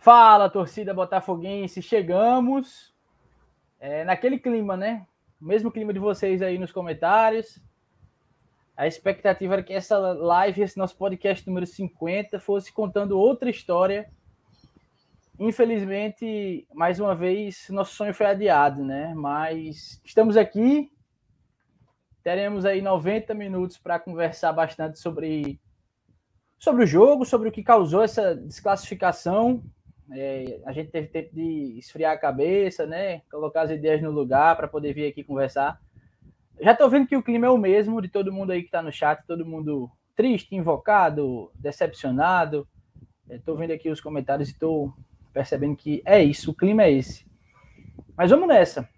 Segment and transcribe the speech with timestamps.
[0.00, 2.94] Fala, torcida botafoguense, chegamos
[3.80, 5.04] é, naquele clima, né?
[5.42, 7.60] O mesmo clima de vocês aí nos comentários.
[8.76, 14.08] A expectativa era que essa live, esse nosso podcast número 50, fosse contando outra história.
[15.36, 19.12] Infelizmente, mais uma vez, nosso sonho foi adiado, né?
[19.16, 20.92] Mas estamos aqui.
[22.22, 25.60] Teremos aí 90 minutos para conversar bastante sobre,
[26.56, 29.60] sobre o jogo, sobre o que causou essa desclassificação.
[30.12, 33.22] É, a gente teve tempo de esfriar a cabeça, né?
[33.30, 35.80] Colocar as ideias no lugar para poder vir aqui conversar.
[36.60, 38.82] Já estou vendo que o clima é o mesmo de todo mundo aí que está
[38.82, 42.66] no chat, todo mundo triste, invocado, decepcionado.
[43.30, 44.92] Estou vendo aqui os comentários e estou
[45.32, 47.24] percebendo que é isso, o clima é esse.
[48.16, 48.88] Mas vamos nessa.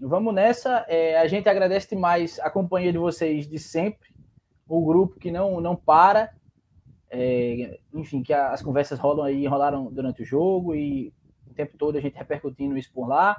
[0.00, 0.86] Vamos nessa.
[0.88, 4.08] É, a gente agradece demais a companhia de vocês de sempre,
[4.66, 6.32] o grupo que não, não para.
[7.10, 11.12] É, enfim, que as conversas rolam aí, rolaram durante o jogo e
[11.48, 13.36] o tempo todo a gente repercutindo isso por lá.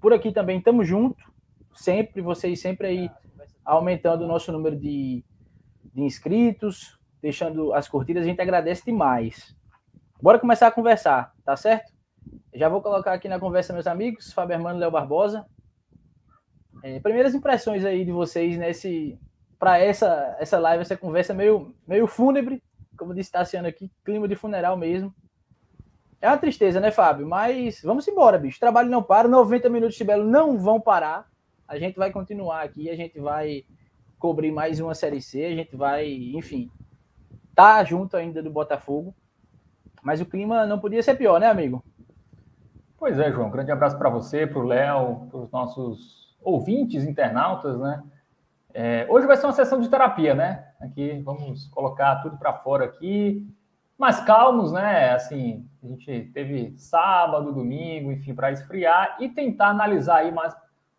[0.00, 1.24] Por aqui também estamos juntos
[1.74, 3.10] sempre, vocês sempre aí
[3.64, 5.24] aumentando o nosso número de,
[5.92, 9.56] de inscritos, deixando as curtidas, a gente agradece demais.
[10.22, 11.92] Bora começar a conversar, tá certo?
[12.54, 15.46] Já vou colocar aqui na conversa meus amigos, Fábio Hermano e Léo Barbosa.
[16.82, 19.18] É, primeiras impressões aí de vocês nesse
[19.58, 22.62] para essa essa live, essa conversa meio meio fúnebre,
[23.00, 25.12] como disse Tassiano aqui, clima de funeral mesmo.
[26.20, 27.26] É uma tristeza, né, Fábio?
[27.26, 28.60] Mas vamos embora, bicho.
[28.60, 31.30] Trabalho não para, 90 minutos de Belo não vão parar
[31.70, 33.64] a gente vai continuar aqui, a gente vai
[34.18, 36.68] cobrir mais uma Série C, a gente vai, enfim,
[37.54, 39.14] tá junto ainda do Botafogo.
[40.02, 41.84] Mas o clima não podia ser pior, né, amigo?
[42.98, 43.50] Pois é, João.
[43.50, 48.02] Grande abraço para você, para o Léo, para os nossos ouvintes, internautas, né?
[48.72, 50.68] É, hoje vai ser uma sessão de terapia, né?
[50.80, 53.46] Aqui vamos colocar tudo para fora aqui,
[53.98, 55.10] mais calmos, né?
[55.10, 60.54] Assim, a gente teve sábado, domingo, enfim, para esfriar e tentar analisar aí mais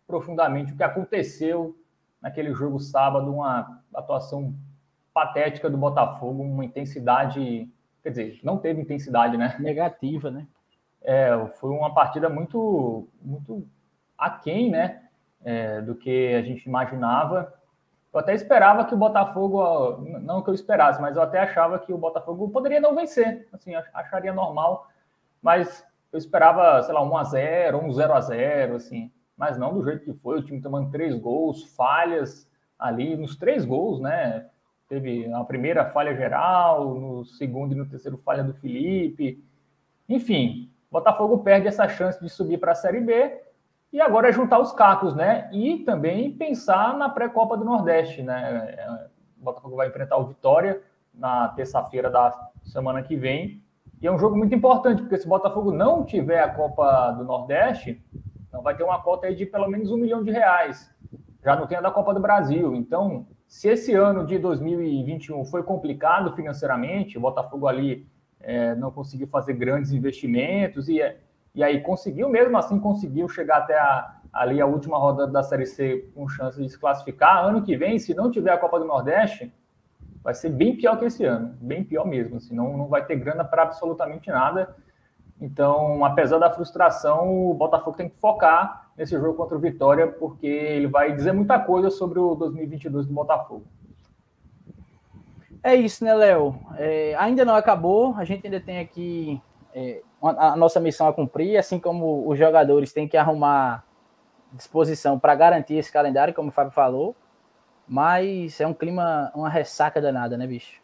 [0.06, 1.76] profundamente o que aconteceu
[2.20, 4.54] naquele jogo sábado, uma atuação
[5.12, 7.68] patética do Botafogo, uma intensidade,
[8.02, 9.56] quer dizer, não teve intensidade, né?
[9.58, 10.46] Negativa, né?
[11.02, 13.66] É, foi uma partida muito, muito
[14.16, 15.02] aquém, né?
[15.44, 17.52] É, do que a gente imaginava.
[18.12, 21.92] Eu até esperava que o Botafogo, não que eu esperasse, mas eu até achava que
[21.92, 24.86] o Botafogo poderia não vencer, assim, acharia normal,
[25.40, 29.10] mas eu esperava, sei lá, 1 a 0 um 0 a 0 assim
[29.42, 30.38] mas não do jeito que foi.
[30.38, 34.46] O time tomando três gols, falhas ali nos três gols, né?
[34.88, 39.42] Teve a primeira falha geral, no segundo e no terceiro falha do Felipe.
[40.08, 43.40] Enfim, Botafogo perde essa chance de subir para a Série B
[43.92, 45.50] e agora é juntar os cacos, né?
[45.52, 48.74] E também pensar na pré-copa do Nordeste, né?
[48.76, 49.06] É,
[49.38, 50.80] o Botafogo vai enfrentar o Vitória
[51.12, 52.32] na terça-feira da
[52.62, 53.62] semana que vem.
[54.00, 57.24] E é um jogo muito importante, porque se o Botafogo não tiver a Copa do
[57.24, 58.02] Nordeste,
[58.48, 60.90] então vai ter uma cota aí de pelo menos um milhão de reais.
[61.44, 62.74] Já não tem a da Copa do Brasil.
[62.74, 68.06] Então, se esse ano de 2021 foi complicado financeiramente, o Botafogo ali
[68.40, 71.00] é, não conseguiu fazer grandes investimentos e,
[71.54, 75.66] e aí conseguiu, mesmo assim conseguiu chegar até a, ali a última roda da Série
[75.66, 77.44] C com chance de se classificar.
[77.44, 79.52] Ano que vem, se não tiver a Copa do Nordeste,
[80.22, 82.36] vai ser bem pior que esse ano, bem pior mesmo.
[82.36, 84.74] Assim, não, não vai ter grana para absolutamente nada.
[85.40, 90.46] Então, apesar da frustração, o Botafogo tem que focar nesse jogo contra o Vitória, porque
[90.46, 93.66] ele vai dizer muita coisa sobre o 2022 do Botafogo.
[95.62, 96.58] É isso, né, Léo?
[96.76, 99.40] É, ainda não acabou, a gente ainda tem aqui
[99.74, 103.84] é, a nossa missão a cumprir, assim como os jogadores têm que arrumar
[104.52, 107.16] disposição para garantir esse calendário, como o Fábio falou,
[107.88, 110.80] mas é um clima, uma ressaca danada, né, bicho?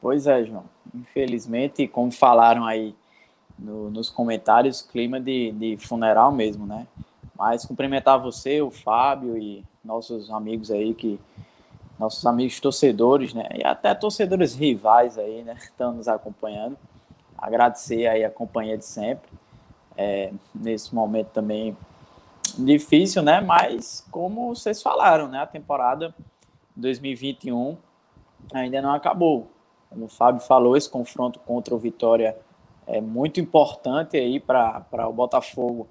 [0.00, 0.64] Pois é, João.
[0.94, 2.94] Infelizmente, como falaram aí
[3.58, 6.86] no, nos comentários, clima de, de funeral mesmo, né?
[7.36, 11.18] Mas cumprimentar você, o Fábio e nossos amigos aí que
[11.98, 13.48] nossos amigos torcedores, né?
[13.54, 15.56] E até torcedores rivais aí, né?
[15.60, 16.76] Estão nos acompanhando.
[17.38, 19.30] Agradecer aí a companhia de sempre.
[19.96, 21.76] É, nesse momento também
[22.58, 23.40] difícil, né?
[23.40, 25.40] Mas como vocês falaram, né?
[25.40, 26.14] A temporada
[26.74, 27.76] 2021
[28.52, 29.50] ainda não acabou.
[29.90, 32.36] Como o Fábio falou, esse confronto contra o Vitória
[32.86, 35.88] é muito importante aí para o Botafogo,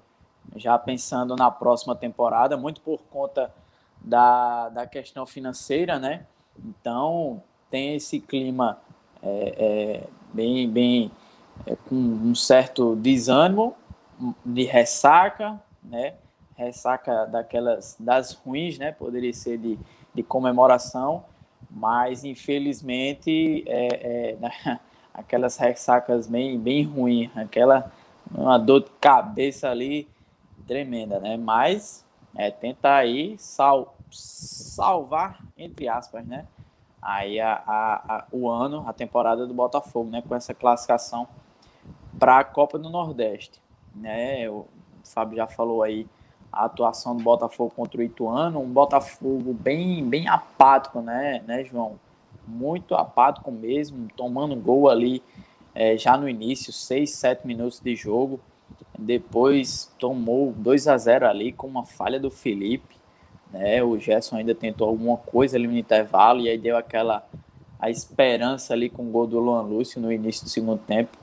[0.54, 3.52] já pensando na próxima temporada, muito por conta
[4.00, 6.26] da, da questão financeira, né?
[6.58, 8.78] Então, tem esse clima
[9.22, 11.10] é, é, bem, bem
[11.88, 13.74] com um certo desânimo,
[14.44, 16.14] de ressaca, né?
[16.56, 18.92] Ressaca daquelas das ruins, né?
[18.92, 19.78] Poderia ser de,
[20.14, 21.24] de comemoração,
[21.70, 24.78] mas infelizmente é, é,
[25.12, 27.92] aquelas ressacas bem, bem ruins, aquela
[28.34, 30.08] uma dor de cabeça ali
[30.66, 31.36] tremenda, né?
[31.36, 32.04] Mas
[32.34, 36.46] é tentar aí sal, salvar, entre aspas, né?
[37.00, 40.22] Aí a, a, a, o ano, a temporada do Botafogo, né?
[40.26, 41.28] Com essa classificação
[42.18, 43.60] para a Copa do Nordeste,
[43.94, 44.48] né?
[44.48, 44.66] O
[45.04, 46.06] Fábio já falou aí
[46.52, 51.98] a atuação do Botafogo contra o Ituano, um Botafogo bem, bem apático, né, né, João?
[52.46, 55.22] Muito apático mesmo, tomando gol ali
[55.74, 58.40] é, já no início, 6, 7 minutos de jogo.
[58.98, 62.96] Depois tomou 2 a 0 ali com uma falha do Felipe.
[63.52, 63.82] Né?
[63.82, 67.26] O Gerson ainda tentou alguma coisa ali no intervalo e aí deu aquela
[67.78, 71.18] a esperança ali com o gol do Luan Lúcio no início do segundo tempo.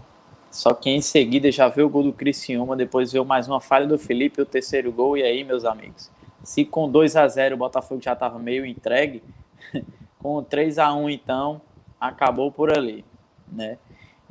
[0.53, 3.87] Só que em seguida já veio o gol do Criciúma, depois veio mais uma falha
[3.87, 6.11] do Felipe, o terceiro gol, e aí, meus amigos,
[6.43, 9.23] se com 2 a 0 o Botafogo já estava meio entregue,
[10.21, 11.59] com 3 a 1 então,
[11.99, 13.03] acabou por ali,
[13.51, 13.79] né?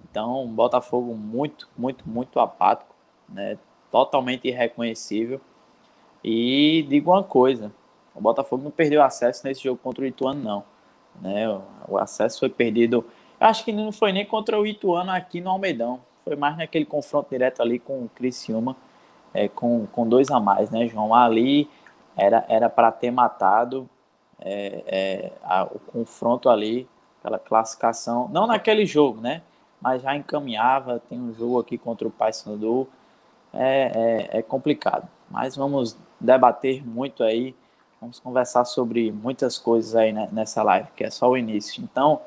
[0.09, 2.95] Então, Botafogo muito, muito, muito apático,
[3.29, 3.59] né?
[3.91, 5.41] Totalmente irreconhecível.
[6.23, 7.73] E digo uma coisa,
[8.15, 10.65] o Botafogo não perdeu acesso nesse jogo contra o Ituano, não.
[11.21, 11.49] Né?
[11.89, 13.05] O acesso foi perdido.
[13.41, 17.31] Acho que não foi nem contra o Ituano aqui no Almeidão foi mais naquele confronto
[17.31, 18.77] direto ali com o Criciúma,
[19.35, 21.15] é, com, com dois a mais, né, João?
[21.15, 21.69] Ali
[22.17, 23.89] era era para ter matado
[24.45, 26.89] é, é, a, o confronto ali,
[27.21, 29.43] aquela classificação, não naquele jogo, né?
[29.81, 32.89] Mas já encaminhava, tem um jogo aqui contra o Paysandu,
[33.53, 35.09] é, é, é complicado.
[35.31, 37.55] Mas vamos debater muito aí,
[38.01, 41.83] vamos conversar sobre muitas coisas aí né, nessa live, que é só o início.
[41.83, 42.21] Então,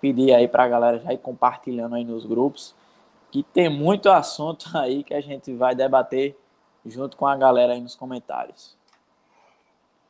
[0.00, 2.74] pedir aí para a galera já ir compartilhando aí nos grupos,
[3.30, 6.36] que tem muito assunto aí que a gente vai debater
[6.84, 8.76] junto com a galera aí nos comentários.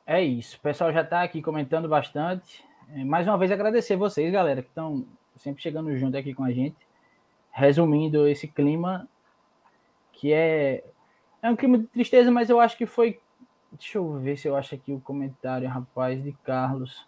[0.07, 2.65] É isso, o pessoal já está aqui comentando bastante.
[2.95, 5.05] É, mais uma vez agradecer vocês, galera, que estão
[5.37, 6.77] sempre chegando junto aqui com a gente.
[7.51, 9.09] Resumindo esse clima,
[10.13, 10.85] que é,
[11.43, 13.19] é um clima de tristeza, mas eu acho que foi.
[13.73, 17.07] Deixa eu ver se eu acho aqui o comentário, rapaz, de Carlos.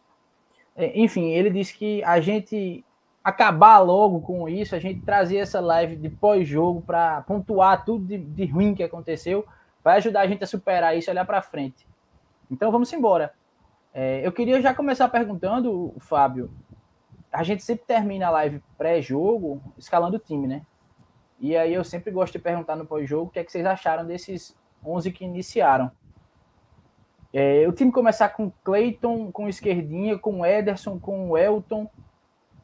[0.75, 2.85] É, enfim, ele disse que a gente
[3.23, 8.19] acabar logo com isso, a gente trazer essa live de pós-jogo para pontuar tudo de,
[8.19, 9.47] de, ruim que aconteceu,
[9.83, 11.87] vai ajudar a gente a superar isso e olhar para frente.
[12.51, 13.33] Então vamos embora.
[13.93, 16.51] É, eu queria já começar perguntando, Fábio,
[17.33, 20.63] a gente sempre termina a live pré-jogo escalando o time, né?
[21.41, 24.07] E aí eu sempre gosto de perguntar no pós-jogo o que é que vocês acharam
[24.07, 25.91] desses 11 que iniciaram.
[27.33, 31.89] É, o time começar com Clayton, com Esquerdinha, com Ederson, com Elton,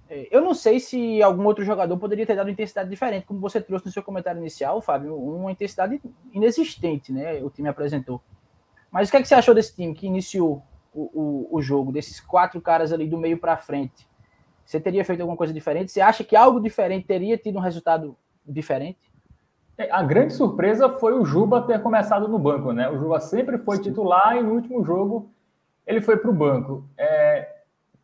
[0.09, 3.87] eu não sei se algum outro jogador poderia ter dado intensidade diferente, como você trouxe
[3.87, 6.01] no seu comentário inicial, Fábio, uma intensidade
[6.33, 7.43] inexistente, né?
[7.43, 8.21] O time apresentou.
[8.91, 10.63] Mas o que, é que você achou desse time que iniciou
[10.93, 14.07] o, o, o jogo, desses quatro caras ali do meio para frente?
[14.65, 15.91] Você teria feito alguma coisa diferente?
[15.91, 18.17] Você acha que algo diferente teria tido um resultado
[18.47, 19.13] diferente?
[19.77, 22.89] É, a grande surpresa foi o Juba ter começado no banco, né?
[22.89, 25.31] O Juba sempre foi titular e no último jogo
[25.87, 26.89] ele foi para o banco.
[26.97, 27.54] É,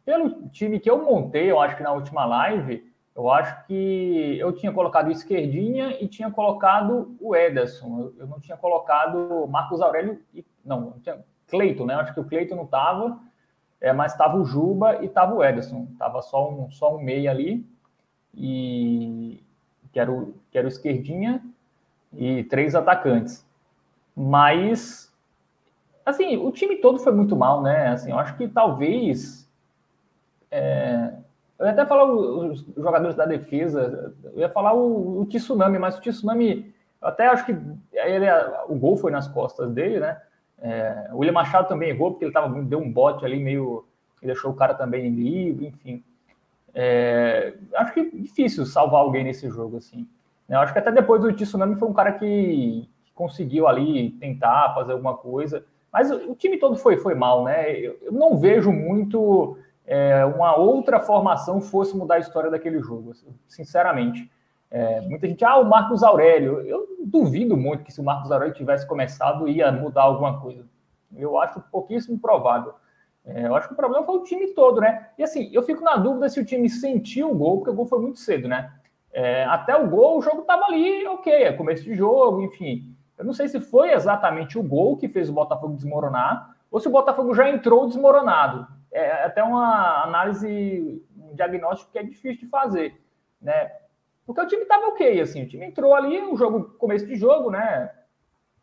[0.04, 4.52] pelo time que eu montei, eu acho que na última live, eu acho que eu
[4.52, 8.12] tinha colocado o Esquerdinha e tinha colocado o Ederson.
[8.18, 11.18] Eu não tinha colocado Marcos Aurélio e não, não tinha
[11.48, 11.94] Cleiton, né?
[11.94, 13.20] Eu acho que o Cleiton não estava,
[13.80, 15.86] é, mas estava o Juba e estava o Ederson.
[15.98, 17.66] Tava só um só um meia ali
[18.34, 19.42] e
[19.92, 21.42] que era o que era o Esquerdinha
[22.12, 23.46] e três atacantes.
[24.16, 25.12] Mas
[26.06, 27.88] assim, o time todo foi muito mal, né?
[27.88, 29.49] Assim, eu acho que talvez
[30.50, 31.12] é,
[31.58, 35.98] eu ia até falar os jogadores da defesa, eu ia falar o, o Tsunami, mas
[35.98, 37.52] o Tsunami, eu até acho que
[37.92, 38.26] ele,
[38.66, 40.18] o gol foi nas costas dele, né?
[40.62, 43.84] É, o William Machado também errou, porque ele tava, deu um bote ali meio.
[44.22, 46.02] e deixou o cara também livre, enfim.
[46.74, 50.08] É, acho que é difícil salvar alguém nesse jogo, assim.
[50.48, 54.74] Eu acho que até depois o Tsunami foi um cara que, que conseguiu ali tentar
[54.74, 55.64] fazer alguma coisa.
[55.92, 57.70] Mas o, o time todo foi, foi mal, né?
[57.72, 59.56] Eu, eu não vejo muito
[59.90, 63.12] é, uma outra formação fosse mudar a história daquele jogo,
[63.48, 64.30] sinceramente.
[64.70, 66.60] É, muita gente, ah, o Marcos Aurélio.
[66.60, 70.64] Eu duvido muito que se o Marcos Aurélio tivesse começado, ia mudar alguma coisa.
[71.16, 72.74] Eu acho pouquíssimo provável.
[73.26, 75.08] É, eu acho que o problema foi o time todo, né?
[75.18, 77.86] E assim, eu fico na dúvida se o time sentiu o gol, porque o gol
[77.86, 78.72] foi muito cedo, né?
[79.12, 82.94] É, até o gol, o jogo estava ali, ok, é começo de jogo, enfim.
[83.18, 86.86] Eu não sei se foi exatamente o gol que fez o Botafogo desmoronar, ou se
[86.86, 92.46] o Botafogo já entrou desmoronado é até uma análise, um diagnóstico que é difícil de
[92.46, 93.00] fazer,
[93.40, 93.72] né?
[94.26, 97.50] Porque o time estava ok, assim, o time entrou ali, o jogo, começo de jogo,
[97.50, 97.90] né?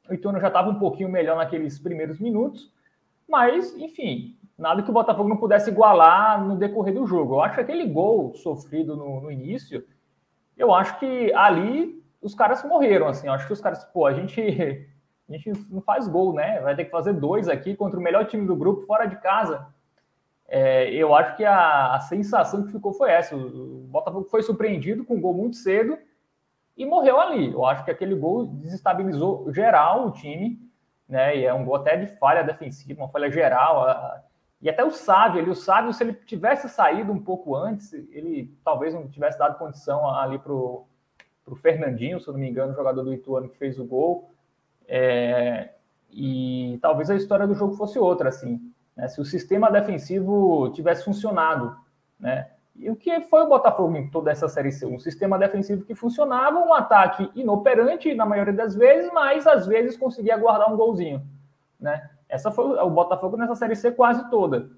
[0.10, 2.72] O Ituano já estava um pouquinho melhor naqueles primeiros minutos,
[3.28, 7.36] mas, enfim, nada que o Botafogo não pudesse igualar no decorrer do jogo.
[7.36, 9.86] Eu acho que aquele gol sofrido no, no início,
[10.58, 13.28] eu acho que ali os caras morreram, assim.
[13.28, 14.42] Eu acho que os caras, pô, a gente,
[15.30, 16.62] a gente não faz gol, né?
[16.62, 19.68] Vai ter que fazer dois aqui contra o melhor time do grupo, fora de casa.
[20.48, 23.36] É, eu acho que a, a, sensação que ficou foi essa.
[23.36, 25.98] O, o Botafogo foi surpreendido com um gol muito cedo
[26.76, 27.52] e morreu ali.
[27.52, 30.58] Eu acho que aquele gol desestabilizou geral o time,
[31.08, 31.36] né?
[31.38, 33.84] E é um gol até de falha defensiva, uma falha geral.
[33.84, 34.24] A,
[34.62, 38.52] e até o Sávio, ele, o Sávio, se ele tivesse saído um pouco antes, ele
[38.64, 40.88] talvez não tivesse dado condição ali para o
[41.62, 44.32] Fernandinho, se eu não me engano, o jogador do Ituano que fez o gol.
[44.88, 45.74] É,
[46.10, 48.74] e talvez a história do jogo fosse outra, assim.
[48.98, 49.08] Né?
[49.08, 51.78] Se o sistema defensivo tivesse funcionado,
[52.20, 52.50] né?
[52.76, 54.86] E o que foi o Botafogo em toda essa Série C?
[54.86, 59.98] Um sistema defensivo que funcionava, um ataque inoperante na maioria das vezes, mas às vezes
[59.98, 61.26] conseguia guardar um golzinho,
[61.80, 62.08] né?
[62.30, 64.70] Essa foi o Botafogo nessa Série C quase toda.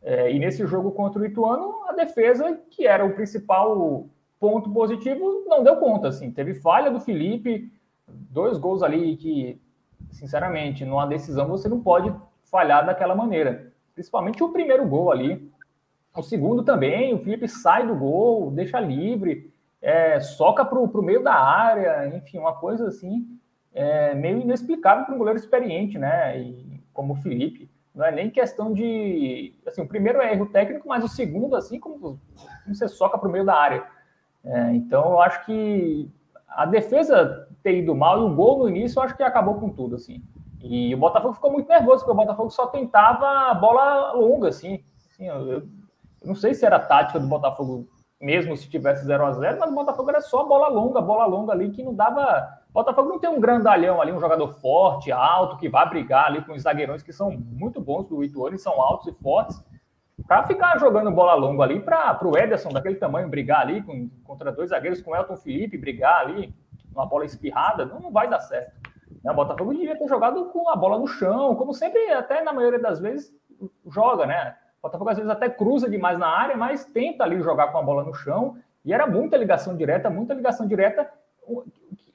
[0.00, 4.06] É, e nesse jogo contra o Ituano, a defesa, que era o principal
[4.38, 6.08] ponto positivo, não deu conta.
[6.08, 6.30] Assim.
[6.30, 7.72] Teve falha do Felipe,
[8.06, 9.60] dois gols ali que,
[10.12, 12.14] sinceramente, numa decisão você não pode
[12.50, 13.72] falhar daquela maneira.
[13.94, 15.50] Principalmente o primeiro gol ali.
[16.16, 21.22] O segundo também, o Felipe sai do gol, deixa livre, é, soca para o meio
[21.22, 23.38] da área, enfim, uma coisa assim,
[23.72, 26.38] é, meio inexplicável para um goleiro experiente, né?
[26.40, 29.54] E, como o Felipe, não é nem questão de.
[29.66, 32.18] Assim, o primeiro é erro técnico, mas o segundo, assim, como,
[32.66, 33.86] você soca para o meio da área.
[34.44, 36.10] É, então, eu acho que
[36.48, 39.68] a defesa ter ido mal e o gol no início, eu acho que acabou com
[39.68, 40.22] tudo, assim.
[40.62, 44.84] E o Botafogo ficou muito nervoso, porque o Botafogo só tentava bola longa, assim.
[45.08, 45.68] assim eu, eu
[46.24, 47.88] não sei se era a tática do Botafogo
[48.20, 51.52] mesmo se tivesse 0 a 0 mas o Botafogo era só bola longa, bola longa
[51.52, 52.58] ali, que não dava.
[52.70, 56.44] O Botafogo não tem um grandalhão ali, um jogador forte, alto, que vai brigar ali
[56.44, 59.62] com os zagueirões que são muito bons do Ituano, são altos e fortes.
[60.26, 64.50] Para ficar jogando bola longa ali, para o Ederson, daquele tamanho, brigar ali com, contra
[64.50, 66.52] dois zagueiros, com o Elton Felipe, brigar ali,
[66.92, 68.72] uma bola espirrada, não, não vai dar certo.
[69.22, 69.30] Né?
[69.30, 72.78] O Botafogo devia ter jogado com a bola no chão, como sempre, até na maioria
[72.78, 73.32] das vezes,
[73.86, 74.56] joga, né?
[74.78, 77.82] O Botafogo às vezes até cruza demais na área, mas tenta ali jogar com a
[77.82, 78.56] bola no chão.
[78.84, 81.10] E era muita ligação direta, muita ligação direta,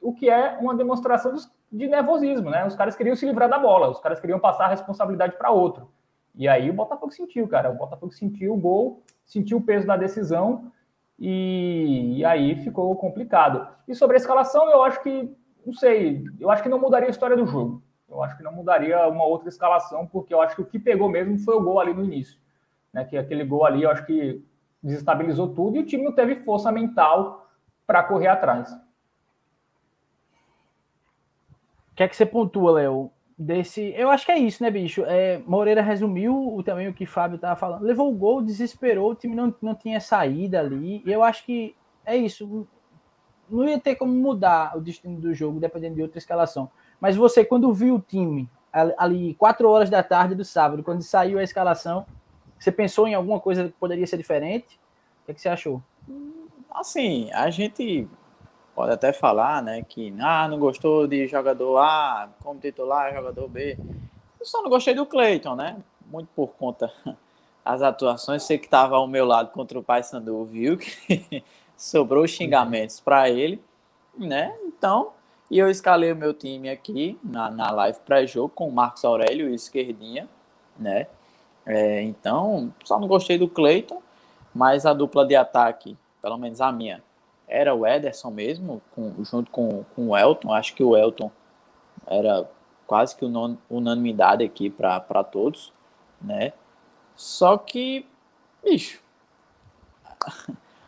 [0.01, 1.33] o que é uma demonstração
[1.72, 2.65] de nervosismo, né?
[2.65, 5.89] Os caras queriam se livrar da bola, os caras queriam passar a responsabilidade para outro.
[6.36, 7.72] E aí o Botafogo sentiu, cara.
[7.72, 10.72] O Botafogo sentiu o gol, sentiu o peso da decisão
[11.17, 13.67] e, e aí ficou complicado.
[13.88, 17.12] E sobre a escalação, eu acho que, não sei, eu acho que não mudaria a
[17.12, 17.82] história do jogo.
[18.10, 21.10] Eu acho que não mudaria uma outra escalação, porque eu acho que o que pegou
[21.10, 22.38] mesmo foi o gol ali no início
[22.93, 23.03] né?
[23.03, 24.41] Que aquele gol ali, eu acho que
[24.82, 27.50] desestabilizou tudo e o time não teve força mental
[27.88, 28.72] para correr atrás.
[31.91, 33.12] O que é que você pontua, Léo?
[33.36, 35.03] Desse, eu acho que é isso, né, bicho?
[35.05, 37.82] É, Moreira resumiu também o que Fábio estava falando.
[37.82, 41.01] Levou o gol, desesperou, o time não, não tinha saída ali.
[41.03, 42.67] E eu acho que é isso.
[43.53, 46.69] Não ia ter como mudar o destino do jogo dependendo de outra escalação.
[47.00, 48.50] Mas você, quando viu o time
[48.98, 52.05] ali, quatro horas da tarde do sábado, quando saiu a escalação,
[52.57, 54.79] você pensou em alguma coisa que poderia ser diferente?
[55.22, 55.81] O que, é que você achou?
[56.72, 58.07] Assim, a gente
[58.74, 63.77] pode até falar, né, que ah, não gostou de jogador A como titular, jogador B.
[64.39, 65.77] Eu só não gostei do Cleiton, né?
[66.07, 66.91] Muito por conta
[67.63, 68.43] das atuações.
[68.43, 71.43] Você que estava ao meu lado contra o Paysandu viu que
[71.77, 73.62] sobrou xingamentos para ele,
[74.18, 74.56] né?
[74.63, 75.12] Então,
[75.50, 79.50] e eu escalei o meu time aqui na, na live pré-jogo com o Marcos Aurélio
[79.50, 80.27] e Esquerdinha,
[80.77, 81.08] né?
[81.65, 84.01] É, então, só não gostei do Cleiton,
[84.53, 87.03] mas a dupla de ataque, pelo menos a minha,
[87.48, 90.51] era o Ederson mesmo, com, junto com, com o Elton.
[90.53, 91.32] Acho que o Elton
[92.08, 92.50] era
[92.88, 93.25] quase que
[93.70, 95.72] unanimidade aqui para todos,
[96.22, 96.53] né?
[97.15, 98.06] Só que,
[98.63, 99.01] bicho,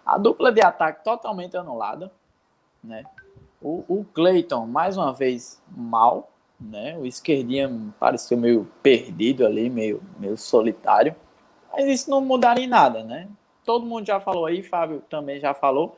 [0.05, 2.12] a dupla de ataque totalmente anulada,
[2.83, 3.03] né?
[3.62, 6.95] O, o Cleiton, mais uma vez, mal, né?
[6.97, 11.15] O esquerdinha pareceu meio perdido ali, meio, meio solitário.
[11.74, 13.27] Mas isso não mudaria em nada, né?
[13.65, 15.97] Todo mundo já falou aí, Fábio também já falou.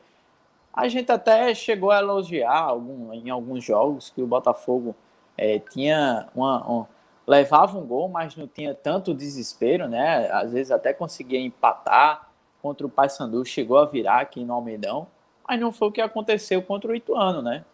[0.72, 4.94] A gente até chegou a elogiar algum, em alguns jogos que o Botafogo
[5.36, 6.88] é, tinha uma, uma,
[7.26, 10.30] levava um gol, mas não tinha tanto desespero, né?
[10.32, 12.27] Às vezes até conseguia empatar
[12.62, 15.06] contra o Paysandu, chegou a virar aqui no Almeidão,
[15.46, 17.64] mas não foi o que aconteceu contra o Ituano, né?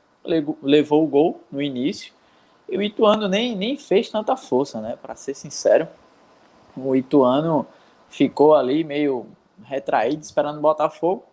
[0.62, 2.12] Levou o gol no início,
[2.68, 4.96] e o Ituano nem, nem fez tanta força, né?
[5.00, 5.86] Para ser sincero,
[6.76, 7.66] o Ituano
[8.08, 9.26] ficou ali meio
[9.62, 11.24] retraído, esperando o Botafogo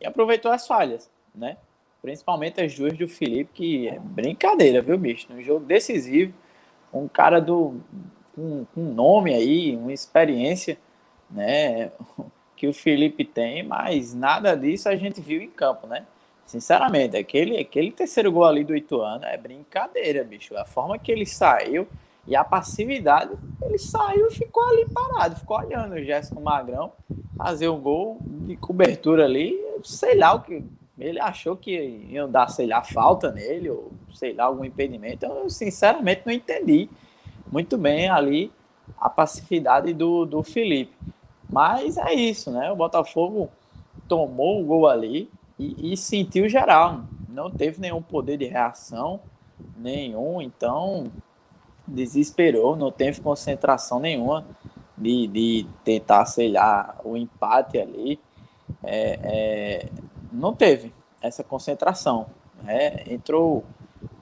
[0.00, 1.56] e aproveitou as falhas, né?
[2.00, 5.26] Principalmente as duas do Felipe, que é brincadeira, viu, bicho?
[5.32, 6.32] Um jogo decisivo,
[6.92, 7.80] um cara do
[8.36, 10.78] um, um nome aí, uma experiência,
[11.30, 11.90] né?
[12.58, 16.04] Que o Felipe tem, mas nada disso a gente viu em campo, né?
[16.44, 20.56] Sinceramente, aquele, aquele terceiro gol ali do Ituano é brincadeira, bicho.
[20.56, 21.86] A forma que ele saiu
[22.26, 23.30] e a passividade,
[23.62, 26.90] ele saiu e ficou ali parado, ficou olhando o Jéssica Magrão
[27.36, 30.64] fazer um gol de cobertura ali, sei lá o que.
[30.98, 31.70] Ele achou que
[32.10, 35.24] iam dar, sei lá, falta nele, ou sei lá, algum impedimento.
[35.24, 36.90] Eu, sinceramente, não entendi
[37.52, 38.50] muito bem ali
[39.00, 40.92] a passividade do, do Felipe.
[41.48, 42.70] Mas é isso, né?
[42.70, 43.48] O Botafogo
[44.06, 47.02] tomou o gol ali, e, e sentiu geral.
[47.28, 49.20] Não teve nenhum poder de reação,
[49.76, 51.10] nenhum, então
[51.86, 54.46] desesperou, não teve concentração nenhuma
[54.96, 58.20] de, de tentar, sei lá, o empate ali.
[58.82, 59.88] É, é,
[60.32, 62.26] não teve essa concentração.
[62.62, 63.04] Né?
[63.06, 63.64] Entrou,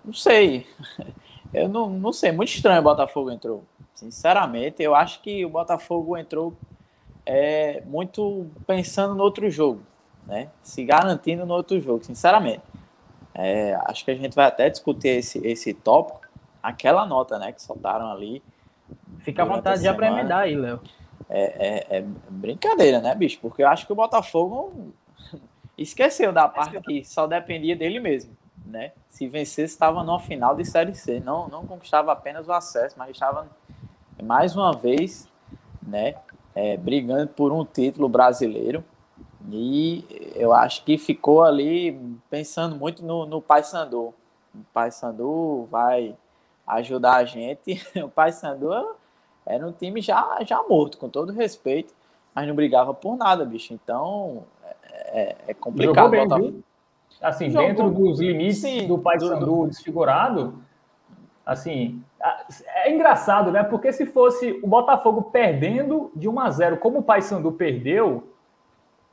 [0.04, 0.66] não sei,
[1.52, 3.64] eu não, não sei, muito estranho o Botafogo entrou.
[3.94, 6.54] Sinceramente, eu acho que o Botafogo entrou
[7.26, 9.82] é, muito pensando no outro jogo
[10.26, 10.48] né?
[10.62, 12.62] Se garantindo no outro jogo, sinceramente.
[13.34, 16.20] É, acho que a gente vai até discutir esse, esse tópico,
[16.62, 18.42] aquela nota, né, que soltaram ali.
[19.20, 20.80] Fica à vontade para emendar aí, Léo.
[21.28, 23.38] É, é, é, brincadeira, né, bicho?
[23.40, 24.92] Porque eu acho que o Botafogo
[25.76, 28.92] esqueceu da parte que só dependia dele mesmo, né?
[29.08, 31.20] Se vencesse, estava numa final de Série C.
[31.20, 33.48] Não, não conquistava apenas o acesso, mas estava
[34.22, 35.28] mais uma vez,
[35.82, 36.14] né,
[36.56, 38.82] é, brigando por um título brasileiro.
[39.52, 44.14] E eu acho que ficou ali pensando muito no, no Paysandu.
[44.54, 46.16] O Paysandu vai
[46.66, 47.80] ajudar a gente.
[48.02, 48.72] O Paysandu
[49.44, 51.94] era um time já, já morto, com todo respeito,
[52.34, 53.74] mas não brigava por nada, bicho.
[53.74, 54.42] Então
[54.92, 56.10] é, é, complicado.
[56.10, 56.64] Bem, viu?
[57.20, 57.68] Assim, Jogou.
[57.68, 59.66] dentro dos limites Sim, do Paysandu do...
[59.68, 60.58] desfigurado,
[61.44, 62.02] assim,
[62.66, 63.62] é engraçado, né?
[63.62, 68.32] Porque se fosse o Botafogo perdendo de 1 a 0 como o Paysandu perdeu,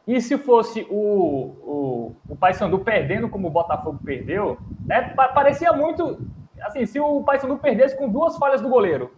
[0.06, 6.20] e se fosse o, o, o Paysandu perdendo como o Botafogo perdeu, né, parecia muito
[6.62, 9.12] assim, se o Paysandu perdesse com duas falhas do goleiro,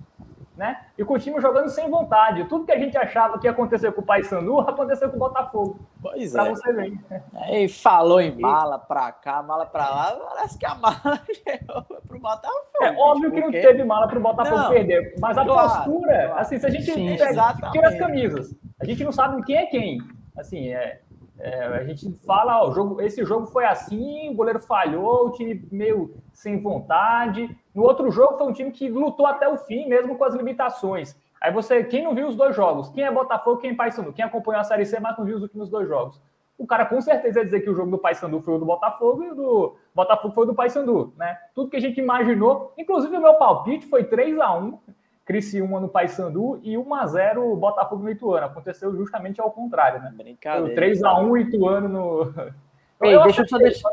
[0.57, 0.81] né?
[0.97, 2.45] E com o time jogando sem vontade.
[2.45, 5.79] Tudo que a gente achava que ia acontecer com o Paysandu, aconteceu com o Botafogo.
[6.01, 6.49] Pois pra é.
[6.49, 6.99] você ver.
[7.33, 10.95] Aí falou em mala pra cá, mala pra lá, parece que a mala
[11.43, 12.83] chegou pro Botafogo.
[12.83, 16.39] É óbvio que não teve mala pro Botafogo não, perder, mas a claro, postura, claro.
[16.39, 19.97] assim, se a gente Sim, tira as camisas, a gente não sabe quem é quem
[20.37, 21.01] assim, é,
[21.39, 25.67] é, a gente fala, ó, jogo, esse jogo foi assim, o goleiro falhou, o time
[25.71, 27.55] meio sem vontade.
[27.73, 31.15] No outro jogo foi um time que lutou até o fim, mesmo com as limitações.
[31.41, 32.89] Aí você, quem não viu os dois jogos?
[32.89, 34.13] Quem é Botafogo, quem é Paysandu?
[34.13, 36.21] Quem acompanhou a Série C, mas não viu os últimos dois jogos?
[36.57, 39.23] O cara com certeza ia dizer que o jogo do Paysandu foi o do Botafogo
[39.23, 41.37] e o do Botafogo foi o do Paysandu, né?
[41.53, 44.79] Tudo que a gente imaginou, inclusive o meu palpite foi 3 a 1
[45.25, 48.45] Criciúma no Paysandu e 1x0 Botafogo no Ituano.
[48.45, 50.13] Aconteceu justamente ao contrário, né?
[50.15, 50.79] Brincadeira.
[50.79, 52.33] 3x1 Ituano no.
[53.01, 53.89] Ei, eu deixa eu só deixar.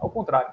[0.00, 0.52] Ao contrário.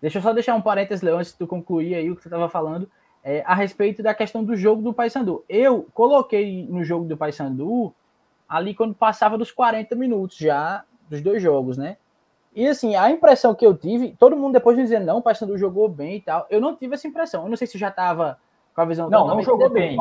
[0.00, 2.28] Deixa eu só deixar um parênteses, Leão, antes de tu concluir aí o que você
[2.28, 2.90] estava falando,
[3.24, 5.44] é, a respeito da questão do jogo do Paysandu.
[5.48, 7.94] Eu coloquei no jogo do Paysandu
[8.48, 11.96] ali quando passava dos 40 minutos já dos dois jogos, né?
[12.54, 15.88] E assim, a impressão que eu tive, todo mundo depois dizendo, não, o Paysandu jogou
[15.88, 17.44] bem e tal, eu não tive essa impressão.
[17.44, 18.38] Eu não sei se já estava
[18.74, 19.96] com a visão Não, não jogou bem.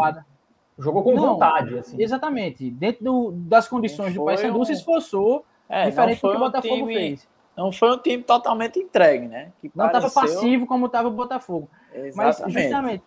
[0.77, 1.77] Jogou com não, vontade.
[1.77, 2.01] Assim.
[2.01, 2.69] Exatamente.
[2.71, 4.65] Dentro do, das condições do Paysandu, um...
[4.65, 7.29] se esforçou, é, diferente do que o Botafogo time, fez.
[7.55, 9.51] Não foi um time totalmente entregue, né?
[9.61, 10.35] Que não estava pareceu...
[10.35, 11.69] passivo como estava o Botafogo.
[11.93, 12.15] Exatamente.
[12.15, 13.03] Mas, justamente.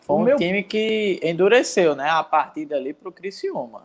[0.00, 0.36] Foi um meu...
[0.36, 2.08] time que endureceu, né?
[2.08, 3.82] A partida ali para o Criciúma.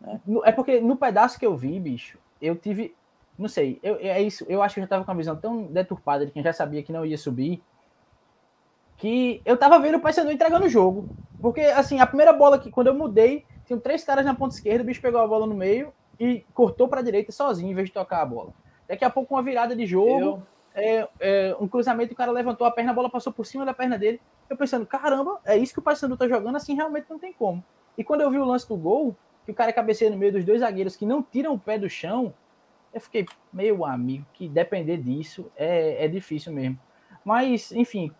[0.00, 0.20] Né?
[0.44, 2.94] É porque no pedaço que eu vi, bicho, eu tive.
[3.38, 4.44] Não sei, eu, é isso.
[4.48, 6.82] Eu acho que eu já estava com a visão tão deturpada de quem já sabia
[6.82, 7.62] que não ia subir
[9.02, 11.08] que eu tava vendo o Paysandu entregando o jogo.
[11.40, 14.84] Porque, assim, a primeira bola que, quando eu mudei, tinham três caras na ponta esquerda,
[14.84, 17.88] o bicho pegou a bola no meio e cortou para a direita sozinho, em vez
[17.88, 18.52] de tocar a bola.
[18.86, 20.40] Daqui a pouco, uma virada de jogo,
[20.72, 23.74] é, é, um cruzamento, o cara levantou a perna, a bola passou por cima da
[23.74, 24.20] perna dele.
[24.48, 27.64] Eu pensando, caramba, é isso que o Paysandu tá jogando, assim, realmente não tem como.
[27.98, 30.44] E quando eu vi o lance do gol, que o cara cabeceia no meio dos
[30.44, 32.32] dois zagueiros que não tiram o pé do chão,
[32.94, 36.78] eu fiquei, meu amigo, que depender disso é, é difícil mesmo.
[37.24, 38.12] Mas, enfim,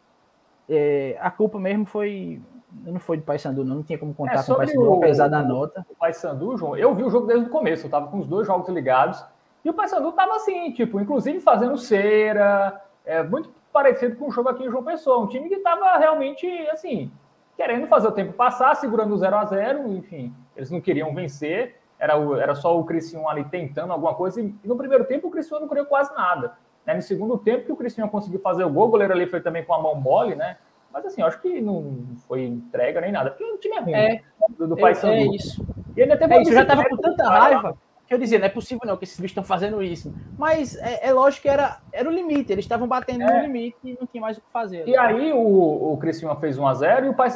[0.69, 2.41] é, a culpa mesmo foi.
[2.85, 5.43] Não foi de Paysandu, não, não tinha como contar é, com o Paysandu, apesar da
[5.43, 5.85] nota.
[5.91, 8.47] O Paysandu, João, eu vi o jogo desde o começo, eu tava com os dois
[8.47, 9.23] jogos ligados,
[9.63, 14.49] e o Paysandu tava assim, tipo, inclusive fazendo cera, é, muito parecido com o jogo
[14.49, 17.13] aqui em João Pessoa, um time que tava realmente, assim,
[17.57, 21.77] querendo fazer o tempo passar, segurando o 0 a 0 enfim, eles não queriam vencer,
[21.99, 25.31] era, o, era só o Criciúma ali tentando alguma coisa, e no primeiro tempo o
[25.31, 26.55] Criciúma não criou quase nada.
[26.87, 26.95] Né?
[26.95, 29.65] No segundo tempo que o Cristiano conseguiu fazer o gol, o goleiro ali foi também
[29.65, 30.57] com a mão mole, né?
[30.93, 33.93] Mas assim, eu acho que não foi entrega nem nada, porque o time é ruim.
[33.93, 34.21] É, né?
[34.59, 35.65] do, do é, é, isso.
[35.97, 38.51] E ainda teve é, isso, já tava com tanta raiva que Eu dizia, não é
[38.51, 40.15] possível não que esses bichos estão fazendo isso.
[40.37, 43.39] Mas é, é, lógico que era, era o limite, eles estavam batendo é.
[43.39, 44.87] no limite e não tinha mais o que fazer.
[44.87, 47.31] E aí o, o Criciúma fez 1x0 e o Pai,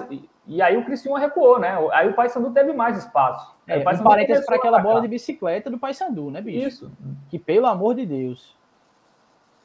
[0.46, 1.76] e aí o Criciúma recuou, né?
[1.92, 3.56] Aí o Paysandu teve mais espaço.
[3.66, 6.68] É, um parênteses para aquela bola de bicicleta do Paysandu, né, bicho?
[6.68, 6.92] Isso.
[7.28, 8.54] Que, pelo amor de Deus,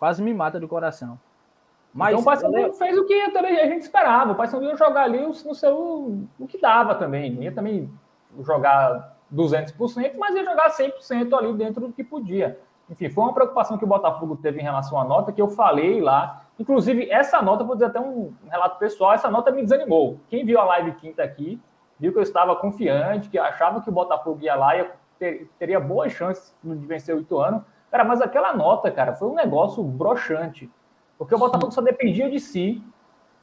[0.02, 1.20] quase me mata do coração.
[1.94, 2.74] Mas então o Paysandu eu...
[2.74, 4.32] fez o que a gente esperava.
[4.32, 7.34] O Paysandu ia jogar ali no seu, o que dava também.
[7.44, 7.88] Ia também
[8.40, 12.60] jogar 200%, mas ia jogar 100% ali dentro do que podia.
[12.90, 16.02] Enfim, foi uma preocupação que o Botafogo teve em relação à nota, que eu falei
[16.02, 16.48] lá.
[16.58, 20.20] Inclusive, essa nota, vou dizer até um relato pessoal, essa nota me desanimou.
[20.30, 21.62] Quem viu a live quinta aqui,
[22.00, 25.80] viu que eu estava confiante, que achava que o Botafogo ia lá e ter, teria
[25.80, 27.64] boas chances de vencer o Ituano.
[27.92, 30.72] Cara, mas aquela nota, cara, foi um negócio broxante.
[31.18, 32.82] Porque o Botafogo só dependia de si,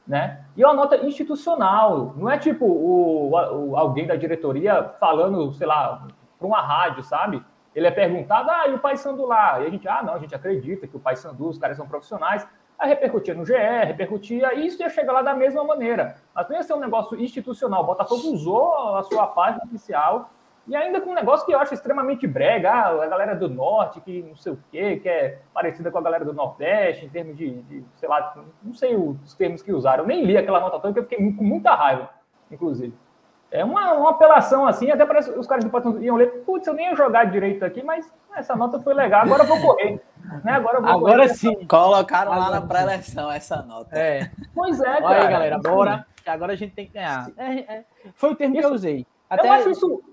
[0.05, 0.43] né?
[0.57, 5.67] E é uma nota institucional, não é tipo o, o alguém da diretoria falando, sei
[5.67, 6.07] lá,
[6.37, 7.45] para uma rádio, sabe?
[7.75, 9.61] Ele é perguntado, ah, e o Pai Sandu lá?
[9.61, 11.87] E a gente, ah, não, a gente acredita que o Pai Sandu, os caras são
[11.87, 12.45] profissionais.
[12.79, 13.53] Aí repercutia no GE,
[13.85, 16.15] repercutia, e isso ia chegar lá da mesma maneira.
[16.33, 17.83] Mas não ia ser um negócio institucional.
[17.83, 20.31] O Botafogo usou a sua página oficial,
[20.69, 23.99] e ainda com um negócio que eu acho extremamente brega, ah, a galera do Norte,
[24.01, 27.35] que não sei o quê, que é parecida com a galera do Nordeste, em termos
[27.35, 30.03] de, de sei lá, não sei os termos que usaram.
[30.03, 32.11] Eu nem li aquela nota toda, porque eu fiquei com muita raiva,
[32.51, 32.93] inclusive.
[33.49, 36.73] É uma, uma apelação assim, até parece os caras do Patrão iam ler, putz, eu
[36.75, 39.99] nem ia jogar direito aqui, mas essa nota foi legal, agora eu vou correr.
[40.43, 40.51] Né?
[40.51, 41.33] Agora, eu vou agora correr.
[41.33, 41.65] sim.
[41.65, 43.97] Colocaram agora lá na pré-eleição essa nota.
[43.97, 44.29] É.
[44.53, 45.05] Pois é, cara.
[45.05, 46.05] Olha aí, galera, bora.
[46.27, 47.31] Agora a gente tem que ganhar.
[47.37, 47.83] É, é.
[48.13, 49.07] Foi o termo isso, que eu usei.
[49.27, 50.03] Até eu acho isso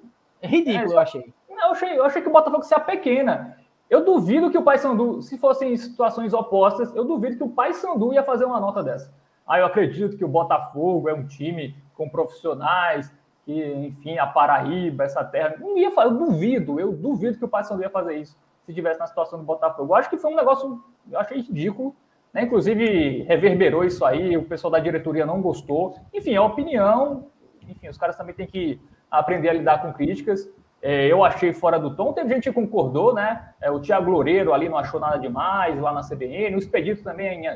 [0.46, 1.34] ridículo, é, eu achei.
[1.48, 1.98] Não, eu achei.
[1.98, 3.56] Eu achei que o Botafogo se pequena.
[3.88, 8.12] Eu duvido que o Paysandu, se fossem em situações opostas, eu duvido que o Paysandu
[8.12, 9.14] ia fazer uma nota dessa.
[9.46, 13.12] Ah, eu acredito que o Botafogo é um time com profissionais,
[13.44, 15.54] que, enfim, a Paraíba, essa terra.
[15.60, 18.98] Não ia fazer, eu duvido, eu duvido que o Paysandu ia fazer isso se tivesse
[18.98, 19.92] na situação do Botafogo.
[19.92, 21.94] Eu acho que foi um negócio, eu achei ridículo,
[22.34, 22.42] né?
[22.42, 25.94] Inclusive, reverberou isso aí, o pessoal da diretoria não gostou.
[26.12, 27.28] Enfim, é opinião,
[27.68, 28.80] enfim, os caras também têm que
[29.10, 30.48] aprender a lidar com críticas.
[30.82, 33.50] É, eu achei fora do tom, teve gente que concordou, né?
[33.60, 37.48] É, o Tiago Loureiro ali não achou nada demais, lá na CBN, o Expedito também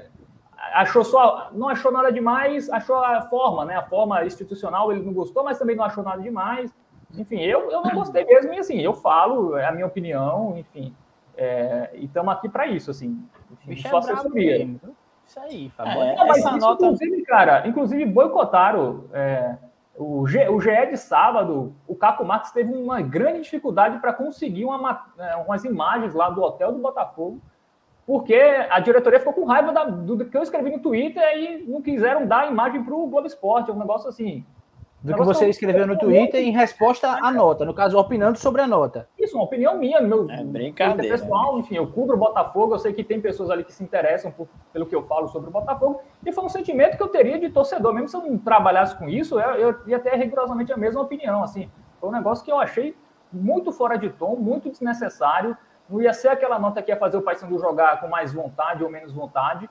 [0.74, 3.76] achou só, não achou nada demais, achou a forma, né?
[3.76, 6.74] A forma institucional ele não gostou, mas também não achou nada demais.
[7.16, 10.94] Enfim, eu, eu não gostei mesmo, e assim, eu falo, é a minha opinião, enfim.
[11.36, 13.22] É, e estamos aqui para isso, assim.
[13.52, 14.70] Enfim, só é assessoria.
[15.26, 16.02] Isso aí, Fabio.
[16.02, 16.84] É, mas isso, nota...
[16.84, 19.56] inclusive, cara, inclusive boicotaram é,
[20.02, 24.64] o, G, o GE de sábado, o Caco Marques teve uma grande dificuldade para conseguir
[24.64, 27.40] uma, é, umas imagens lá do hotel do Botafogo
[28.10, 31.80] porque a diretoria ficou com raiva da, do que eu escrevi no Twitter e não
[31.80, 34.44] quiseram dar a imagem para o Globo Esporte, um negócio assim.
[35.02, 38.66] Do que você escreveu no Twitter em resposta à nota, no caso, opinando sobre a
[38.66, 39.08] nota.
[39.18, 42.92] Isso, uma opinião minha, meu é brincadeira, pessoal, enfim, eu cubro o Botafogo, eu sei
[42.92, 46.02] que tem pessoas ali que se interessam por, pelo que eu falo sobre o Botafogo,
[46.24, 49.08] e foi um sentimento que eu teria de torcedor, mesmo se eu não trabalhasse com
[49.08, 52.58] isso, eu, eu ia ter rigorosamente a mesma opinião, assim, foi um negócio que eu
[52.58, 52.94] achei
[53.32, 55.56] muito fora de tom, muito desnecessário,
[55.88, 58.88] não ia ser aquela nota que ia fazer o Paysandu jogar com mais vontade ou
[58.88, 59.68] menos vontade.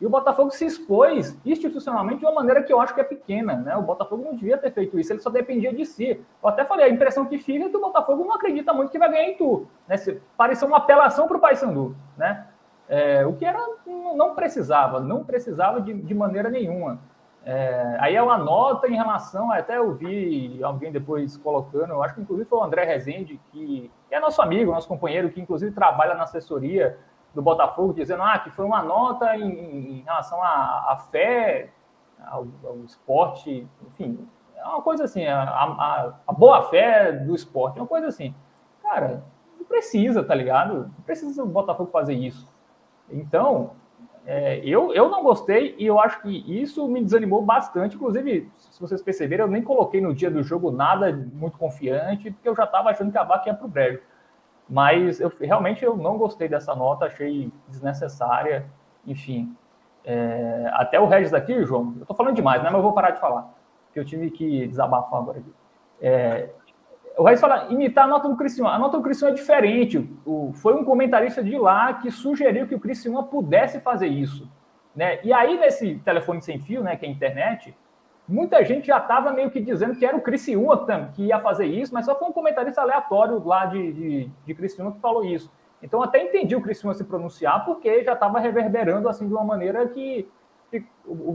[0.00, 3.56] E o Botafogo se expôs institucionalmente de uma maneira que eu acho que é pequena,
[3.56, 3.76] né?
[3.76, 6.22] O Botafogo não devia ter feito isso, ele só dependia de si.
[6.42, 8.98] Eu até falei, a impressão que fica é que o Botafogo não acredita muito que
[8.98, 9.66] vai ganhar em tu.
[9.88, 9.96] Né?
[10.36, 12.46] Pareceu uma apelação para o Paysandu, né?
[12.88, 17.00] É, o que era não precisava, não precisava de, de maneira nenhuma.
[17.44, 22.16] É, aí é uma nota em relação, até eu vi alguém depois colocando, eu acho
[22.16, 25.70] que inclusive foi o André Rezende, que, que é nosso amigo, nosso companheiro, que inclusive
[25.72, 26.98] trabalha na assessoria
[27.36, 31.68] do Botafogo, dizendo ah, que foi uma nota em, em relação à, à fé,
[32.26, 37.78] ao, ao, esporte, enfim, é uma coisa assim, a, a, a boa fé do esporte,
[37.78, 38.34] é uma coisa assim.
[38.82, 39.22] Cara,
[39.58, 40.84] não precisa, tá ligado?
[40.96, 42.48] Não precisa o Botafogo fazer isso.
[43.10, 43.72] Então,
[44.24, 47.96] é, eu, eu não gostei e eu acho que isso me desanimou bastante.
[47.96, 52.48] Inclusive, se vocês perceberam, eu nem coloquei no dia do jogo nada muito confiante, porque
[52.48, 54.00] eu já estava achando que a vaca ia para o brejo.
[54.68, 58.66] Mas eu, realmente eu não gostei dessa nota, achei desnecessária.
[59.06, 59.56] Enfim,
[60.04, 62.68] é, até o Regis aqui, João, eu estou falando demais, né?
[62.68, 63.48] Mas eu vou parar de falar,
[63.86, 65.52] porque eu tive que desabafar agora aqui.
[66.00, 66.50] É,
[67.16, 68.72] o Reis fala, imitar a nota do Criciúma.
[68.72, 70.08] A nota do Criciúma é diferente.
[70.24, 74.50] O, foi um comentarista de lá que sugeriu que o Criciúma pudesse fazer isso.
[74.94, 75.20] Né?
[75.24, 77.76] E aí, nesse telefone sem fio, né, que é a internet,
[78.28, 81.94] muita gente já estava meio que dizendo que era o Criciúma que ia fazer isso,
[81.94, 85.50] mas só foi um comentarista aleatório lá de, de, de Criciúma que falou isso.
[85.82, 89.86] Então, até entendi o Criciúma se pronunciar, porque já estava reverberando assim de uma maneira
[89.88, 90.28] que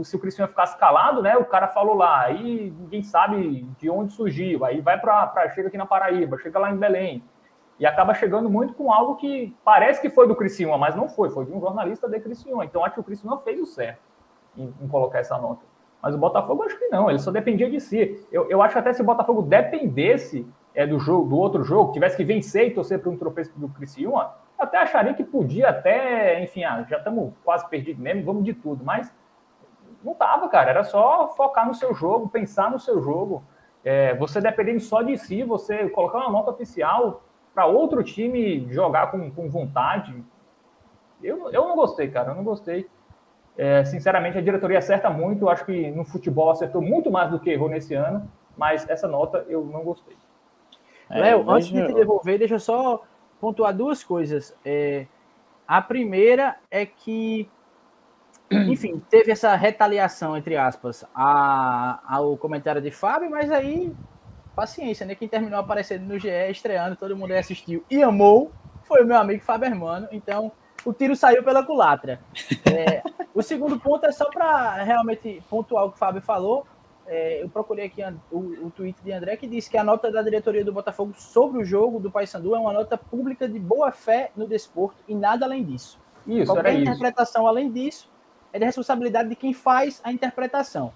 [0.03, 1.37] se o Cristiano ficasse calado, né?
[1.37, 5.77] O cara falou lá, aí ninguém sabe de onde surgiu, aí vai para chega aqui
[5.77, 7.23] na Paraíba, chega lá em Belém.
[7.79, 11.29] e acaba chegando muito com algo que parece que foi do Criciúma, mas não foi,
[11.29, 12.65] foi de um jornalista de Criciúma.
[12.65, 14.01] Então acho que o Criciúma fez o certo
[14.55, 15.70] em, em colocar essa nota.
[16.01, 18.25] Mas o Botafogo acho que não, ele só dependia de si.
[18.31, 22.17] Eu, eu acho até se o Botafogo dependesse é, do jogo, do outro jogo, tivesse
[22.17, 26.63] que vencer e torcer para um tropeço do Criciúma, até acharia que podia até, enfim,
[26.63, 29.13] ah, já estamos quase perdidos mesmo, vamos de tudo, mas
[30.03, 33.43] não tava, cara, era só focar no seu jogo, pensar no seu jogo.
[33.83, 39.11] É, você dependendo só de si, você colocar uma nota oficial para outro time jogar
[39.11, 40.23] com, com vontade.
[41.21, 42.87] Eu, eu não gostei, cara, eu não gostei.
[43.57, 45.45] É, sinceramente, a diretoria acerta muito.
[45.45, 49.07] Eu acho que no futebol acertou muito mais do que errou nesse ano, mas essa
[49.07, 50.15] nota eu não gostei.
[51.09, 53.03] É, Léo, antes de te devolver, deixa eu só
[53.39, 54.55] pontuar duas coisas.
[54.63, 55.05] É,
[55.67, 57.49] a primeira é que,
[58.49, 63.93] enfim, teve essa retaliação, entre aspas, a, ao comentário de Fábio, mas aí,
[64.55, 65.15] paciência, né?
[65.15, 68.51] Quem terminou aparecendo no GE, estreando, todo mundo assistiu e amou,
[68.83, 70.07] foi o meu amigo Fábio Hermano.
[70.11, 70.51] Então,
[70.85, 72.19] o tiro saiu pela culatra.
[72.71, 76.65] É, o segundo ponto é só para realmente pontuar o que o Fábio falou
[77.11, 80.21] é, eu procurei aqui o, o tweet de André que disse que a nota da
[80.21, 84.31] diretoria do Botafogo sobre o jogo do Paysandu é uma nota pública de boa fé
[84.33, 85.99] no desporto e nada além disso.
[86.25, 87.49] Isso, Qualquer interpretação isso.
[87.49, 88.09] além disso
[88.53, 90.93] é de responsabilidade de quem faz a interpretação.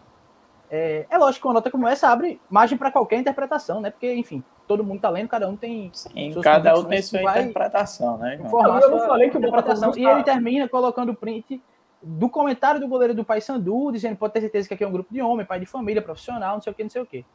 [0.70, 3.92] É, é lógico que uma nota como essa abre margem para qualquer interpretação, né?
[3.92, 5.90] Porque, enfim, todo mundo está lendo, cada um tem.
[5.94, 8.36] Sim, cada um tem sua interpretação, né?
[8.36, 9.94] Informar eu sua falei que interpretação.
[9.96, 11.62] E ele termina colocando o print
[12.02, 15.14] do comentário do goleiro do Paysandu, dizendo pode ter certeza que aqui é um grupo
[15.14, 17.26] de homem, pai de família, profissional, não sei o que, não sei o que.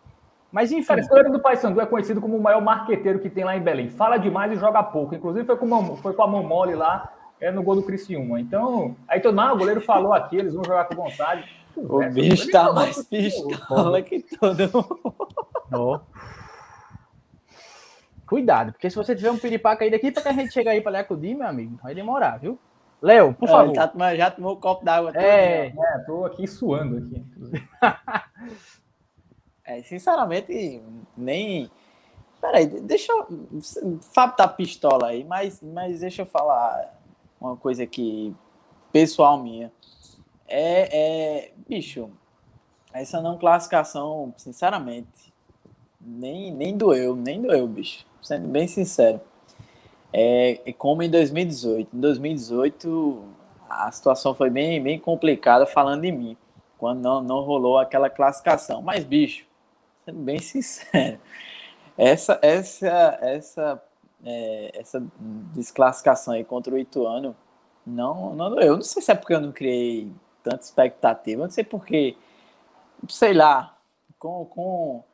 [0.53, 0.87] Mas enfim.
[0.87, 3.61] Cara, o goleiro do Paysandu é conhecido como o maior marqueteiro que tem lá em
[3.61, 3.88] Belém.
[3.88, 5.14] Fala demais e joga pouco.
[5.14, 8.40] Inclusive foi com, uma, foi com a Momole lá é, no gol do Criciúma.
[8.40, 11.60] Então, aí todo mundo, o goleiro falou aqui, eles vão jogar com vontade.
[11.88, 16.03] O bicho tá mais pistola que todo mundo.
[18.27, 20.81] Cuidado, porque se você tiver um piripaca aí daqui para que a gente chegar aí
[20.81, 22.59] para lhe acudir, meu amigo, vai demorar, viu?
[23.03, 23.75] Léo, por favor.
[23.75, 25.11] Já, tomou, já tomou um copo d'água.
[25.16, 27.25] É, é, tô aqui suando aqui.
[29.64, 30.83] é, sinceramente,
[31.16, 31.71] nem.
[32.40, 33.27] Peraí, deixa eu.
[34.14, 36.95] Fábio tá pistola aí, mas, mas deixa eu falar
[37.40, 38.35] uma coisa aqui,
[38.93, 39.73] pessoal minha.
[40.51, 41.53] É, é.
[41.69, 42.11] Bicho,
[42.93, 45.33] essa não classificação, sinceramente,
[46.01, 48.05] nem, nem doeu, nem doeu, bicho.
[48.21, 49.21] Sendo bem sincero.
[50.13, 51.97] É, é, como em 2018.
[51.97, 53.25] Em 2018,
[53.69, 56.37] a situação foi bem, bem complicada, falando de mim,
[56.77, 58.83] quando não, não rolou aquela classificação.
[58.83, 59.47] Mas, bicho,
[60.05, 61.19] sendo bem sincero,
[61.97, 63.83] essa, essa, essa,
[64.25, 65.03] é, essa
[65.55, 67.37] desclassificação aí contra o Ituano,
[67.87, 70.11] não, não, eu não sei se é porque eu não criei
[70.42, 72.16] tanta expectativa, não sei porque,
[73.09, 73.76] sei lá,
[74.18, 75.05] com, com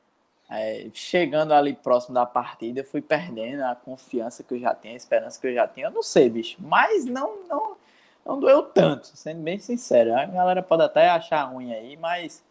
[0.48, 4.92] é, chegando ali próximo da partida, eu fui perdendo a confiança que eu já tinha,
[4.92, 5.86] a esperança que eu já tinha.
[5.86, 7.76] Eu não sei, bicho, mas não, não,
[8.24, 10.14] não doeu tanto, sendo bem sincero.
[10.14, 12.44] A galera pode até achar ruim aí, mas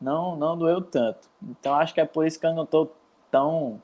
[0.00, 1.28] não, não doeu tanto.
[1.42, 2.88] Então acho que é por isso que eu não tô
[3.30, 3.82] tão,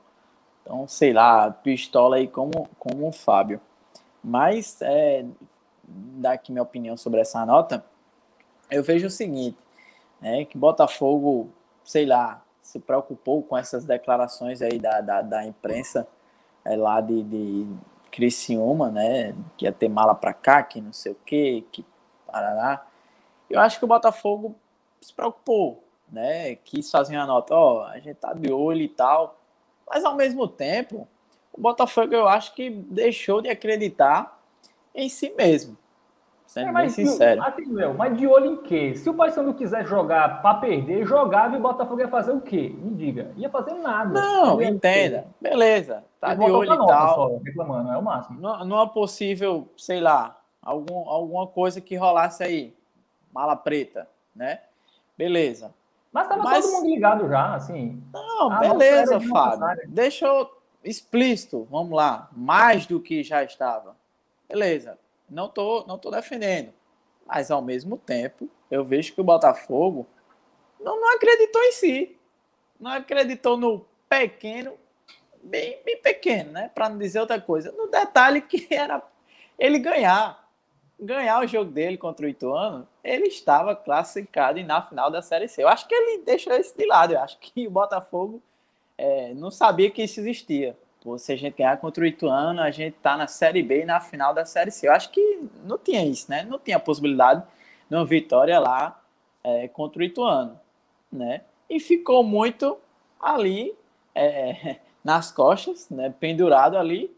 [0.63, 3.59] tão sei lá, pistola aí como, como o Fábio.
[4.23, 5.25] Mas, é,
[5.87, 7.83] dar aqui minha opinião sobre essa nota,
[8.69, 9.57] eu vejo o seguinte,
[10.21, 11.49] né, que Botafogo,
[11.83, 16.07] sei lá, se preocupou com essas declarações aí da, da, da imprensa
[16.65, 17.67] é, lá de, de
[18.11, 19.33] Criciúma, né?
[19.55, 21.85] Que ia ter mala para cá, que não sei o quê, que
[22.25, 22.85] parará.
[23.49, 24.55] Eu acho que o Botafogo
[24.99, 26.55] se preocupou, né?
[26.55, 29.39] Quis fazer uma nota, ó, a gente tá de olho e tal.
[29.89, 31.07] Mas ao mesmo tempo,
[31.53, 34.41] o Botafogo eu acho que deixou de acreditar
[34.93, 35.77] em si mesmo.
[36.47, 37.43] Sendo é, mas, bem sincero.
[37.43, 38.95] Assim, meu, mas de olho em quê?
[38.95, 42.73] Se o Paysandu quiser jogar para perder, jogava e o Botafogo ia fazer o quê?
[42.73, 43.33] Me diga.
[43.35, 44.13] Ia fazer nada.
[44.13, 45.27] Não, entenda.
[45.41, 46.05] Beleza.
[46.21, 47.15] Tá de olho e tal.
[47.15, 48.39] Só, reclamando, é o máximo.
[48.39, 52.73] Não, não é possível, sei lá, algum, alguma coisa que rolasse aí.
[53.33, 54.61] Mala preta, né?
[55.17, 55.73] Beleza.
[56.13, 56.65] Mas tava mas...
[56.65, 58.01] todo mundo ligado já, assim.
[58.13, 59.81] Não, ah, beleza, Fábio.
[59.89, 60.49] Deixa eu
[60.81, 62.29] explícito, vamos lá.
[62.31, 63.97] Mais do que já estava.
[64.47, 64.97] Beleza
[65.29, 66.73] não tô, não tô defendendo.
[67.25, 70.07] Mas ao mesmo tempo, eu vejo que o Botafogo
[70.79, 72.17] não, não acreditou em si.
[72.79, 74.73] Não acreditou no pequeno,
[75.43, 76.71] bem, bem pequeno, né?
[76.73, 77.71] Para não dizer outra coisa.
[77.71, 79.01] No detalhe que era
[79.57, 80.45] ele ganhar.
[80.99, 85.47] Ganhar o jogo dele contra o Ituano, ele estava classificado e na final da Série
[85.47, 85.61] C.
[85.61, 87.13] Eu acho que ele deixou isso de lado.
[87.13, 88.41] Eu acho que o Botafogo
[88.97, 90.75] é, não sabia que isso existia.
[91.17, 94.01] Se a gente ganhar contra o Ituano, a gente tá na Série B e na
[94.01, 94.87] final da Série C.
[94.87, 96.43] Eu acho que não tinha isso, né?
[96.43, 97.43] Não tinha possibilidade
[97.89, 98.99] de uma vitória lá
[99.43, 100.59] é, contra o Ituano,
[101.11, 101.41] né?
[101.69, 102.77] E ficou muito
[103.19, 103.73] ali
[104.13, 106.13] é, nas costas, né?
[106.19, 107.15] Pendurado ali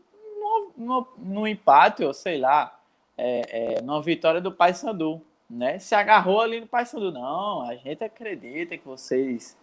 [0.77, 2.79] no, no empate, ou sei lá,
[3.17, 5.77] é, é, numa vitória do Paysandu, né?
[5.77, 7.11] Se agarrou ali no Paysandu.
[7.11, 9.57] Não, a gente acredita que vocês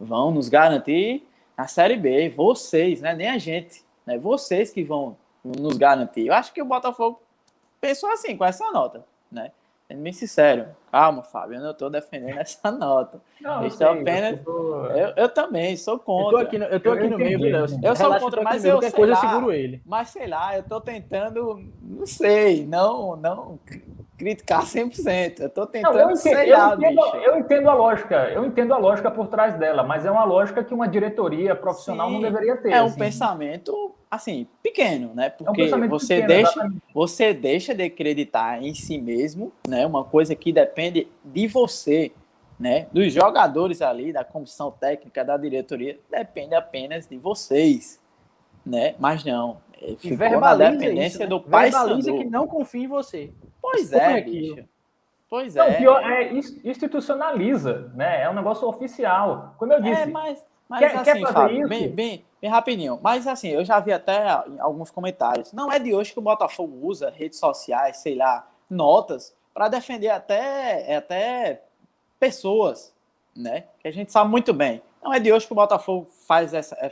[0.00, 1.26] vão nos garantir
[1.62, 2.28] na Série B.
[2.28, 3.14] Vocês, né?
[3.14, 4.18] Nem a gente, né?
[4.18, 6.26] Vocês que vão nos garantir.
[6.26, 7.22] Eu acho que o Botafogo
[7.80, 9.52] pensou assim, com essa nota, né?
[9.86, 10.66] Sendo bem sincero.
[10.90, 13.20] Calma, Fábio, eu não estou defendendo essa nota.
[13.40, 14.38] Não, eu, estou apenas...
[14.38, 14.86] Eu, tô...
[14.86, 16.38] eu, eu, também sou contra.
[16.38, 18.80] Eu tô aqui no, eu tô aqui no meio, Eu, eu sou contra, mas eu
[18.80, 19.82] sei coisa, lá, eu seguro ele.
[19.86, 23.60] Mas sei lá, eu estou tentando, não sei, não, não
[24.16, 25.40] criticar 100%.
[25.40, 28.78] Eu tô tentando não, eu entendo, eu, entendo, eu entendo, a lógica, eu entendo a
[28.78, 32.56] lógica por trás dela, mas é uma lógica que uma diretoria profissional Sim, não deveria
[32.56, 32.72] ter.
[32.72, 32.98] É um assim.
[32.98, 35.30] pensamento assim, pequeno, né?
[35.30, 39.86] Porque é um você pequeno, deixa, você deixa de acreditar em si mesmo, né?
[39.86, 42.12] Uma coisa que depende de você,
[42.60, 42.86] né?
[42.92, 47.98] Dos jogadores ali, da comissão técnica, da diretoria, depende apenas de vocês,
[48.66, 48.94] né?
[48.98, 49.62] Mas não,
[49.98, 51.26] ficou na dependência isso, né?
[51.26, 53.30] do pai Verbaliza que não confia em você.
[53.62, 54.64] Pois é, bicho.
[55.30, 55.78] Pois não, é.
[55.78, 56.30] Pior, é.
[56.34, 58.22] Institucionaliza, né?
[58.22, 59.54] É um negócio oficial.
[59.56, 60.02] Como eu é, disse.
[60.02, 62.98] É, mas, mas quer, assim, quer Fábio, bem, bem, bem rapidinho.
[63.00, 65.52] Mas assim, eu já vi até alguns comentários.
[65.52, 70.10] Não é de hoje que o Botafogo usa redes sociais, sei lá, notas, para defender
[70.10, 71.62] até, até
[72.20, 72.92] pessoas,
[73.34, 73.64] né?
[73.78, 74.82] Que a gente sabe muito bem.
[75.02, 76.90] Não é de hoje que o Botafogo faz essa, é,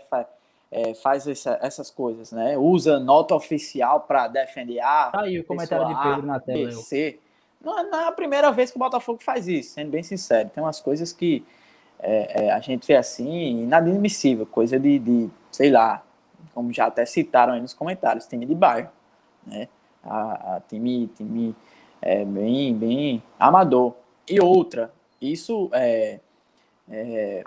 [0.71, 2.57] é, faz essa, essas coisas, né?
[2.57, 5.11] Usa nota oficial para defender a.
[5.11, 6.67] Tá aí o comentário de Pedro na tela.
[6.67, 7.19] PC.
[7.61, 10.49] Não, é, não é a primeira vez que o Botafogo faz isso, sendo bem sincero.
[10.49, 11.45] Tem umas coisas que
[11.99, 16.03] é, é, a gente vê assim, inadmissível, coisa de, de, sei lá,
[16.55, 18.91] como já até citaram aí nos comentários, time de bairro,
[19.47, 19.69] né?
[20.03, 21.55] A, a time, time
[22.01, 23.95] é, bem, bem amador.
[24.27, 26.21] E outra, isso é,
[26.89, 27.45] é,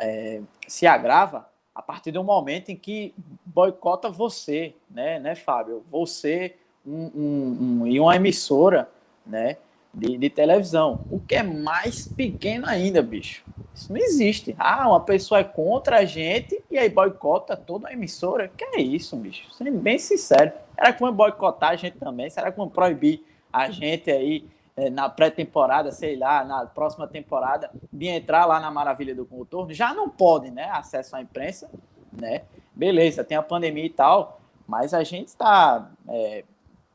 [0.00, 1.46] é se agrava
[1.78, 3.14] a partir do momento em que
[3.46, 5.84] boicota você, né, né Fábio?
[5.92, 8.90] Você um, um, um, e uma emissora,
[9.24, 9.58] né,
[9.94, 11.04] de, de, televisão.
[11.08, 13.44] O que é mais pequeno ainda, bicho.
[13.72, 14.56] Isso não existe.
[14.58, 18.48] Ah, uma pessoa é contra a gente e aí boicota toda a emissora.
[18.48, 19.48] Que é isso, bicho?
[19.54, 20.50] Sendo bem sincero.
[20.74, 22.28] Será que vão boicotar a gente também?
[22.28, 24.44] Será que vão proibir a gente aí
[24.90, 29.92] na pré-temporada, sei lá, na próxima temporada, de entrar lá na Maravilha do Contorno, já
[29.92, 30.70] não podem, né?
[30.70, 31.70] Acesso à imprensa,
[32.12, 32.42] né?
[32.74, 36.44] Beleza, tem a pandemia e tal, mas a gente está é,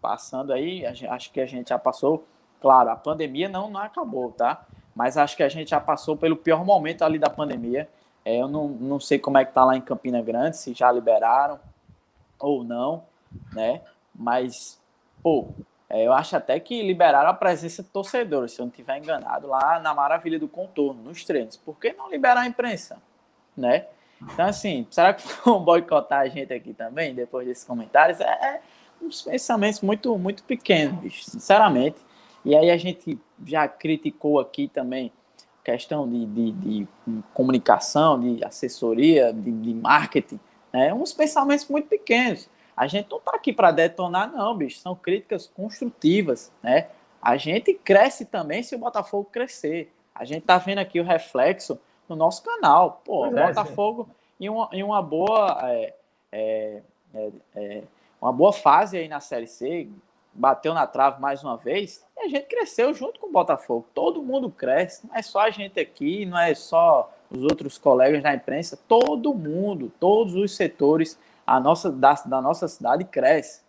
[0.02, 2.26] passando aí, acho que a gente já passou,
[2.62, 4.66] claro, a pandemia não, não acabou, tá?
[4.96, 7.90] Mas acho que a gente já passou pelo pior momento ali da pandemia.
[8.24, 10.92] É, eu não, não sei como é que tá lá em Campina Grande, se já
[10.92, 11.60] liberaram
[12.40, 13.04] ou não,
[13.52, 13.82] né?
[14.14, 14.80] Mas,
[15.22, 15.50] pô,
[15.94, 19.46] é, eu acho até que liberaram a presença de torcedores, se eu não estiver enganado,
[19.46, 21.56] lá na Maravilha do Contorno, nos treinos.
[21.56, 22.98] Por que não liberar a imprensa?
[23.56, 23.86] Né?
[24.20, 28.20] Então, assim, será que vão boicotar a gente aqui também, depois desses comentários?
[28.20, 28.62] É, é
[29.00, 31.98] uns pensamentos muito, muito pequenos, bicho, sinceramente.
[32.44, 35.12] E aí a gente já criticou aqui também
[35.64, 36.88] questão de, de, de
[37.36, 40.40] comunicação, de assessoria, de, de marketing,
[40.74, 40.92] né?
[40.92, 42.50] uns pensamentos muito pequenos.
[42.76, 44.80] A gente não está aqui para detonar, não, bicho.
[44.80, 46.88] São críticas construtivas, né?
[47.22, 49.94] A gente cresce também se o Botafogo crescer.
[50.14, 53.02] A gente está vendo aqui o reflexo no nosso canal.
[53.06, 54.10] Pô, o é, Botafogo
[54.40, 55.94] em uma, em uma boa é,
[56.32, 56.82] é,
[57.14, 57.84] é, é,
[58.22, 59.88] uma boa fase aí na Série C,
[60.34, 63.86] bateu na trave mais uma vez, e a gente cresceu junto com o Botafogo.
[63.94, 68.22] Todo mundo cresce, não é só a gente aqui, não é só os outros colegas
[68.22, 73.62] da imprensa, todo mundo, todos os setores a nossa, da, da nossa cidade cresce.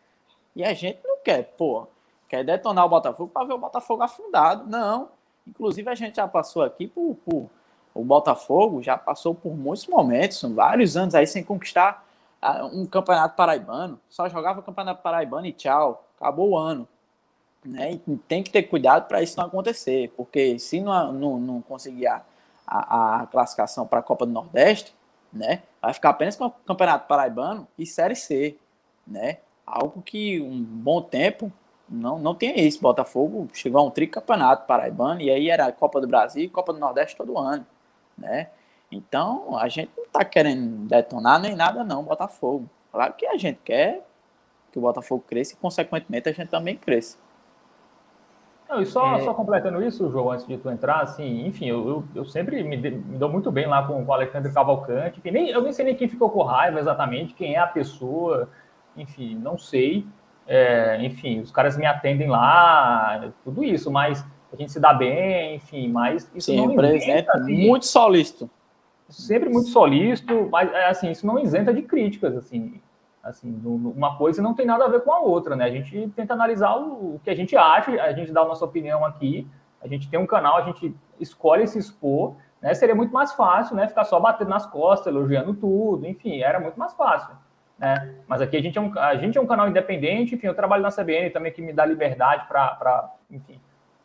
[0.55, 1.87] E a gente não quer, pô,
[2.29, 4.69] quer detonar o Botafogo para ver o Botafogo afundado.
[4.69, 5.09] Não.
[5.47, 7.51] Inclusive, a gente já passou aqui por, por
[7.95, 12.05] o Botafogo, já passou por muitos momentos, vários anos aí sem conquistar
[12.43, 14.01] ah, um campeonato paraibano.
[14.09, 16.89] Só jogava campeonato paraibano e tchau, acabou o ano.
[17.65, 17.93] Né?
[17.93, 22.09] E tem que ter cuidado para isso não acontecer, porque se não, não, não conseguir
[22.09, 22.23] a,
[22.67, 24.95] a, a classificação para a Copa do Nordeste,
[25.33, 25.63] né?
[25.85, 28.57] Vai ficar apenas com o Campeonato Paraibano e Série C,
[29.07, 29.39] né?
[29.67, 31.53] Algo que um bom tempo
[31.87, 32.81] não, não tinha isso.
[32.81, 36.79] Botafogo chegou a um tricampeonato paraibano e aí era Copa do Brasil e Copa do
[36.79, 37.67] Nordeste todo ano,
[38.17, 38.49] né?
[38.91, 42.69] Então, a gente não está querendo detonar nem nada não, Botafogo.
[42.91, 44.07] Claro que a gente quer
[44.73, 47.19] que o Botafogo cresça e, consequentemente, a gente também cresça.
[48.69, 49.21] Não, e só, é...
[49.21, 52.77] só completando isso, João, antes de tu entrar, assim, enfim, eu, eu, eu sempre me,
[52.77, 55.73] de, me, dou muito bem lá com, com o Alexandre Cavalcante, que nem, eu nem
[55.73, 58.49] sei nem quem ficou com raiva exatamente, quem é a pessoa,
[58.97, 60.07] enfim, não sei.
[60.47, 65.57] É, enfim, os caras me atendem lá, tudo isso, mas a gente se dá bem,
[65.57, 68.51] enfim, mas isso Sim, não isenta, assim, muito solícito.
[69.09, 72.81] Sempre muito solícito, mas é, assim, isso não isenta de críticas, assim.
[73.25, 75.65] Assim, uma coisa não tem nada a ver com a outra, né?
[75.65, 79.03] A gente tenta analisar o, que a gente acha, a gente dá a nossa opinião
[79.03, 79.49] aqui,
[79.83, 82.75] a gente tem um canal, a gente escolhe se expor, né?
[82.75, 83.89] Seria muito mais fácil, né?
[83.89, 87.35] Ficar só batendo nas costas, elogiando tudo, enfim, era muito mais fácil.
[87.79, 88.15] Né?
[88.29, 90.83] Mas aqui a gente, é um, a gente é um canal independente, enfim, eu trabalho
[90.83, 93.59] na CBN também que me dá liberdade para, enfim.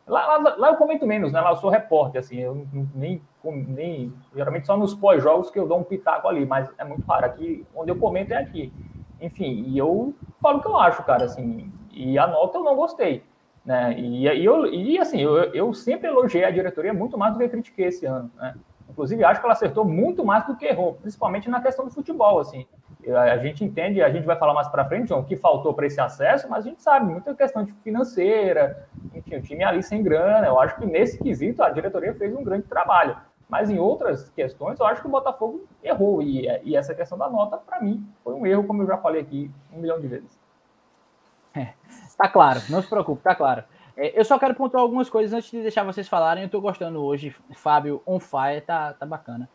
[0.06, 1.40] Lá, lá, lá, eu comento menos, né?
[1.40, 5.78] Lá eu sou repórter, assim, eu nem, nem geralmente só nos pós-jogos que eu dou
[5.78, 7.26] um pitaco ali, mas é muito raro.
[7.26, 8.72] Aqui, onde eu comento é aqui.
[9.20, 12.74] Enfim, e eu falo o que eu acho, cara, assim, e a nota eu não
[12.74, 13.22] gostei.
[13.64, 13.94] Né?
[13.98, 17.48] E, e, eu, e assim, eu, eu sempre elogiei a diretoria muito mais do que
[17.48, 18.30] critiquei esse ano.
[18.36, 18.54] Né?
[18.88, 22.40] Inclusive, acho que ela acertou muito mais do que errou, principalmente na questão do futebol.
[22.40, 22.66] Assim.
[23.06, 25.86] A gente entende, a gente vai falar mais para frente, João, o que faltou para
[25.86, 30.02] esse acesso, mas a gente sabe, muita questão de financeira, enfim, o time ali sem
[30.02, 30.46] grana.
[30.46, 33.16] Eu acho que nesse quesito a diretoria fez um grande trabalho.
[33.50, 36.22] Mas em outras questões, eu acho que o Botafogo errou.
[36.22, 39.22] E, e essa questão da nota, para mim, foi um erro, como eu já falei
[39.22, 40.38] aqui um milhão de vezes.
[41.54, 41.72] É,
[42.16, 43.64] tá claro, não se preocupe, tá claro.
[43.96, 46.44] É, eu só quero pontuar algumas coisas antes de deixar vocês falarem.
[46.44, 49.48] Eu tô gostando hoje, Fábio on fire, tá, tá bacana.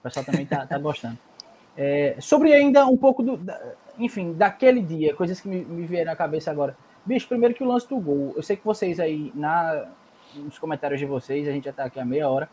[0.00, 1.18] O pessoal também tá, tá gostando.
[1.76, 3.36] É, sobre ainda um pouco do.
[3.36, 3.60] Da,
[3.98, 6.74] enfim, daquele dia, coisas que me, me vieram na cabeça agora.
[7.04, 8.32] Bicho, primeiro que o lance do gol.
[8.34, 9.88] Eu sei que vocês aí, na,
[10.36, 12.48] nos comentários de vocês, a gente já tá aqui há meia hora.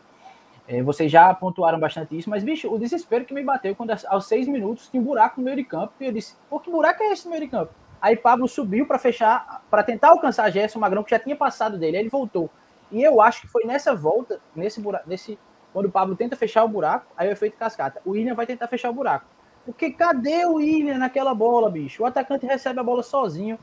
[0.70, 4.26] É, vocês já pontuaram bastante isso, mas, bicho, o desespero que me bateu quando aos
[4.26, 5.92] seis minutos tinha um buraco no meio de campo.
[5.98, 7.74] E eu disse, pô, que buraco é esse no meio de campo?
[8.00, 11.96] Aí Pablo subiu para fechar, para tentar alcançar Gerson Magrão, que já tinha passado dele.
[11.96, 12.48] Aí ele voltou.
[12.92, 15.36] E eu acho que foi nessa volta, nesse buraco, nesse,
[15.72, 18.00] quando o Pablo tenta fechar o buraco, aí o efeito cascata.
[18.04, 19.26] O William vai tentar fechar o buraco.
[19.66, 22.04] Porque cadê o William naquela bola, bicho?
[22.04, 23.58] O atacante recebe a bola sozinho.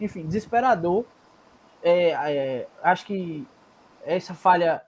[0.00, 1.04] Enfim, desesperador.
[1.82, 3.44] É, é, acho que
[4.04, 4.80] essa falha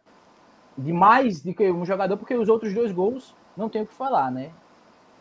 [0.77, 3.95] de mais do que um jogador, porque os outros dois gols não tem o que
[3.95, 4.51] falar, né?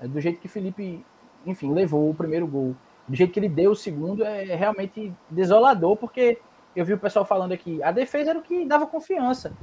[0.01, 1.05] É do jeito que Felipe,
[1.45, 2.75] enfim, levou o primeiro gol
[3.07, 6.39] do jeito que ele deu o segundo, é realmente desolador, porque
[6.75, 9.53] eu vi o pessoal falando aqui, a defesa era o que dava confiança.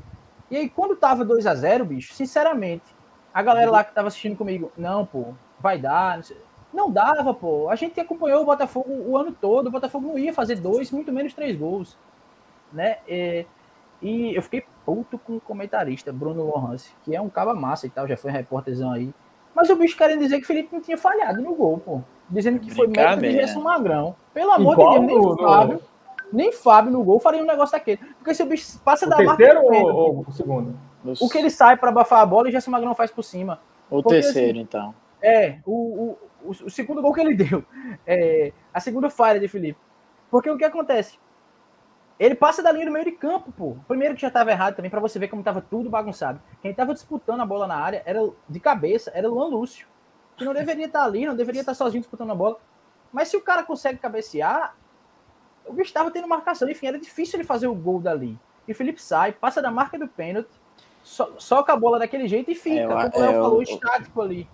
[0.51, 2.85] E aí, quando tava 2 a 0 bicho, sinceramente,
[3.33, 6.19] a galera lá que tava assistindo comigo, não, pô, vai dar.
[6.19, 6.37] Não,
[6.73, 7.69] não dava, pô.
[7.69, 11.13] A gente acompanhou o Botafogo o ano todo, o Botafogo não ia fazer dois, muito
[11.13, 11.97] menos três gols.
[12.73, 12.99] Né?
[13.09, 13.47] E,
[14.03, 17.91] e eu fiquei puto com o comentarista, Bruno Lohance, que é um caba massa e
[17.91, 19.13] tal, já foi repórterzão aí.
[19.55, 22.01] Mas o bicho querendo dizer que o Felipe não tinha falhado no gol, pô.
[22.29, 24.15] Dizendo que foi mérito de Gerson Magrão.
[24.33, 25.83] Pelo amor de Deus, nem Fábio,
[26.33, 27.99] nem Fábio no gol faria um negócio daquele.
[28.19, 29.87] Porque se o bicho passa o da terceiro marca.
[29.87, 30.79] Ou, ou o segundo?
[31.21, 33.61] O que ele sai para abafar a bola e Gerson Magrão faz por cima.
[33.91, 34.95] O Porque, terceiro, assim, então.
[35.21, 37.65] É, o, o, o, o, segundo gol que ele deu.
[38.07, 39.79] É, a segunda falha de Felipe.
[40.31, 41.19] Porque o que acontece?
[42.21, 43.79] Ele passa da linha do meio de campo, pô.
[43.89, 46.39] Primeiro que já estava errado também, para você ver como estava tudo bagunçado.
[46.61, 49.89] Quem estava disputando a bola na área era de cabeça, era o Luan Lúcio.
[50.37, 52.59] Que não deveria estar tá ali, não deveria estar tá sozinho disputando a bola.
[53.11, 54.77] Mas se o cara consegue cabecear,
[55.67, 56.69] o bicho estava tendo marcação.
[56.69, 58.39] Enfim, era difícil ele fazer o gol dali.
[58.69, 60.51] E o Felipe sai, passa da marca do pênalti,
[61.03, 62.83] so, soca a bola daquele jeito e fica.
[62.83, 64.47] É, como o Léo falou, estático ali.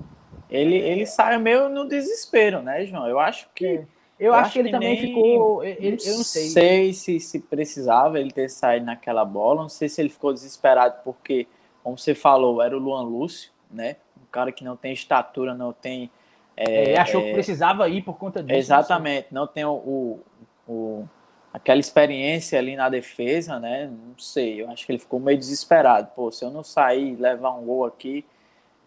[0.49, 3.09] Ele, ele sai meio no desespero, né, João?
[3.09, 3.67] Eu acho que.
[3.67, 3.96] É.
[4.19, 5.63] Eu, eu acho, acho, que ele que também ficou.
[5.63, 6.49] Ele, eu não sei.
[6.49, 9.63] sei se, se precisava ele ter saído naquela bola.
[9.63, 11.47] Não sei se ele ficou desesperado porque,
[11.83, 13.97] como você falou, era o Luan Lúcio, né?
[14.17, 16.11] Um cara que não tem estatura, não tem.
[16.57, 18.59] É, ele achou é, que precisava ir por conta disso.
[18.59, 20.21] Exatamente, não, não tem o, o,
[20.67, 21.09] o,
[21.53, 23.87] aquela experiência ali na defesa, né?
[23.87, 26.11] Não sei, eu acho que ele ficou meio desesperado.
[26.17, 28.25] Pô, se eu não sair e levar um gol aqui,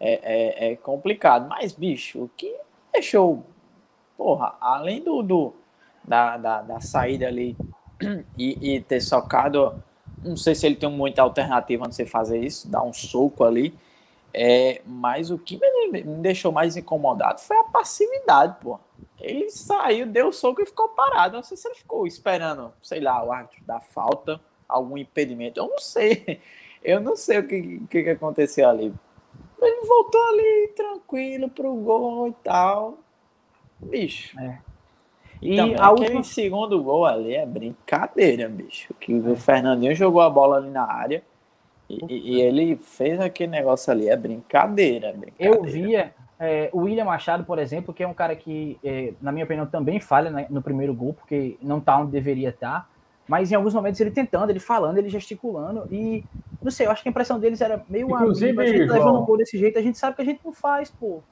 [0.00, 1.48] é, é, é complicado.
[1.48, 2.52] Mas, bicho, o que
[2.92, 3.44] deixou
[4.20, 5.54] porra, além do, do
[6.04, 7.56] da, da, da, saída ali
[8.36, 9.82] e, e, ter socado,
[10.22, 13.74] não sei se ele tem muita alternativa antes de fazer isso, dar um soco ali.
[14.32, 18.78] É, mas o que me, me deixou mais incomodado foi a passividade, pô.
[19.18, 21.36] Ele saiu, deu o soco e ficou parado.
[21.36, 25.58] Não sei se ele ficou esperando, sei lá, o árbitro dar falta, algum impedimento.
[25.58, 26.40] Eu não sei.
[26.82, 28.90] Eu não sei o que, que, que aconteceu ali.
[29.60, 32.98] Ele voltou ali tranquilo pro gol e tal.
[33.82, 34.38] Bicho.
[34.38, 34.58] É.
[35.40, 36.22] E, e aquele última...
[36.22, 38.92] segundo gol ali é brincadeira, bicho.
[39.00, 41.22] Que o Fernandinho jogou a bola ali na área
[41.88, 44.08] e, e ele fez aquele negócio ali.
[44.08, 45.12] É brincadeira.
[45.12, 45.56] brincadeira.
[45.56, 49.32] Eu via é, o William Machado, por exemplo, que é um cara que, é, na
[49.32, 52.80] minha opinião, também falha né, no primeiro gol, porque não tá onde deveria estar.
[52.80, 52.88] Tá,
[53.26, 55.86] mas em alguns momentos ele tentando, ele falando, ele gesticulando.
[55.90, 56.24] E
[56.62, 59.20] não sei, eu acho que a impressão deles era meio Inclusive, amigo, a gente levando
[59.20, 61.22] um gol desse jeito, a gente sabe que a gente não faz, pô.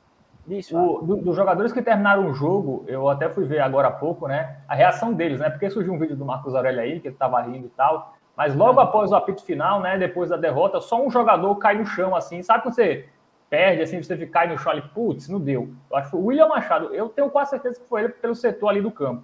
[0.49, 3.92] Isso, o, do, dos jogadores que terminaram o jogo, eu até fui ver agora há
[3.92, 4.59] pouco, né?
[4.66, 5.51] A reação deles, né?
[5.51, 8.14] Porque surgiu um vídeo do Marcos Aurélio aí, que ele tava rindo e tal.
[8.36, 9.99] Mas logo após o apito final, né?
[9.99, 12.42] Depois da derrota, só um jogador cai no chão, assim.
[12.42, 13.09] Sabe quando você
[13.51, 15.70] perde, assim, você fica no chão ali, putz, não deu.
[15.90, 18.34] Eu acho que foi o William Machado, eu tenho quase certeza que foi ele pelo
[18.34, 19.22] setor ali do campo.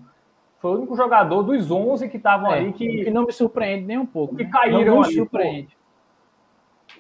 [0.59, 3.05] Foi o único jogador dos 11 que estavam é, ali que...
[3.05, 4.35] que não me surpreende nem um pouco.
[4.35, 4.51] Que né?
[4.51, 5.15] caíram não me ali.
[5.15, 5.77] surpreende.
[5.77, 5.84] Pô.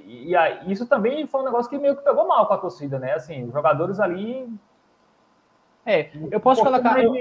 [0.07, 2.99] E aí, isso também foi um negócio que meio que pegou mal com a torcida,
[2.99, 3.15] né?
[3.15, 4.49] Assim, os jogadores ali...
[5.87, 7.03] É, eu posso um colocar...
[7.03, 7.15] Eu,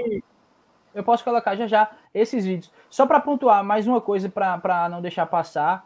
[0.94, 2.72] eu posso colocar já já esses vídeos.
[2.88, 5.84] Só para pontuar mais uma coisa para não deixar passar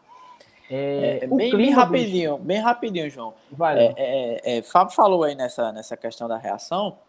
[0.69, 3.33] é, é bem, bem, rapidinho, bem rapidinho, João.
[3.51, 6.99] Vai, é, é, é, Fábio falou aí nessa, nessa questão da reação.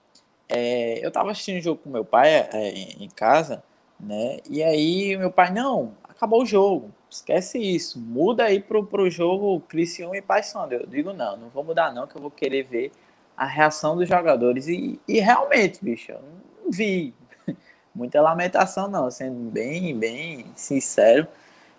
[0.49, 3.63] É, eu estava assistindo o jogo com meu pai em, em casa,
[3.99, 4.39] né?
[4.49, 9.61] E aí meu pai, não, acabou o jogo, esquece isso, muda aí pro, pro jogo
[9.63, 10.75] Criciúma e Paysandu.
[10.75, 12.93] Eu digo, não, não vou mudar não, que eu vou querer ver
[13.37, 14.69] a reação dos jogadores.
[14.69, 17.15] E, e realmente, bicho, eu não vi
[17.95, 21.27] muita lamentação não, sendo bem, bem sincero.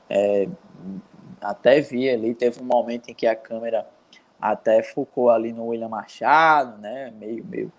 [0.09, 0.47] É,
[1.39, 3.87] até vi ali, teve um momento em que a câmera
[4.39, 7.13] até focou ali no William Machado, né?
[7.17, 7.71] Meio, meio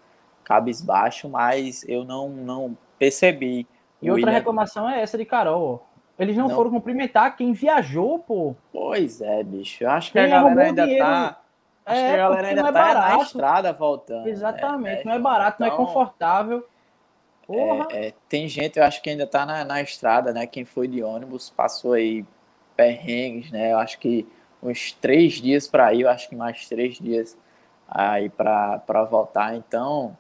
[0.45, 3.67] cabisbaixo, mas eu não, não percebi.
[4.01, 4.33] E outra William...
[4.33, 5.87] reclamação é essa de Carol.
[6.23, 8.55] Eles não, não, foram cumprimentar quem viajou, pô.
[8.73, 9.83] Pois é, bicho.
[9.83, 11.05] Eu acho que quem a galera ainda dinheiro...
[11.05, 11.39] tá.
[11.85, 14.25] Acho é, que a galera ainda é tá na estrada voltando.
[14.25, 14.31] Né?
[14.31, 15.03] Exatamente, né?
[15.05, 16.67] não é barato, então, não é então, confortável.
[17.49, 20.47] É, é, tem gente, eu acho que ainda tá na, na estrada, né?
[20.47, 22.25] Quem foi de ônibus passou aí
[22.77, 23.73] perrengues, né?
[23.73, 24.27] Eu acho que
[24.63, 27.37] uns três dias para ir, eu acho que mais três dias
[27.89, 29.57] aí para voltar.
[29.57, 30.17] Então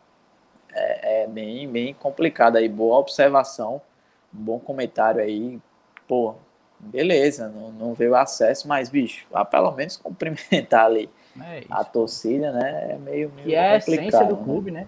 [0.72, 2.68] é, é, bem, bem complicado aí.
[2.68, 3.80] Boa observação,
[4.34, 5.60] um bom comentário aí.
[6.12, 6.34] Pô,
[6.78, 11.08] beleza, não, não veio acesso, mas bicho, a pelo menos cumprimentar ali
[11.40, 12.88] é a torcida, né?
[12.90, 14.42] É meio, meio que é a essência do né?
[14.44, 14.86] clube, né?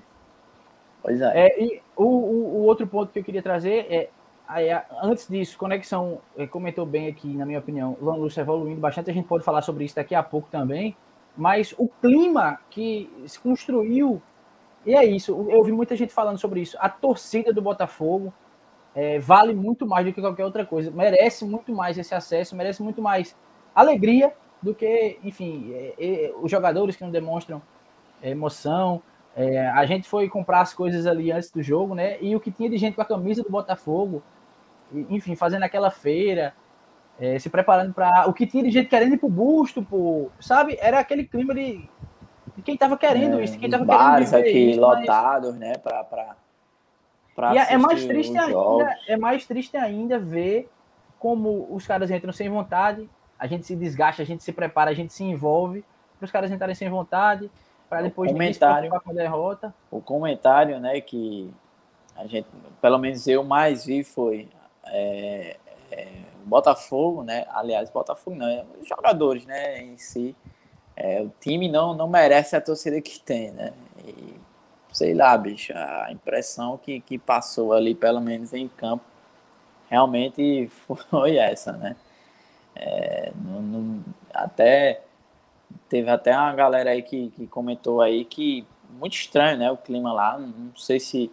[1.02, 1.46] Pois é.
[1.46, 4.10] é e o, o, o outro ponto que eu queria trazer é
[4.46, 4.68] Aí,
[5.02, 9.14] antes disso, conexão, eh, comentou bem aqui, na minha opinião, o Lúcio evoluindo bastante, a
[9.14, 10.94] gente pode falar sobre isso daqui a pouco também,
[11.34, 14.20] mas o clima que se construiu,
[14.84, 18.34] e é isso, eu ouvi muita gente falando sobre isso, a torcida do Botafogo
[18.94, 22.82] é, vale muito mais do que qualquer outra coisa, merece muito mais esse acesso, merece
[22.82, 23.36] muito mais
[23.74, 24.32] alegria
[24.62, 27.60] do que, enfim, é, é, os jogadores que não demonstram
[28.22, 29.02] emoção,
[29.36, 32.16] é, a gente foi comprar as coisas ali antes do jogo, né?
[32.20, 34.22] E o que tinha de gente com a camisa do Botafogo,
[35.10, 36.54] enfim, fazendo aquela feira,
[37.18, 38.26] é, se preparando para.
[38.28, 40.78] O que tinha de gente querendo ir pro busto, pro, sabe?
[40.80, 41.88] Era aquele clima de,
[42.56, 45.58] de quem tava querendo é, isso, quem tava bares querendo aqui isso, lotados, mas...
[45.58, 45.72] né?
[45.78, 46.36] Pra,
[47.34, 48.86] pra e é, é mais triste ainda, jogos.
[49.08, 50.70] é mais triste ainda ver
[51.18, 53.08] como os caras entram sem vontade,
[53.38, 55.84] a gente se desgasta, a gente se prepara, a gente se envolve,
[56.18, 57.50] para os caras entrarem sem vontade
[57.88, 59.74] para depois o comentário, com a derrota.
[59.90, 61.52] O comentário, né, que
[62.16, 62.46] a gente,
[62.80, 64.48] pelo menos eu mais vi foi
[64.86, 65.56] é,
[65.90, 66.08] é,
[66.44, 67.46] Botafogo, né?
[67.50, 70.34] Aliás, Botafogo não, é, os jogadores, né, em si.
[70.96, 73.72] É, o time não, não merece a torcida que tem, né?
[74.04, 74.34] E,
[74.94, 79.04] sei lá, bicho, a impressão que, que passou ali, pelo menos em campo,
[79.90, 80.70] realmente
[81.10, 81.96] foi essa, né?
[82.76, 85.02] É, não, não, até
[85.88, 88.64] teve até uma galera aí que, que comentou aí que
[88.98, 89.70] muito estranho, né?
[89.70, 90.38] O clima lá.
[90.38, 91.30] Não sei se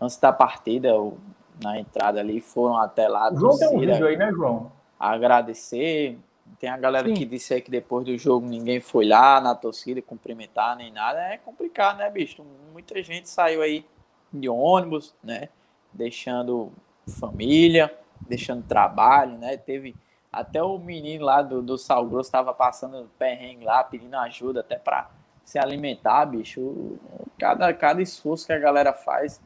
[0.00, 1.18] antes da partida ou
[1.62, 3.32] na entrada ali foram até lá.
[3.34, 4.70] João tem um vídeo aí, né, João?
[5.00, 6.18] Agradecer.
[6.58, 7.14] Tem a galera Sim.
[7.14, 11.20] que disse aí que depois do jogo ninguém foi lá na torcida cumprimentar nem nada.
[11.20, 12.44] É complicado, né, bicho?
[12.72, 13.84] Muita gente saiu aí
[14.32, 15.48] de ônibus, né?
[15.92, 16.72] Deixando
[17.18, 19.56] família, deixando trabalho, né?
[19.56, 19.94] Teve
[20.32, 24.76] até o menino lá do, do Sal Grosso estava passando perrengue lá, pedindo ajuda até
[24.78, 25.10] para
[25.44, 26.98] se alimentar, bicho.
[27.38, 29.40] Cada, cada esforço que a galera faz.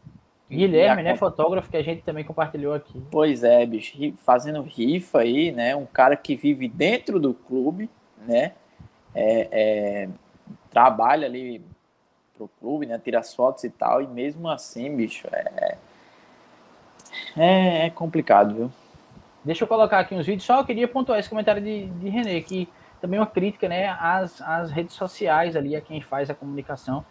[0.57, 3.03] Guilherme, né, fotógrafo que a gente também compartilhou aqui.
[3.11, 7.89] Pois é, bicho, fazendo rifa aí, né, um cara que vive dentro do clube,
[8.27, 8.53] né,
[9.15, 10.09] é, é,
[10.71, 11.63] trabalha ali
[12.35, 15.77] pro clube, né, tira as fotos e tal, e mesmo assim, bicho, é,
[17.37, 18.73] é, é complicado, viu?
[19.45, 20.45] Deixa eu colocar aqui uns vídeos.
[20.45, 22.69] Só eu queria pontuar esse comentário de, de René, que
[23.01, 27.05] também é uma crítica né, às, às redes sociais ali, a quem faz a comunicação.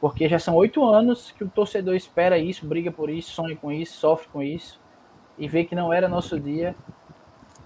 [0.00, 3.72] Porque já são oito anos que o torcedor espera isso, briga por isso, sonha com
[3.72, 4.80] isso, sofre com isso.
[5.38, 6.74] E vê que não era nosso dia.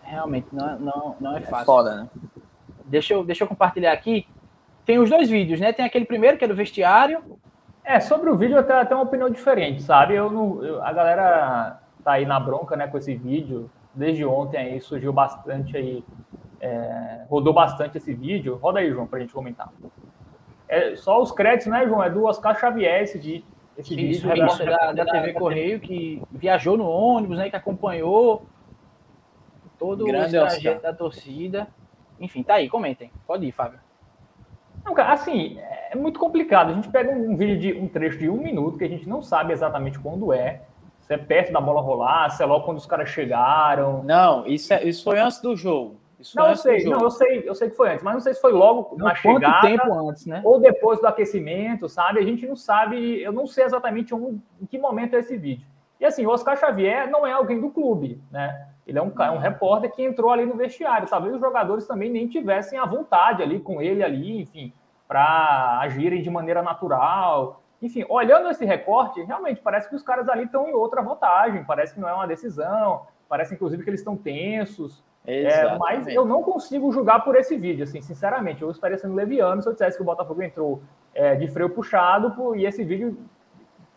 [0.03, 1.63] Realmente, não, é, não, não é, é fácil.
[1.63, 2.09] É foda, né?
[2.85, 4.27] Deixa eu, deixa eu compartilhar aqui.
[4.85, 5.73] Tem os dois vídeos, né?
[5.73, 7.23] Tem aquele primeiro, que é do vestiário.
[7.85, 10.15] É, sobre o vídeo eu tenho até uma opinião diferente, sabe?
[10.15, 14.57] Eu não, eu, a galera tá aí na bronca, né, com esse vídeo desde ontem
[14.57, 16.05] aí surgiu bastante aí,
[16.61, 18.57] é, rodou bastante esse vídeo.
[18.57, 19.71] Roda aí, João, para a gente comentar.
[20.71, 22.03] É, só os créditos, né, João?
[22.03, 23.45] É do Oscar Xavier esse, de,
[23.77, 24.47] esse Isso, vídeo.
[24.47, 28.47] Isso, da, da, TV Correio, que viajou no ônibus, né, que acompanhou
[29.77, 31.67] todo Grande o trajeto da torcida.
[32.21, 33.11] Enfim, tá aí, comentem.
[33.27, 33.81] Pode ir, Fábio.
[34.85, 35.59] Não, cara, assim,
[35.91, 36.71] é muito complicado.
[36.71, 39.21] A gente pega um vídeo de um trecho de um minuto que a gente não
[39.21, 40.63] sabe exatamente quando é.
[41.01, 44.05] Se é perto da bola rolar, se é logo quando os caras chegaram.
[44.05, 45.99] Não, isso, é, isso foi antes do jogo.
[46.21, 48.35] Isso não, eu sei, não, eu sei, eu sei que foi antes, mas não sei
[48.35, 50.43] se foi logo não, na chegada tempo antes, né?
[50.45, 52.21] ou depois do aquecimento, sabe?
[52.21, 55.67] A gente não sabe, eu não sei exatamente um, em que momento é esse vídeo.
[55.99, 58.69] E assim, o Oscar Xavier não é alguém do clube, né?
[58.87, 61.09] Ele é um, é um repórter que entrou ali no vestiário.
[61.09, 64.73] Talvez os jogadores também nem tivessem a vontade ali com ele ali, enfim,
[65.07, 67.63] para agirem de maneira natural.
[67.81, 71.95] Enfim, olhando esse recorte, realmente parece que os caras ali estão em outra vantagem, parece
[71.95, 75.05] que não é uma decisão, parece inclusive que eles estão tensos.
[75.27, 78.63] É, mas eu não consigo julgar por esse vídeo, assim, sinceramente.
[78.63, 80.83] Eu estaria sendo leviano se eu dissesse que o Botafogo entrou
[81.15, 83.19] é, de freio puxado por, e esse vídeo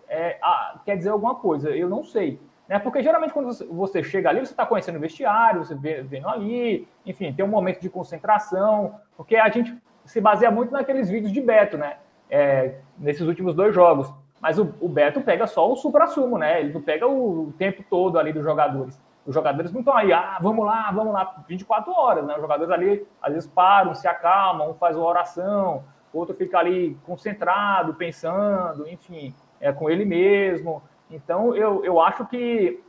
[0.07, 1.69] é, ah, quer dizer alguma coisa.
[1.69, 2.39] Eu não sei.
[2.67, 2.77] Né?
[2.79, 6.87] Porque geralmente quando você chega ali, você está conhecendo o vestiário, você vê, vendo ali,
[7.05, 11.41] enfim, tem um momento de concentração, porque a gente se baseia muito naqueles vídeos de
[11.41, 11.97] Beto, né?
[12.29, 14.13] É, nesses últimos dois jogos.
[14.41, 16.59] Mas o, o Beto pega só o supra-sumo, né?
[16.59, 18.99] Ele não pega o, o tempo todo ali dos jogadores.
[19.25, 22.35] Os jogadores não estão aí, ah, vamos lá, vamos lá, 24 horas, né?
[22.35, 26.97] Os jogadores ali, às vezes, param, se acalmam, um faz uma oração, outro fica ali
[27.05, 30.83] concentrado, pensando, enfim, é com ele mesmo.
[31.09, 32.83] Então, eu, eu acho que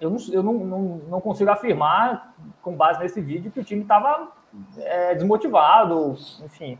[0.00, 3.82] eu, não, eu não, não, não consigo afirmar, com base nesse vídeo, que o time
[3.82, 4.28] estava
[4.76, 6.78] é, desmotivado, enfim,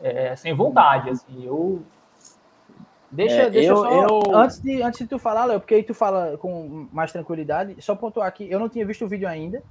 [0.00, 1.10] é, sem vontade.
[1.10, 1.82] Assim, eu
[3.10, 4.36] Deixa, é, deixa eu, só, eu...
[4.36, 7.94] Antes, de, antes de tu falar, Léo, porque aí tu fala com mais tranquilidade, só
[7.94, 9.62] pontuar aqui, eu não tinha visto o vídeo ainda,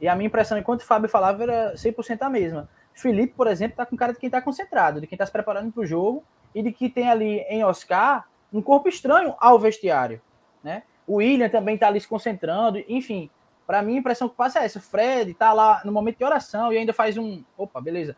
[0.00, 2.68] e a minha impressão, enquanto o Fábio falava, era 100% a mesma.
[2.92, 5.70] Felipe, por exemplo, tá com cara de quem tá concentrado, de quem tá se preparando
[5.70, 6.24] para o jogo,
[6.54, 10.20] e de que tem ali em Oscar um corpo estranho ao vestiário,
[10.62, 10.82] né?
[11.06, 13.30] O William também tá ali se concentrando, enfim,
[13.66, 16.24] para mim a impressão que passa é essa, o Fred tá lá no momento de
[16.24, 18.16] oração e ainda faz um, opa, beleza,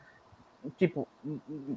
[0.76, 1.06] tipo,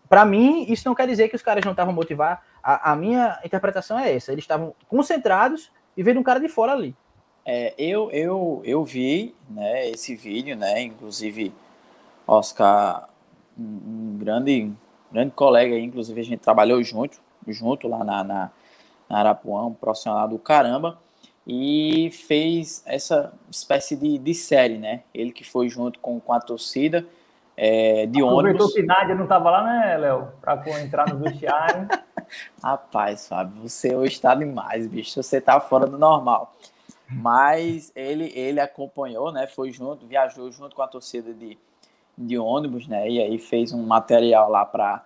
[0.08, 2.44] para mim, isso não quer dizer que os caras não estavam motivados.
[2.68, 4.34] A, a, minha interpretação é essa.
[4.34, 6.94] Eles estavam concentrados e vendo um cara de fora ali.
[7.46, 10.82] É, eu, eu, eu vi né, esse vídeo, né?
[10.82, 11.54] Inclusive,
[12.28, 13.08] Oscar,
[13.58, 14.70] um, um grande,
[15.10, 18.52] grande colega aí, inclusive a gente trabalhou junto, junto lá na, na,
[19.10, 21.00] na Arapuã, um profissional do caramba,
[21.48, 25.04] e fez essa espécie de, de série, né?
[25.14, 27.06] Ele que foi junto com, com a torcida
[27.56, 28.56] é, de Aproveitou ônibus.
[28.56, 30.28] Aproveitou que Nádia não estava lá, né, Léo?
[30.42, 31.88] Para entrar no vestiário.
[32.62, 35.22] Rapaz, Fábio, você hoje está demais, bicho.
[35.22, 36.56] Você tá fora do normal.
[37.10, 39.48] Mas ele, ele acompanhou, né?
[39.48, 41.58] Foi junto, viajou junto com a torcida de,
[42.18, 43.10] de ônibus, né?
[43.10, 45.04] E aí fez um material lá para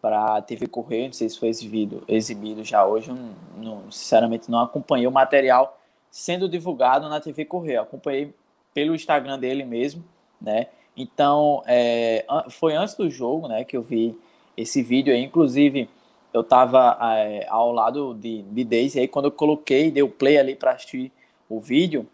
[0.00, 4.60] para TV Correio, não sei se foi exibido, exibido já hoje, não, não, sinceramente não
[4.60, 8.32] acompanhei o material sendo divulgado na TV Correio, acompanhei
[8.72, 10.04] pelo Instagram dele mesmo,
[10.40, 10.68] né?
[10.96, 14.16] Então, é, foi antes do jogo, né, que eu vi
[14.56, 15.22] esse vídeo aí.
[15.22, 15.90] Inclusive,
[16.36, 20.38] eu estava é, ao lado de, de Daisy, aí quando eu coloquei, dei o play
[20.38, 21.12] ali para assistir
[21.48, 22.06] o vídeo,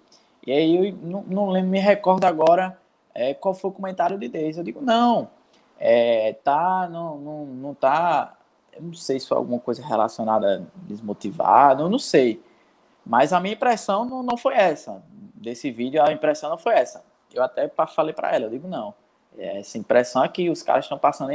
[0.46, 2.78] e aí eu não, não me recordo agora
[3.14, 4.58] é, qual foi o comentário de Daisy.
[4.58, 5.30] Eu digo, não,
[5.78, 8.36] é, tá, não, não, não tá,
[8.72, 12.42] eu não sei se foi alguma coisa relacionada a desmotivado, eu não sei.
[13.04, 15.02] Mas a minha impressão não, não foi essa.
[15.34, 17.02] Desse vídeo, a impressão não foi essa
[17.34, 18.94] eu até falei para ela, eu digo, não,
[19.36, 21.30] essa impressão é que os caras estão passando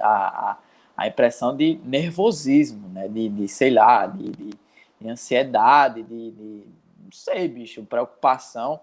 [0.00, 0.56] a, a,
[1.00, 4.50] a, impressão de nervosismo, né, de, de sei lá, de, de,
[5.00, 6.64] de ansiedade, de,
[7.02, 8.78] não sei, bicho, preocupação,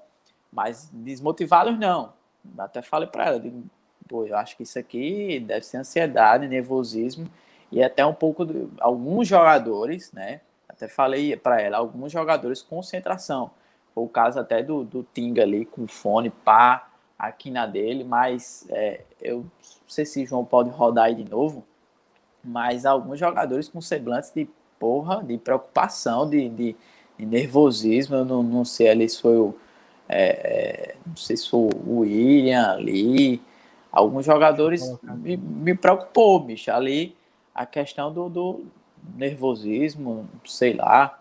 [0.52, 2.14] mas desmotivados não.
[2.58, 3.64] Até falei para ela, digo,
[4.08, 7.28] pô, eu acho que isso aqui deve ser ansiedade, nervosismo,
[7.72, 13.52] e até um pouco de alguns jogadores, né, até falei para ela, alguns jogadores concentração,
[13.94, 18.66] foi o caso até do, do Tinga ali com fone, pá, aqui na dele, mas
[18.70, 19.52] é, eu não
[19.88, 21.64] sei se João pode rodar aí de novo,
[22.48, 24.48] mas alguns jogadores com semblantes de
[24.80, 26.76] porra, de preocupação, de, de,
[27.18, 29.54] de nervosismo, eu não, não sei ali se foi o.
[30.08, 33.42] É, é, não sei se foi o William ali.
[33.92, 36.72] Alguns jogadores me, me preocupou, bicho.
[36.72, 37.16] Ali
[37.54, 38.66] a questão do, do
[39.16, 41.20] nervosismo, sei lá.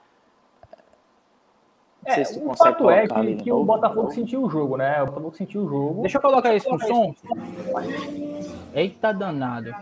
[2.04, 5.02] É, se o fato é que, que o Botafogo sentiu o jogo, né?
[5.02, 6.02] O Botafogo sentiu o jogo.
[6.02, 7.14] Deixa eu colocar isso com som.
[8.72, 9.74] Eita danado.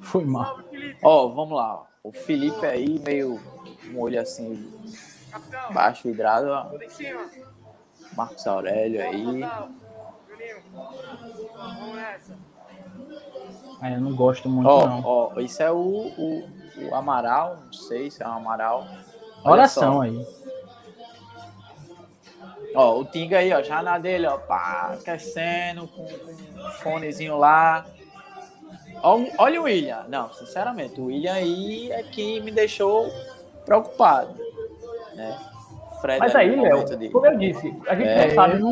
[0.00, 0.60] Foi mal.
[1.02, 1.86] Ó, oh, vamos lá.
[2.02, 3.40] O Felipe aí, meio
[3.90, 4.70] um olho assim,
[5.72, 6.48] baixo vidrado.
[6.48, 6.66] Ó.
[8.16, 9.42] Marcos Aurélio aí.
[13.80, 15.02] Ah, eu não gosto muito, oh, não.
[15.04, 18.86] Ó, isso é o, o, o Amaral, não sei se é o Amaral.
[19.44, 20.26] Oração aí.
[22.74, 27.36] Ó, o Tinga aí, ó, já na dele, ó, pá, aquecendo, com, com um fonezinho
[27.38, 27.86] lá.
[29.02, 30.04] Olha o William.
[30.08, 33.10] Não, sinceramente, o William aí é que me deixou
[33.64, 34.34] preocupado.
[35.14, 35.38] Né?
[36.00, 37.08] Fred mas aí, Léo, de...
[37.10, 38.28] como eu disse, a gente é...
[38.28, 38.62] não sabe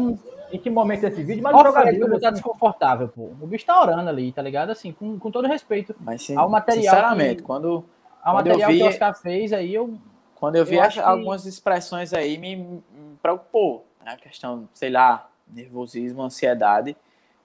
[0.53, 2.21] em que momento esse vídeo, mas o jogador assim...
[2.21, 3.33] tá desconfortável, pô.
[3.41, 4.71] O bicho tá orando ali, tá ligado?
[4.71, 6.95] Assim, com, com todo respeito mas, sim, ao material.
[6.95, 7.85] Sinceramente, que, quando.
[8.23, 9.99] Ao quando material vi, que o Oscar fez, aí eu.
[10.37, 11.49] Quando eu vi eu algumas que...
[11.49, 12.83] expressões aí, me, me
[13.23, 13.87] preocupou.
[14.05, 14.13] Né?
[14.13, 16.97] A questão, sei lá, nervosismo, ansiedade.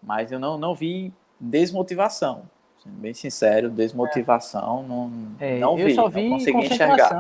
[0.02, 2.44] Mas eu não, não vi desmotivação.
[2.84, 4.88] Sendo bem sincero, desmotivação, é.
[4.88, 5.84] não, é, não vi.
[5.84, 7.12] Eu só vi não consegui enxergar.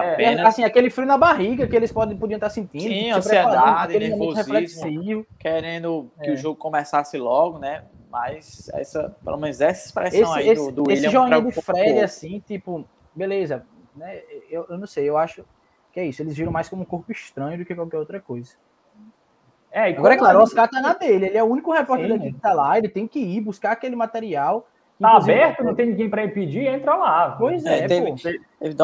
[0.00, 0.46] É, Apenas...
[0.46, 2.82] assim, aquele frio na barriga que eles podem, podiam estar sentindo.
[2.82, 6.36] Sim, ansiedade, nervosismo, querendo que o é.
[6.36, 7.84] jogo começasse logo, né?
[8.08, 11.24] Mas essa, pelo menos essa expressão esse, aí esse, do, do esse William...
[11.24, 12.84] Esse joinha de Fred, assim, tipo,
[13.14, 14.20] beleza, né?
[14.48, 15.44] Eu, eu não sei, eu acho
[15.92, 16.22] que é isso.
[16.22, 18.52] Eles viram mais como um corpo estranho do que qualquer outra coisa.
[19.70, 21.26] É, Agora, é claro, o Oscar tá na dele.
[21.26, 22.18] Ele é o único repórter Sim.
[22.18, 22.76] daqui que tá lá.
[22.76, 24.68] Ele tem que ir buscar aquele material.
[25.02, 27.34] Tá aberto, não tem ninguém para impedir, entra lá.
[27.36, 28.76] Pois é, é teve, teve,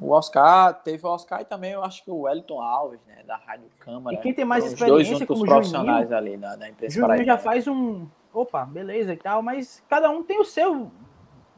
[0.00, 3.36] o Oscar, teve o Oscar e também eu acho que o Wellington Alves, né, da
[3.36, 4.16] Rádio Câmara.
[4.16, 7.36] E quem tem mais experiência dois como profissionais Juninho, ali da, da imprensa Juninho já
[7.36, 10.88] faz um, opa, beleza e tal, mas cada um tem o seu,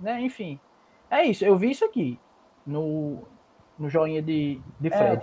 [0.01, 0.59] né, enfim.
[1.11, 2.19] É isso, eu vi isso aqui
[2.67, 3.19] no,
[3.79, 5.23] no joinha de, de é, Fred.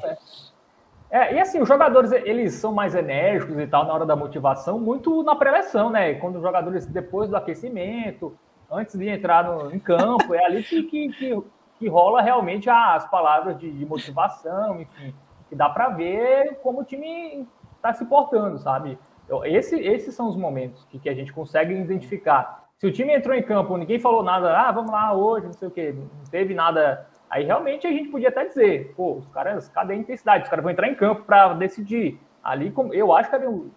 [1.09, 4.15] É, é, e assim, os jogadores, eles são mais enérgicos e tal na hora da
[4.15, 6.13] motivação, muito na preleção, né?
[6.13, 8.37] Quando os jogadores, depois do aquecimento,
[8.71, 11.43] antes de entrar no, em campo, é ali que, que, que,
[11.77, 15.13] que rola realmente as palavras de, de motivação, enfim,
[15.47, 18.97] que dá para ver como o time está se portando, sabe?
[19.45, 22.67] Esse, esses são os momentos que, que a gente consegue identificar.
[22.77, 25.67] Se o time entrou em campo, ninguém falou nada, ah, vamos lá hoje, não sei
[25.67, 29.69] o quê, não teve nada Aí realmente a gente podia até dizer, pô, os caras,
[29.69, 30.43] cadê a intensidade?
[30.43, 32.19] Os caras vão entrar em campo para decidir.
[32.43, 33.69] Ali, eu acho que era um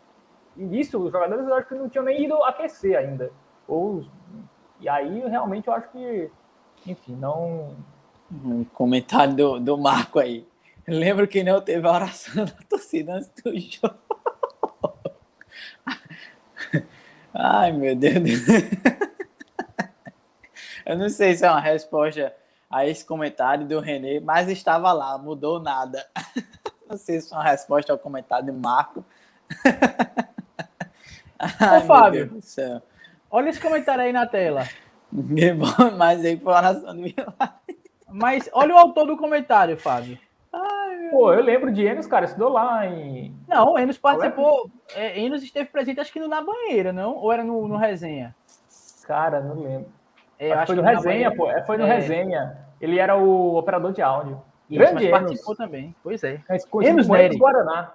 [0.57, 3.31] início, os jogadores eu acho que não tinham nem ido aquecer ainda.
[3.69, 4.05] Ou,
[4.83, 6.29] e aí realmente eu acho que,
[6.87, 7.77] enfim, não.
[8.45, 10.47] Um comentário do, do Marco aí.
[10.87, 13.97] Eu lembro que não teve a oração da torcida antes do jogo.
[17.33, 18.15] Ai, meu Deus.
[20.85, 22.35] Eu não sei se é uma resposta
[22.69, 26.05] a esse comentário do Renê, mas estava lá, mudou nada.
[26.91, 29.05] Não sei se foi uma resposta ao comentário do Marco.
[31.39, 32.41] Ai, Ô, Fábio,
[33.33, 34.63] olha esse comentário aí na tela.
[35.97, 37.03] mas aí foi oração do
[38.09, 40.19] Mas olha o autor do comentário, Fábio.
[40.53, 43.35] Ai, Pô, eu lembro de Enos, cara, estudou lá em.
[43.49, 44.71] Não, Enos participou.
[44.95, 47.17] É, Enos esteve presente, acho que no Na Banheira, não?
[47.17, 48.37] Ou era no, no Resenha?
[49.07, 49.89] Cara, não lembro.
[50.39, 51.51] É, acho foi no resenha, pô.
[51.51, 51.95] É, foi no é.
[51.95, 52.59] resenha.
[52.81, 54.43] Ele era o operador de áudio.
[54.69, 55.95] Isso, Grande mas participou também.
[56.03, 56.41] Pois é.
[56.83, 57.07] Enos.
[57.07, 57.93] Guaraná.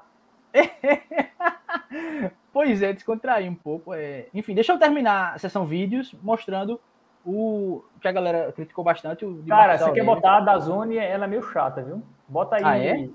[2.57, 3.93] pois é, descontrair um pouco.
[3.93, 4.25] É...
[4.33, 6.81] Enfim, deixa eu terminar a sessão vídeos mostrando
[7.23, 9.23] o que a galera criticou bastante.
[9.23, 12.01] O Cara, você quer botar a da Zone, ela é meio chata, viu?
[12.27, 13.09] Bota aí ah, é?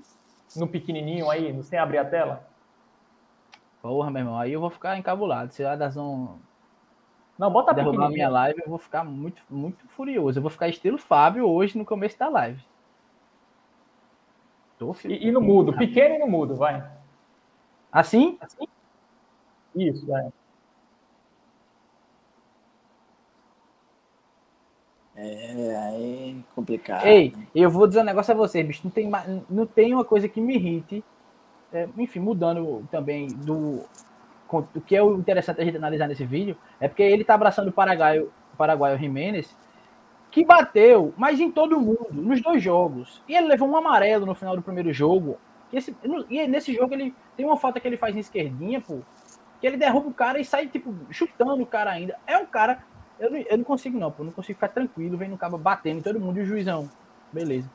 [0.55, 2.47] no pequenininho aí, sem abrir a tela.
[3.81, 5.51] Porra, meu irmão, aí eu vou ficar encabulado.
[5.51, 6.29] Se a da Zone
[7.37, 10.39] não, bota derrubar a minha live, eu vou ficar muito, muito furioso.
[10.39, 12.63] Eu vou ficar estilo Fábio hoje no começo da live.
[14.77, 16.81] Tô e, e no mudo, pequeno e no mudo, vai.
[17.91, 18.37] Assim?
[18.39, 18.65] Assim?
[19.75, 20.05] Isso.
[25.15, 27.05] É, aí é complicado.
[27.05, 28.81] Ei, eu vou dizer um negócio a você, bicho.
[28.83, 29.09] Não tem,
[29.49, 31.03] não tem uma coisa que me irrite.
[31.71, 33.83] É, enfim, mudando também do
[34.75, 37.69] o que é o interessante a gente analisar nesse vídeo é porque ele tá abraçando
[37.69, 39.57] o paraguaio, o paraguaio Jimenez,
[40.29, 43.21] que bateu, mas em todo mundo, nos dois jogos.
[43.27, 45.37] E ele levou um amarelo no final do primeiro jogo.
[45.71, 45.95] E, esse,
[46.29, 48.99] e nesse jogo ele tem uma falta que ele faz em esquerdinha, pô,
[49.63, 52.17] que ele derruba o cara e sai, tipo, chutando o cara ainda.
[52.27, 52.79] É um cara.
[53.17, 54.21] Eu não, eu não consigo, não, pô.
[54.21, 56.89] Eu não consigo ficar tranquilo vendo o cara batendo em todo mundo e o juizão.
[57.31, 57.69] Beleza.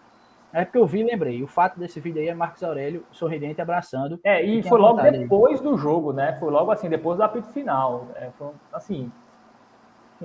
[0.52, 1.42] É porque eu vi e lembrei.
[1.42, 4.20] O fato desse vídeo aí é Marcos Aurélio sorridente abraçando.
[4.22, 6.36] É, e foi logo depois do jogo, né?
[6.38, 8.08] Foi logo assim, depois do apito final.
[8.16, 9.10] É, foi, assim,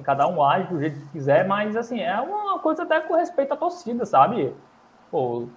[0.04, 3.54] cada um age do jeito que quiser, mas assim, é uma coisa até com respeito
[3.54, 4.54] à torcida, sabe?
[5.10, 5.48] Pô,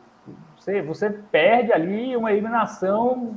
[0.57, 3.35] você, você perde ali uma eliminação.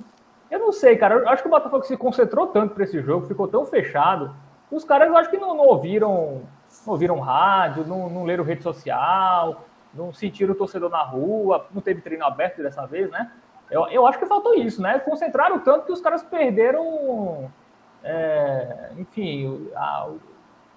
[0.50, 1.16] Eu não sei, cara.
[1.16, 4.34] Eu acho que o Botafogo se concentrou tanto para esse jogo, ficou tão fechado.
[4.72, 6.42] Os caras eu acho que não, não ouviram,
[6.86, 11.82] não ouviram rádio, não, não leram rede social não sentiram o torcedor na rua, não
[11.82, 13.32] teve treino aberto dessa vez, né?
[13.70, 15.00] Eu, eu acho que faltou isso, né?
[15.00, 17.52] Concentraram tanto que os caras perderam,
[18.04, 20.20] é, enfim, a, o,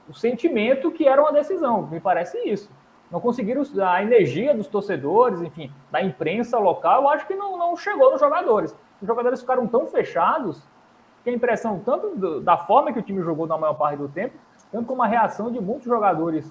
[0.09, 2.71] o sentimento que era uma decisão, me parece isso.
[3.11, 7.77] Não conseguiram a energia dos torcedores, enfim, da imprensa local, eu acho que não, não
[7.77, 8.77] chegou nos jogadores.
[9.03, 10.63] Os jogadores ficaram tão fechados
[11.25, 14.09] que a impressão, tanto do, da forma que o time jogou na maior parte do
[14.09, 14.37] tempo,
[14.71, 16.51] tanto como a reação de muitos jogadores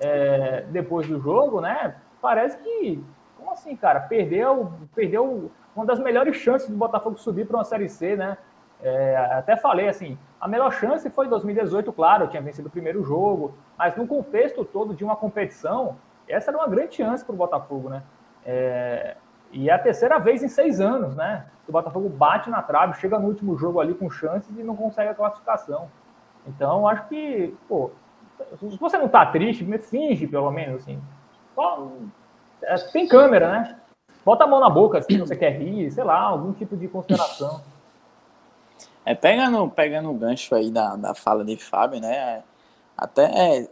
[0.00, 1.94] é, depois do jogo, né?
[2.20, 3.02] Parece que,
[3.38, 4.00] como assim, cara?
[4.00, 8.36] Perdeu, perdeu uma das melhores chances do Botafogo subir para uma Série C, né?
[8.82, 13.04] É, até falei assim, a melhor chance foi em 2018, claro, tinha vencido o primeiro
[13.04, 15.96] jogo, mas no contexto todo de uma competição,
[16.28, 18.02] essa era uma grande chance para o Botafogo, né?
[18.44, 19.16] É,
[19.52, 21.46] e é a terceira vez em seis anos, né?
[21.64, 24.74] Que o Botafogo bate na trave, chega no último jogo ali com chances e não
[24.74, 25.88] consegue a classificação.
[26.46, 27.90] Então, acho que, pô,
[28.58, 31.00] se você não tá triste, finge pelo menos, assim.
[32.62, 33.76] É, tem câmera, né?
[34.24, 36.88] Bota a mão na boca assim, se você quer rir, sei lá, algum tipo de
[36.88, 37.60] consideração.
[39.04, 42.42] É, pegando, pegando o gancho aí da, da fala de Fábio, né?
[42.96, 43.68] Até é,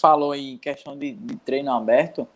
[0.00, 2.28] falou em questão de, de, treino aberto.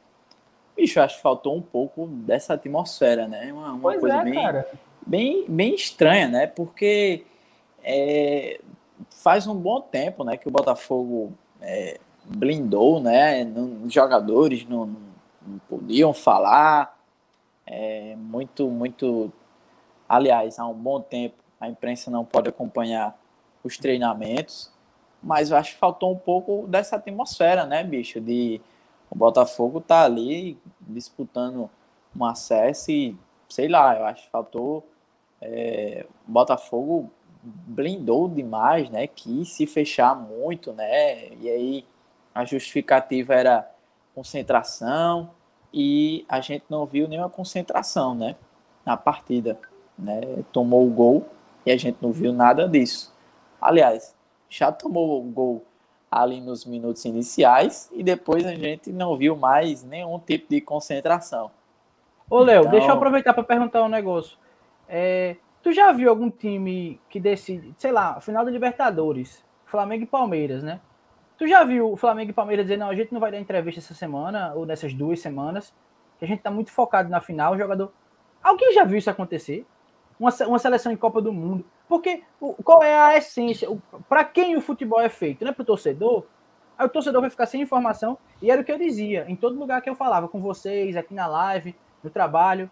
[0.80, 3.52] Bicho, acho que faltou um pouco dessa atmosfera, né?
[3.52, 4.64] Uma, uma coisa é, bem,
[5.06, 6.46] bem, bem estranha, né?
[6.46, 7.26] Porque
[7.84, 8.58] é,
[9.10, 13.44] faz um bom tempo, né, que o Botafogo é, blindou, né?
[13.84, 14.86] Os jogadores não,
[15.46, 16.98] não podiam falar.
[17.66, 19.30] É, muito, muito.
[20.08, 23.14] Aliás, há um bom tempo a imprensa não pode acompanhar
[23.62, 24.72] os treinamentos,
[25.22, 28.18] mas eu acho que faltou um pouco dessa atmosfera, né, bicho?
[28.18, 28.62] De
[29.10, 31.68] o Botafogo tá ali disputando
[32.16, 34.86] um acesso e sei lá, eu acho que faltou.
[35.40, 37.10] É, o Botafogo
[37.42, 39.06] blindou demais, né?
[39.06, 41.28] Quis se fechar muito, né?
[41.40, 41.86] E aí
[42.34, 43.70] a justificativa era
[44.14, 45.30] concentração
[45.72, 48.36] e a gente não viu nenhuma concentração, né?
[48.84, 49.58] Na partida,
[49.98, 50.20] né?
[50.52, 51.26] Tomou o gol
[51.66, 53.12] e a gente não viu nada disso.
[53.60, 54.14] Aliás,
[54.48, 55.64] já tomou o gol
[56.10, 61.50] ali nos minutos iniciais e depois a gente não viu mais nenhum tipo de concentração.
[62.28, 62.72] Ô, Léo, então...
[62.72, 64.36] deixa eu aproveitar para perguntar um negócio.
[64.88, 70.06] É, tu já viu algum time que decide, sei lá, final da Libertadores, Flamengo e
[70.06, 70.80] Palmeiras, né?
[71.38, 73.80] Tu já viu o Flamengo e Palmeiras dizer, não, a gente não vai dar entrevista
[73.80, 75.72] essa semana ou nessas duas semanas,
[76.18, 77.92] que a gente tá muito focado na final, o jogador.
[78.42, 79.66] Alguém já viu isso acontecer?
[80.20, 81.64] uma, uma seleção em Copa do Mundo.
[81.90, 82.22] Porque
[82.62, 83.68] qual é a essência?
[84.08, 85.44] Para quem o futebol é feito?
[85.44, 86.24] Não é para o torcedor?
[86.78, 88.16] Aí o torcedor vai ficar sem informação.
[88.40, 91.12] E era o que eu dizia, em todo lugar que eu falava, com vocês, aqui
[91.12, 92.70] na live, no trabalho.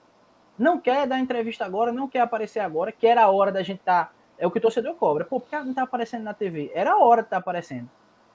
[0.57, 3.81] Não quer dar entrevista agora, não quer aparecer agora, que era a hora da gente
[3.81, 4.05] estar.
[4.05, 5.25] Tá, é o que o torcedor cobra.
[5.25, 6.71] Pô, por que não está aparecendo na TV?
[6.73, 7.91] Era a hora de estar tá aparecendo.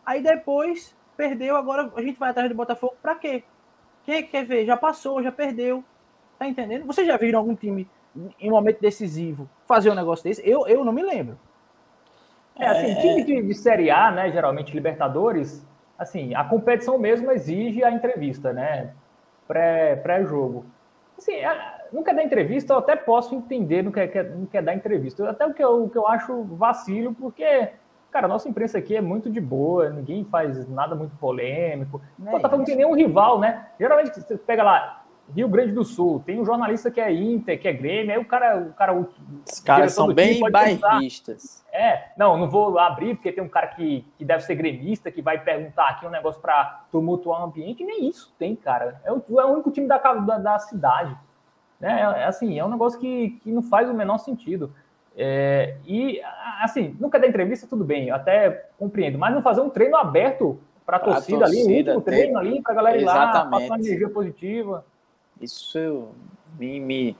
[0.05, 3.45] Aí depois, perdeu, agora a gente vai atrás do Botafogo para quê?
[4.03, 4.65] Quem quer ver?
[4.65, 5.81] Já passou, já perdeu.
[6.37, 6.85] Tá entendendo?
[6.85, 7.89] Vocês já viram algum time
[8.39, 10.47] em um momento decisivo, fazer um negócio desse?
[10.47, 11.37] Eu, eu não me lembro.
[12.57, 12.95] É, assim, é...
[12.95, 15.65] time de, de Série A, né, geralmente Libertadores,
[15.97, 18.93] assim, a competição mesmo exige a entrevista, né,
[19.47, 20.65] pré-jogo.
[21.25, 21.59] Pré assim,
[21.91, 25.29] não quer dar entrevista, eu até posso entender não quer, quer, não quer dar entrevista.
[25.29, 27.69] Até o que, eu, o que eu acho vacilo, porque,
[28.11, 32.01] cara, a nossa imprensa aqui é muito de boa, ninguém faz nada muito polêmico.
[32.25, 33.67] É Botafogo não tem nenhum rival, né?
[33.79, 37.67] Geralmente você pega lá, Rio Grande do Sul, tem um jornalista que é Inter, que
[37.67, 38.57] é Grêmio, aí o cara.
[38.57, 41.65] O cara Os caras são bem bairristas.
[41.71, 45.21] É, não, não vou abrir, porque tem um cara que, que deve ser gremista, que
[45.21, 49.01] vai perguntar aqui um negócio para tumultuar o ambiente, nem isso tem, cara.
[49.03, 51.17] É o, é o único time da, da, da cidade.
[51.79, 52.01] Né?
[52.01, 54.73] É, é, assim, é um negócio que, que não faz o menor sentido.
[55.15, 56.21] É, e,
[56.61, 60.59] assim, nunca dar entrevista, tudo bem, eu até compreendo, mas não fazer um treino aberto
[60.85, 63.77] para a torcida, torcida, ali, um treino ali, para a galera ir lá, passar uma
[63.77, 64.85] energia positiva.
[65.43, 66.09] Isso
[66.57, 67.17] me, me,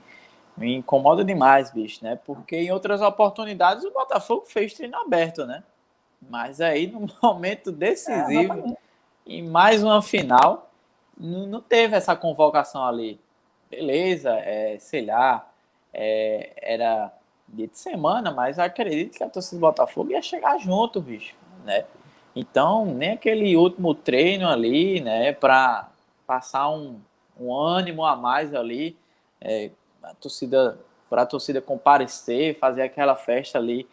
[0.56, 2.18] me incomoda demais, bicho, né?
[2.24, 5.62] Porque em outras oportunidades o Botafogo fez treino aberto, né?
[6.28, 8.76] Mas aí no momento decisivo, é,
[9.26, 10.70] em mais uma final,
[11.18, 13.20] não, não, teve essa convocação ali.
[13.70, 15.48] Beleza, é, sei lá,
[15.92, 17.12] é, era
[17.48, 21.84] dia de semana, mas acredito que a torcida do Botafogo ia chegar junto, bicho, né?
[22.34, 25.88] Então, nem aquele último treino ali, né, para
[26.26, 27.00] passar um,
[27.38, 28.96] um ânimo a mais ali,
[29.40, 29.70] é,
[30.02, 30.78] a torcida
[31.08, 33.86] para a torcida comparecer, fazer aquela festa ali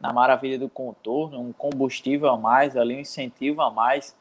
[0.00, 4.14] na maravilha do contorno, um combustível a mais ali, um incentivo a mais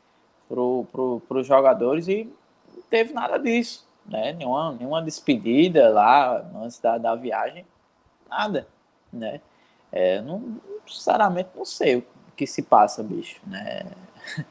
[0.48, 0.56] para
[0.92, 2.32] pro, pro jogadores e
[2.74, 4.34] não teve nada disso, né?
[4.34, 7.66] Nenhuma, nenhuma despedida lá antes da, da viagem,
[8.30, 8.68] nada,
[9.12, 9.42] né?
[9.92, 10.58] É, não,
[10.88, 12.06] sinceramente não sei o
[12.36, 13.86] que se passa, bicho, né?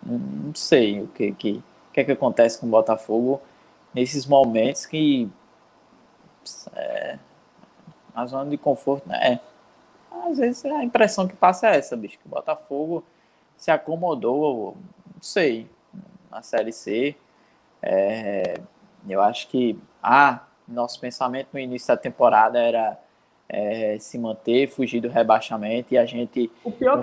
[0.00, 1.62] Não sei o que, que,
[1.92, 3.42] que, é que acontece com o Botafogo
[3.98, 5.28] nesses momentos que
[6.74, 7.18] é,
[8.14, 9.40] a zona de conforto, né?
[10.10, 13.04] Às vezes a impressão que passa é essa, bicho, que o Botafogo
[13.56, 14.76] se acomodou,
[15.14, 15.68] não sei,
[16.30, 17.16] na Série C.
[17.82, 18.54] É,
[19.08, 22.98] eu acho que ah, nosso pensamento no início da temporada era
[23.48, 26.50] é, se manter, fugir do rebaixamento e a gente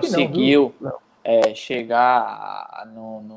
[0.00, 0.74] conseguiu.
[0.80, 3.36] Não, é, chegar no, no,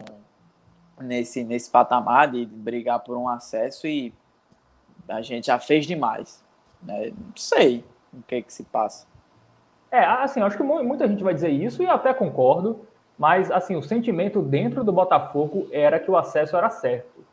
[1.00, 4.14] nesse, nesse patamar de brigar por um acesso e
[5.08, 6.44] a gente já fez demais.
[6.82, 7.12] Né?
[7.12, 7.84] Não sei
[8.14, 9.08] o que, que se passa.
[9.92, 12.86] É, assim, acho que muita gente vai dizer isso e eu até concordo,
[13.18, 17.26] mas assim, o sentimento dentro do Botafogo era que o acesso era certo.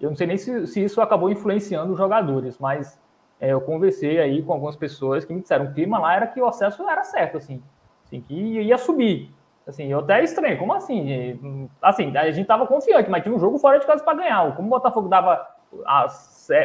[0.00, 2.98] Eu não sei nem se, se isso acabou influenciando os jogadores, mas
[3.40, 6.26] é, eu conversei aí com algumas pessoas que me disseram que o clima lá era
[6.26, 7.62] que o acesso era certo, assim,
[8.04, 9.30] assim que ia subir.
[9.66, 11.68] Assim, eu até estranho, como assim?
[11.80, 14.54] Assim, a gente estava confiante, mas tinha um jogo fora de casa para ganhar.
[14.56, 15.46] Como o Botafogo dava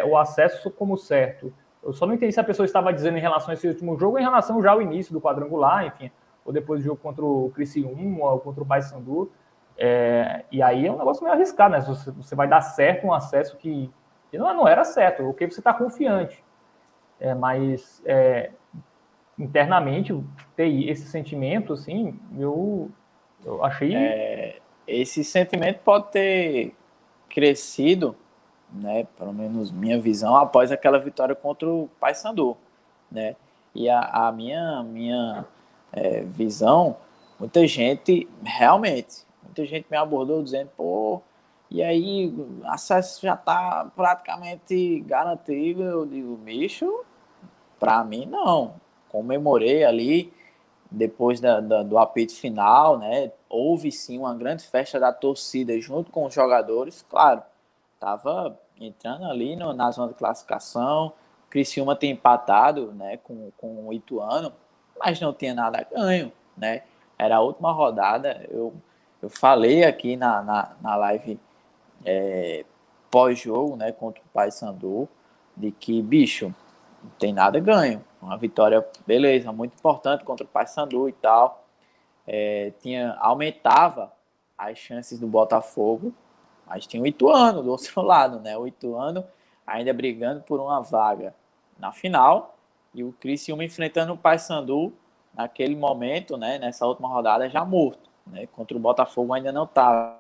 [0.05, 1.53] o acesso como certo?
[1.81, 4.19] Eu só não entendi se a pessoa estava dizendo em relação a esse último jogo
[4.19, 6.11] em relação já ao início do quadrangular, enfim,
[6.43, 9.31] ou depois do jogo contra o Criciúma ou contra o Paysandu.
[9.77, 11.79] É, e aí é um negócio meio arriscado, né?
[11.79, 13.89] Você, você vai dar certo um acesso que,
[14.29, 16.43] que não, não era certo, o que você está confiante.
[17.17, 18.51] É, mas é,
[19.39, 20.13] internamente
[20.55, 22.91] ter esse sentimento, assim, eu,
[23.45, 23.95] eu achei.
[23.95, 26.75] É, esse sentimento pode ter
[27.29, 28.15] crescido,
[28.71, 29.07] né?
[29.17, 32.57] Pelo menos minha visão, após aquela vitória contra o Paysandu,
[33.09, 33.35] né?
[33.73, 35.45] E a, a minha, minha
[35.93, 36.97] é, visão,
[37.39, 41.21] muita gente realmente, muita gente me abordou dizendo, pô,
[41.71, 42.33] e aí
[42.65, 45.83] acesso já está praticamente garantido.
[45.83, 47.05] Eu digo, bicho,
[47.79, 48.73] para mim não
[49.09, 50.33] comemorei ali
[50.89, 53.31] depois da, da, do apito final, né?
[53.47, 57.43] Houve sim uma grande festa da torcida junto com os jogadores, claro.
[57.99, 61.13] Tava entrando ali no, na zona de classificação.
[61.49, 64.53] Criciúma tem empatado, né, com, com o Ituano,
[64.99, 66.83] mas não tinha nada ganho, né?
[67.17, 68.45] Era a última rodada.
[68.49, 68.73] Eu,
[69.21, 71.39] eu falei aqui na, na, na live
[72.05, 72.63] é,
[73.09, 75.09] pós-jogo, né, contra o Paysandu,
[75.57, 76.53] de que, bicho,
[77.03, 78.03] não tem nada ganho.
[78.21, 81.65] Uma vitória, beleza, muito importante contra o Paysandu e tal.
[82.27, 84.11] É, tinha, aumentava
[84.57, 86.13] as chances do Botafogo,
[86.67, 88.57] mas tinha o Ituano do outro lado, né?
[88.57, 89.25] O Ituano
[89.65, 91.33] ainda brigando por uma vaga
[91.77, 92.57] na final
[92.93, 94.93] e o Criciúma enfrentando o Paysandu
[95.33, 96.59] naquele momento, né?
[96.59, 98.47] Nessa última rodada já morto, né?
[98.47, 100.19] Contra o Botafogo ainda não estava.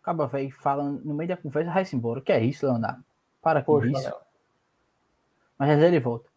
[0.00, 2.20] Acaba, velho, falando no meio da conversa, vai-se embora.
[2.20, 3.04] Que é isso, Leonardo?
[3.42, 4.25] Para com Poxa, isso.
[5.58, 6.28] Mas já ele volta.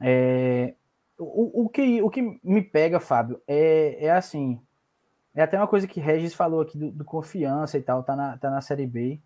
[0.00, 0.74] É,
[1.18, 4.60] o, o, que, o que me pega, Fábio, é, é assim.
[5.34, 8.36] É até uma coisa que Regis falou aqui do, do, confiança e tal, tá na,
[8.36, 9.18] tá na Série B.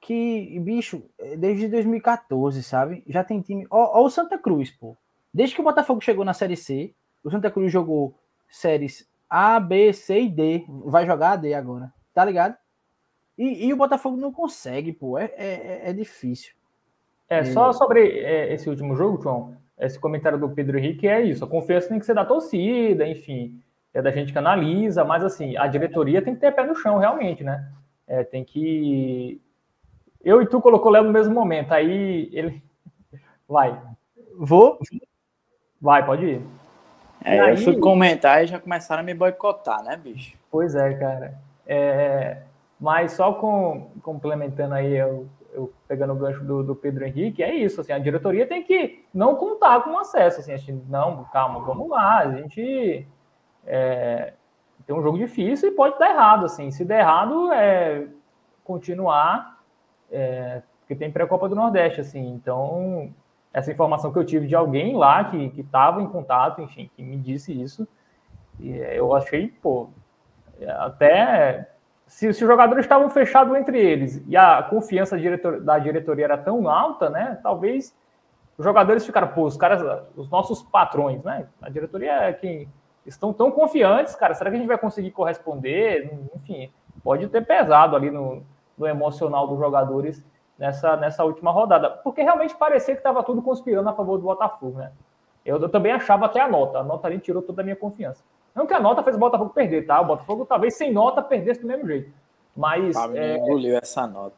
[0.00, 1.02] Que, bicho,
[1.38, 3.02] desde 2014, sabe?
[3.06, 3.66] Já tem time.
[3.70, 4.96] Ó, ó, o Santa Cruz, pô.
[5.32, 6.92] Desde que o Botafogo chegou na Série C,
[7.22, 8.14] o Santa Cruz jogou
[8.48, 10.64] séries A, B, C e D.
[10.68, 12.56] Vai jogar a D agora, tá ligado?
[13.38, 15.16] E, e o Botafogo não consegue, pô.
[15.16, 16.52] É, é, é difícil.
[17.30, 21.44] É, só sobre é, esse último jogo, João, esse comentário do Pedro Henrique é isso.
[21.44, 23.62] A confiança tem que ser da torcida, enfim,
[23.94, 26.98] é da gente que analisa, mas assim, a diretoria tem que ter pé no chão,
[26.98, 27.70] realmente, né?
[28.06, 29.40] É, tem que.
[30.22, 32.60] Eu e tu colocou o Léo no mesmo momento, aí ele.
[33.48, 33.80] Vai.
[34.36, 34.80] Vou?
[35.80, 36.42] Vai, pode ir.
[37.24, 37.50] É, aí...
[37.52, 40.36] eu fui comentar e já começaram a me boicotar, né, bicho?
[40.50, 41.38] Pois é, cara.
[41.64, 42.38] É,
[42.80, 47.54] mas só com, complementando aí, eu, eu pegando o gancho do, do, Pedro Henrique, é
[47.54, 51.60] isso, assim, a diretoria tem que não contar com acesso, assim, a gente, não, calma,
[51.60, 53.06] vamos lá, a gente
[53.66, 54.34] é,
[54.86, 58.06] tem um jogo difícil e pode dar errado, assim, se der errado, é
[58.64, 59.60] continuar,
[60.10, 63.12] é, porque tem pré-copa do Nordeste, assim, então,
[63.52, 67.16] essa informação que eu tive de alguém lá que estava em contato, enfim, que me
[67.16, 67.86] disse isso,
[68.60, 69.88] e eu achei, pô,
[70.78, 71.70] até
[72.10, 76.36] se, se, os jogadores estavam fechados entre eles e a confiança diretor, da diretoria era
[76.36, 77.38] tão alta, né?
[77.40, 77.96] Talvez
[78.58, 79.80] os jogadores ficaram, pô, os caras,
[80.16, 81.46] os nossos patrões, né?
[81.62, 82.68] A diretoria é quem
[83.06, 84.34] estão tão confiantes, cara.
[84.34, 86.12] Será que a gente vai conseguir corresponder?
[86.34, 88.42] Enfim, pode ter pesado ali no,
[88.76, 90.26] no emocional dos jogadores
[90.58, 94.78] nessa, nessa última rodada, porque realmente parecia que estava tudo conspirando a favor do Botafogo,
[94.78, 94.90] né?
[95.46, 98.24] Eu, eu também achava até a nota, a nota ali tirou toda a minha confiança.
[98.54, 100.00] Não que a nota fez o Botafogo perder, tá?
[100.00, 102.12] O Botafogo talvez sem nota perdesse do mesmo jeito.
[102.56, 102.96] Mas.
[102.96, 103.36] Fábio é...
[103.36, 104.36] engoliu essa nota.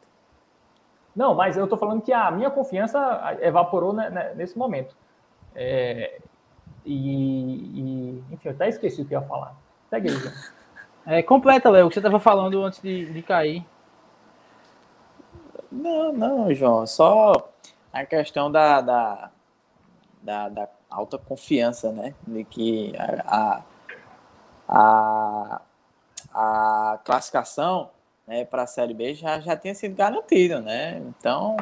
[1.15, 4.95] Não, mas eu tô falando que a minha confiança evaporou né, né, nesse momento.
[5.55, 6.19] É...
[6.85, 9.55] E, e, enfim, eu até esqueci o que eu ia falar.
[9.89, 10.33] Segue aí, João.
[11.05, 13.65] É, completa, Léo, o que você estava falando antes de, de cair.
[15.69, 16.87] Não, não, João.
[16.87, 17.49] Só
[17.91, 19.31] a questão da, da,
[20.21, 22.15] da, da alta confiança, né?
[22.25, 23.61] De que a, a
[24.67, 25.61] a,
[26.33, 27.89] a classificação
[28.27, 30.97] né, para a Série B já, já tinha sido garantida, né?
[30.97, 31.57] Então,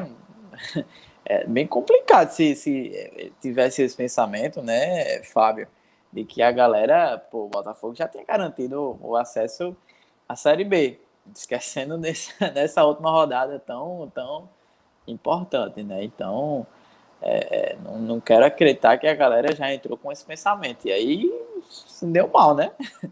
[1.25, 5.67] é bem complicado se, se tivesse esse pensamento, né, Fábio?
[6.11, 9.75] de que a galera, pô, o Botafogo já tinha garantido o acesso
[10.27, 10.99] à Série B,
[11.33, 14.49] esquecendo nessa, nessa última rodada tão, tão
[15.07, 16.03] importante, né?
[16.03, 16.65] Então,
[17.21, 20.87] é, não, não quero acreditar que a galera já entrou com esse pensamento.
[20.87, 21.31] E aí,
[22.01, 22.71] deu mal, né?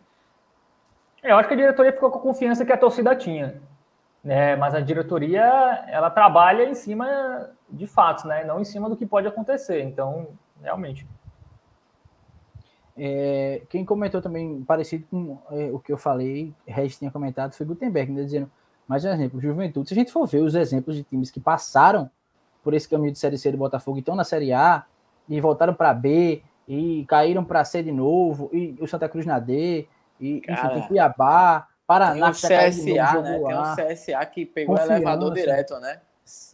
[1.21, 3.61] Eu acho que a diretoria ficou com a confiança que a torcida tinha.
[4.23, 4.55] Né?
[4.55, 5.43] Mas a diretoria,
[5.87, 8.43] ela trabalha em cima de fatos, né?
[8.43, 9.81] Não em cima do que pode acontecer.
[9.83, 10.29] Então,
[10.61, 11.05] realmente.
[12.97, 17.65] É, quem comentou também, parecido com é, o que eu falei, Regis tinha comentado, foi
[17.65, 18.51] Gutenberg, né, dizendo,
[18.85, 19.87] mais um exemplo, Juventude.
[19.87, 22.11] Se a gente for ver os exemplos de times que passaram
[22.63, 24.85] por esse caminho de Série C do Botafogo e estão na Série A,
[25.27, 29.39] e voltaram para B, e caíram para C de novo, e o Santa Cruz na
[29.39, 29.87] D,
[30.19, 33.75] e Cara, enfim, tem Cuiabá, Paraná, tem o CSA, novo, né?
[33.75, 36.01] Tem o CSA que pegou o elevador direto, né?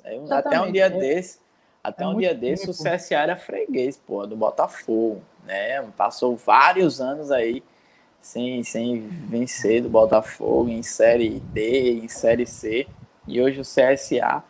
[0.03, 1.39] É até um dia é, desse,
[1.83, 5.81] até é um dia desse, o CSA era freguês, pô, do Botafogo, né?
[5.97, 7.61] Passou vários anos aí
[8.21, 12.87] sem, sem vencer do Botafogo em Série D, em Série C,
[13.27, 14.43] e hoje o CSA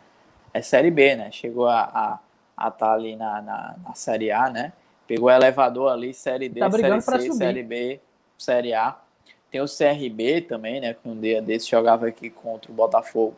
[0.56, 1.30] é Série B, né?
[1.30, 2.20] Chegou a estar
[2.56, 4.72] a, a tá ali na, na, na, Série A, né?
[5.06, 8.00] Pegou o elevador ali, Série D, tá Série C, Série B,
[8.38, 8.96] Série A.
[9.50, 10.94] Tem o CRB também, né?
[10.94, 13.36] Que um dia desse jogava aqui contra o Botafogo.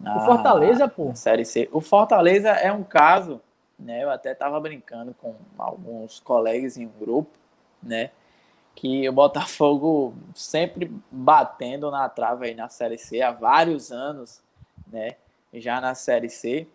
[0.00, 1.14] Na, o Fortaleza, pô.
[1.14, 1.68] Série C.
[1.72, 3.40] O Fortaleza é um caso,
[3.78, 4.02] né?
[4.02, 7.30] Eu até tava brincando com alguns colegas em um grupo,
[7.82, 8.10] né?
[8.74, 14.40] Que o Botafogo sempre batendo na trava aí na Série C há vários anos,
[14.90, 15.16] né?
[15.60, 16.66] Já na Série C.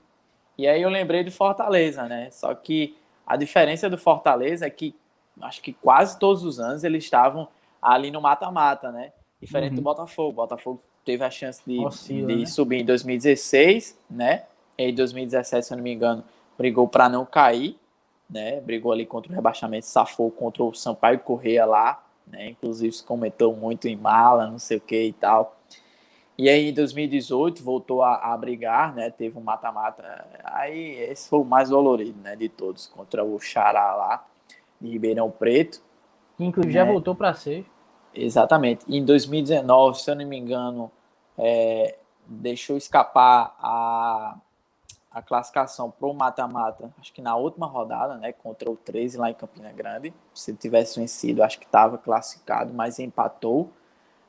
[0.57, 2.29] E aí eu lembrei do Fortaleza, né?
[2.31, 4.95] Só que a diferença do Fortaleza é que
[5.41, 7.47] acho que quase todos os anos eles estavam
[7.81, 9.11] ali no mata-mata, né?
[9.41, 9.77] Diferente uhum.
[9.77, 10.29] do Botafogo.
[10.29, 12.45] O Botafogo teve a chance de, Oscila, de né?
[12.45, 14.43] subir em 2016, né?
[14.77, 16.23] E em 2017, se eu não me engano,
[16.57, 17.77] brigou para não cair,
[18.29, 18.61] né?
[18.61, 22.49] Brigou ali contra o rebaixamento, safou contra o Sampaio Correia lá, né?
[22.49, 25.57] Inclusive se comentou muito em mala, não sei o que e tal.
[26.37, 29.09] E aí em 2018 voltou a, a brigar, né?
[29.09, 30.25] Teve um mata-mata.
[30.43, 32.35] Aí esse foi o mais dolorido, né?
[32.35, 34.25] De todos, contra o Xará lá,
[34.81, 35.81] de Ribeirão Preto.
[36.39, 36.85] Inclusive né?
[36.85, 37.65] já voltou para ser.
[38.13, 38.85] Exatamente.
[38.87, 40.91] Em 2019, se eu não me engano,
[41.37, 44.35] é, deixou escapar a,
[45.11, 49.29] a classificação para o mata-mata, acho que na última rodada, né, contra o 13 lá
[49.29, 50.13] em Campina Grande.
[50.33, 53.71] Se tivesse vencido, acho que estava classificado, mas empatou,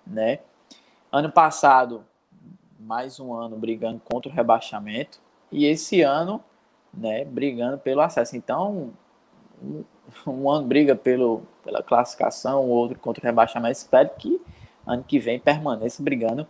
[0.07, 0.40] né?
[1.15, 2.05] Ano passado,
[2.77, 6.43] mais um ano brigando contra o rebaixamento e esse ano,
[6.93, 8.37] né, brigando pelo acesso.
[8.37, 8.93] Então,
[10.27, 13.79] um ano briga pelo, pela classificação, o outro contra o rebaixamento.
[13.79, 14.43] Espero que
[14.85, 16.49] ano que vem permaneça brigando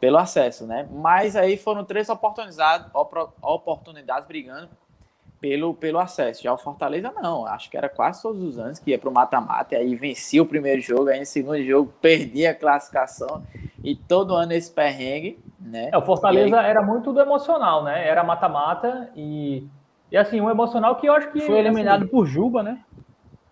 [0.00, 0.88] pelo acesso, né?
[0.90, 2.90] Mas aí foram três oportunidades,
[3.42, 4.70] oportunidades brigando
[5.38, 6.42] pelo, pelo acesso.
[6.42, 9.12] Já o Fortaleza não, acho que era quase todos os anos que ia para o
[9.12, 13.44] mata-mata, e aí vencia o primeiro jogo, aí no segundo jogo perdia a classificação,
[13.82, 15.90] e todo ano esse perrengue, né?
[15.92, 16.70] É, o Fortaleza aí...
[16.70, 18.06] era muito do emocional, né?
[18.06, 19.66] Era mata-mata e
[20.12, 21.40] e assim, um emocional que eu acho que.
[21.40, 22.80] Foi eliminado assim, por Juba, né?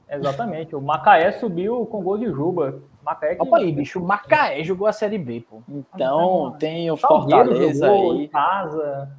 [0.06, 0.76] Exatamente.
[0.76, 2.82] O Macaé subiu com gol de Juba.
[3.02, 3.42] Macaé que...
[3.42, 3.98] Opa aí, bicho.
[3.98, 5.62] O Macaé jogou a Série B, pô.
[5.66, 8.28] Então, tem o Fortaleza jogou, aí.
[8.28, 9.10] Casa.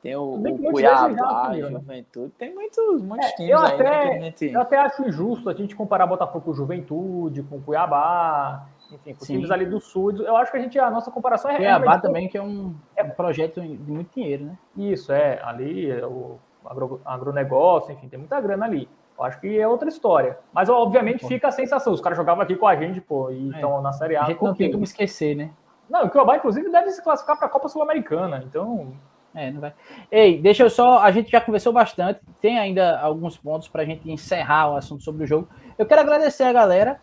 [0.00, 1.70] Tem o, o Cuiabá, né?
[1.70, 2.32] Juventude.
[2.38, 4.44] Tem muitos, muitos é, times eu aí, né, até, gente...
[4.52, 9.34] Eu até acho injusto a gente comparar Botafogo com Juventude, com Cuiabá, enfim, com Sim.
[9.34, 10.12] times ali do sul.
[10.22, 11.56] Eu acho que a gente, a nossa comparação é.
[11.56, 14.58] Cuiabá também, que é um, é um projeto de muito dinheiro, né?
[14.76, 15.40] Isso, é.
[15.42, 18.88] Ali, o agro, agronegócio, enfim, tem muita grana ali.
[19.16, 20.38] Eu acho que é outra história.
[20.52, 21.28] Mas, obviamente, pô.
[21.28, 21.92] fica a sensação.
[21.92, 23.82] Os caras jogavam aqui com a gente, pô, e estão é.
[23.82, 24.22] na Série A.
[24.22, 25.50] A gente não tem como esquecer, né?
[25.88, 28.42] Não, o Cuiabá, inclusive, deve se classificar para a Copa Sul-Americana.
[28.44, 28.92] Então.
[29.34, 29.74] É, não vai.
[30.10, 30.98] Ei, deixa eu só.
[30.98, 32.20] A gente já conversou bastante.
[32.40, 35.48] Tem ainda alguns pontos para a gente encerrar o assunto sobre o jogo.
[35.76, 37.00] Eu quero agradecer a galera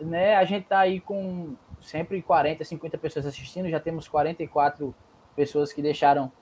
[0.00, 0.36] né?
[0.36, 4.94] A gente tá aí com sempre 40, 50 pessoas assistindo, já temos 44
[5.34, 6.32] pessoas que deixaram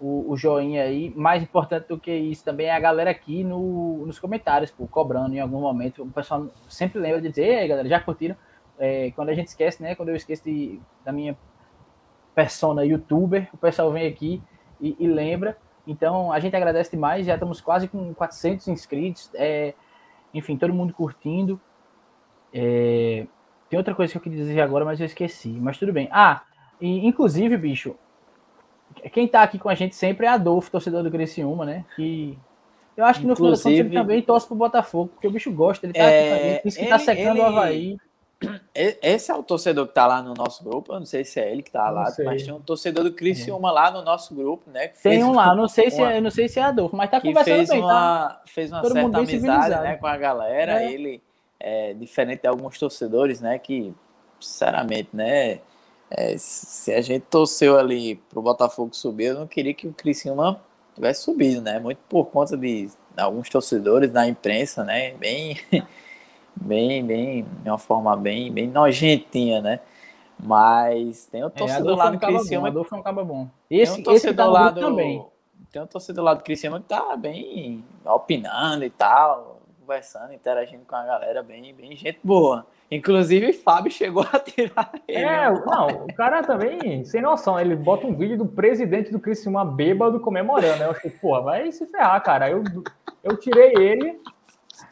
[0.00, 1.12] o, o joinha aí.
[1.14, 5.34] Mais importante do que isso também é a galera aqui no, nos comentários, pô, cobrando
[5.34, 6.02] em algum momento.
[6.02, 8.36] O pessoal sempre lembra de dizer, ei, galera, já curtiram?
[8.78, 9.94] É, quando a gente esquece, né?
[9.94, 11.36] Quando eu esqueço de, da minha
[12.34, 14.42] persona youtuber, o pessoal vem aqui
[14.80, 15.56] e, e, lembra.
[15.86, 17.26] Então, a gente agradece demais.
[17.26, 19.30] Já estamos quase com 400 inscritos.
[19.34, 19.74] É,
[20.32, 21.60] enfim, todo mundo curtindo.
[22.52, 23.26] É...
[23.68, 25.50] Tem outra coisa que eu queria dizer agora, mas eu esqueci.
[25.60, 26.08] Mas tudo bem.
[26.10, 26.42] Ah,
[26.80, 27.94] e, inclusive, bicho,
[29.12, 31.84] quem tá aqui com a gente sempre é Adolfo, torcedor do Criciúma, né?
[31.94, 32.36] Que
[32.96, 35.50] eu acho que no final das contas ele também torce pro Botafogo, porque o bicho
[35.52, 36.18] gosta, ele tá é...
[36.18, 37.40] aqui com a gente, diz que tá ele, tá secando ele...
[37.40, 37.96] o Havaí.
[38.74, 40.94] Esse é o torcedor que tá lá no nosso grupo.
[40.94, 43.68] Eu não sei se é ele que tá lá, mas tem um torcedor do Criciúma
[43.68, 43.72] é.
[43.72, 44.88] lá no nosso grupo, né?
[44.88, 47.56] tem um lá, não sei se é, não sei se é Adolfo, mas tá conversando
[47.56, 48.42] fez bem, uma, tá?
[48.46, 50.82] Fez uma Todo certa amizade, né, com a galera.
[50.82, 50.92] É.
[50.92, 51.22] Ele
[51.60, 53.58] é diferente de alguns torcedores, né?
[53.58, 53.94] Que,
[54.40, 55.60] sinceramente, né?
[56.10, 60.60] É, se a gente torceu ali pro Botafogo subir, eu não queria que o Criciúma
[60.94, 61.78] tivesse subido, né?
[61.78, 65.12] Muito por conta de alguns torcedores da imprensa, né?
[65.14, 65.56] Bem
[66.56, 69.80] bem, bem, de uma forma bem, bem nojentinha, né?
[70.42, 72.68] Mas tem o é, torcedor é, lá do Criciúma.
[72.68, 73.48] Adolfo é um cabo bom.
[73.70, 75.24] Esse, tem um torcedor tá lá do, também.
[75.70, 79.59] Tem um torcedor lá do Criciúma que tá bem opinando e tal,
[79.90, 82.64] conversando, interagindo com a galera, bem, bem gente boa.
[82.88, 85.18] Inclusive, Fábio chegou a tirar ele.
[85.18, 89.64] É, não, o cara também, sem noção, ele bota um vídeo do presidente do Criciúma
[89.64, 90.84] bêbado comemorando.
[90.84, 92.48] Eu achei, porra, vai se ferrar, cara.
[92.48, 92.62] Eu,
[93.24, 94.20] eu tirei ele,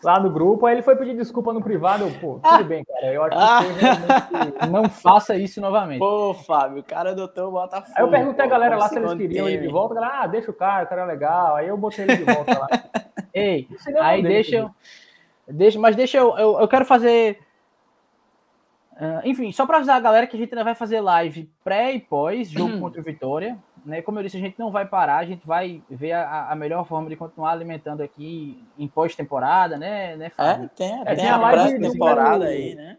[0.03, 3.13] lá no grupo, aí ele foi pedir desculpa no privado, eu, pô, tudo bem, cara,
[3.13, 4.69] eu acho que realmente...
[4.71, 5.99] não faça isso novamente.
[5.99, 7.95] Pô, Fábio, o cara adotou o Botafogo.
[7.97, 10.51] Aí eu perguntei a galera lá se eles queriam ele de volta, galera, ah, deixa
[10.51, 12.69] o cara, o cara é legal, aí eu botei ele de volta lá.
[13.35, 13.69] Ei,
[14.01, 14.71] aí deixa eu...
[15.47, 17.41] Deixa, mas deixa eu, eu, eu quero fazer...
[18.93, 21.93] Uh, enfim, só para avisar a galera que a gente ainda vai fazer live pré
[21.93, 23.57] e pós jogo contra o Vitória.
[23.85, 24.03] Né?
[24.03, 26.87] Como eu disse, a gente não vai parar, a gente vai ver a, a melhor
[26.87, 30.65] forma de continuar alimentando aqui em pós-temporada, né, né Fábio?
[30.65, 32.97] É, tem, é, tem a, a live temporada aí, né?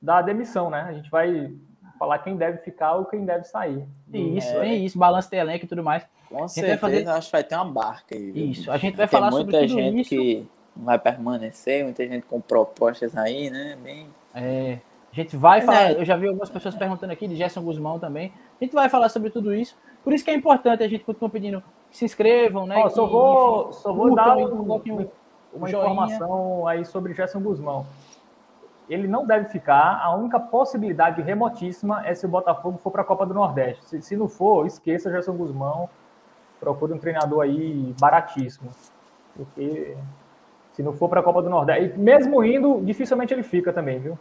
[0.00, 0.86] Da demissão, né?
[0.88, 1.52] A gente vai
[1.98, 3.84] falar quem deve ficar ou quem deve sair.
[4.12, 6.06] Isso, é, é isso, balanço de elenco e tudo mais.
[6.28, 7.08] Com certeza, fazer...
[7.08, 8.30] acho que vai ter uma barca aí.
[8.30, 8.46] Viu?
[8.46, 10.10] Isso, a gente vai Tem falar sobre tudo gente isso.
[10.10, 13.76] que vai permanecer, muita gente com propostas aí, né?
[13.82, 14.08] Bem...
[14.34, 14.78] É,
[15.12, 16.00] a gente vai falar, é.
[16.00, 18.32] eu já vi algumas pessoas perguntando aqui, de Gerson Guzmão também.
[18.60, 19.76] A gente vai falar sobre tudo isso.
[20.08, 22.82] Por isso que é importante a gente continua pedindo que se inscrevam, né?
[22.82, 25.08] Oh, só vou, só vou dar um, um,
[25.52, 27.84] uma informação aí sobre Gerson Guzmão.
[28.88, 30.00] Ele não deve ficar.
[30.02, 33.84] A única possibilidade remotíssima é se o Botafogo for para a Copa do Nordeste.
[33.84, 35.90] Se, se não for, esqueça Gerson Guzmão.
[36.58, 38.70] Procure um treinador aí baratíssimo.
[39.36, 39.94] Porque
[40.72, 43.98] se não for para a Copa do Nordeste, e mesmo indo, dificilmente ele fica também,
[43.98, 44.18] viu?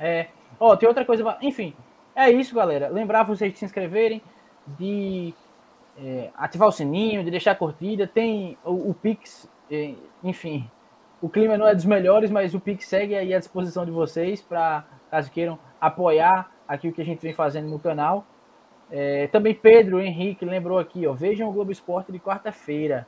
[0.00, 0.26] É.
[0.58, 1.38] Ó, oh, tem outra coisa.
[1.40, 1.76] Enfim,
[2.12, 2.88] é isso, galera.
[2.88, 4.20] Lembrar vocês de se inscreverem,
[4.78, 5.34] de
[5.98, 8.06] é, ativar o sininho, de deixar a curtida.
[8.06, 10.68] Tem o, o Pix, é, enfim.
[11.20, 14.40] O clima não é dos melhores, mas o Pix segue aí à disposição de vocês
[14.40, 18.24] para caso queiram apoiar aqui o que a gente vem fazendo no canal.
[18.90, 23.06] É, também Pedro Henrique lembrou aqui, ó, vejam o Globo Esporte de quarta-feira.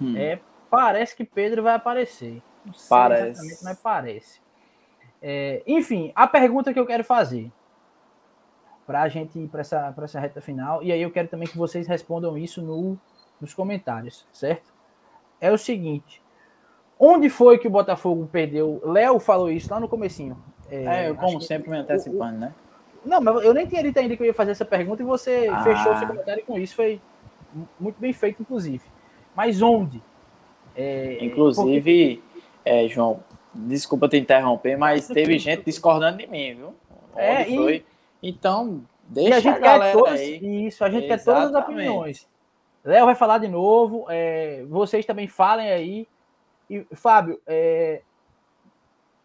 [0.00, 0.16] Hum.
[0.16, 2.42] É, parece que Pedro vai aparecer.
[2.64, 3.64] Não sei parece.
[3.64, 4.40] mas parece.
[5.22, 7.50] É, enfim, a pergunta que eu quero fazer
[8.86, 11.56] para a gente ir para essa, essa reta final, e aí eu quero também que
[11.56, 12.98] vocês respondam isso no,
[13.40, 14.72] nos comentários, certo?
[15.40, 16.22] É o seguinte,
[16.98, 18.80] onde foi que o Botafogo perdeu?
[18.84, 20.36] Léo falou isso lá no comecinho.
[20.70, 22.54] É, é eu como sempre me antecipando, né?
[23.04, 25.48] Não, mas eu nem tinha dito ainda que eu ia fazer essa pergunta e você
[25.52, 25.62] ah.
[25.62, 27.00] fechou seu comentário com isso, foi
[27.78, 28.82] muito bem feito, inclusive.
[29.34, 30.02] Mas onde?
[30.74, 32.40] É, inclusive, porque...
[32.64, 33.20] é, João,
[33.54, 36.74] desculpa te interromper, mas teve gente discordando de mim, viu?
[37.14, 37.76] É, Onde é, foi?
[37.76, 37.93] E...
[38.28, 40.66] Então, deixa e a, gente a galera todos, aí.
[40.66, 41.24] Isso, a gente Exatamente.
[41.24, 42.28] quer todas as opiniões.
[42.82, 46.08] Léo vai falar de novo, é, vocês também falem aí.
[46.68, 48.02] E, Fábio, é,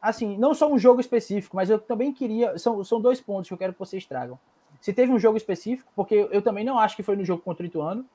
[0.01, 2.57] assim, não só um jogo específico, mas eu também queria.
[2.57, 4.38] São, são dois pontos que eu quero que vocês tragam.
[4.80, 7.63] Se teve um jogo específico, porque eu também não acho que foi no jogo contra
[7.63, 8.05] o Ituano.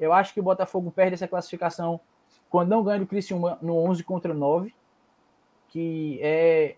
[0.00, 2.00] Eu acho que o Botafogo perde essa classificação
[2.48, 4.74] quando não ganha do Criciúma no 11 contra 9,
[5.68, 6.76] que é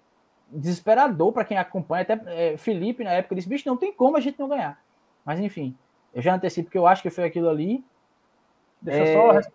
[0.51, 2.02] desesperador para quem acompanha.
[2.02, 4.78] Até é, Felipe, na época, disse: bicho, não tem como a gente não ganhar.
[5.24, 5.74] Mas enfim,
[6.14, 7.85] eu já antecipo que eu acho que foi aquilo ali.
[8.81, 9.16] Deixa é...
[9.16, 9.51] eu só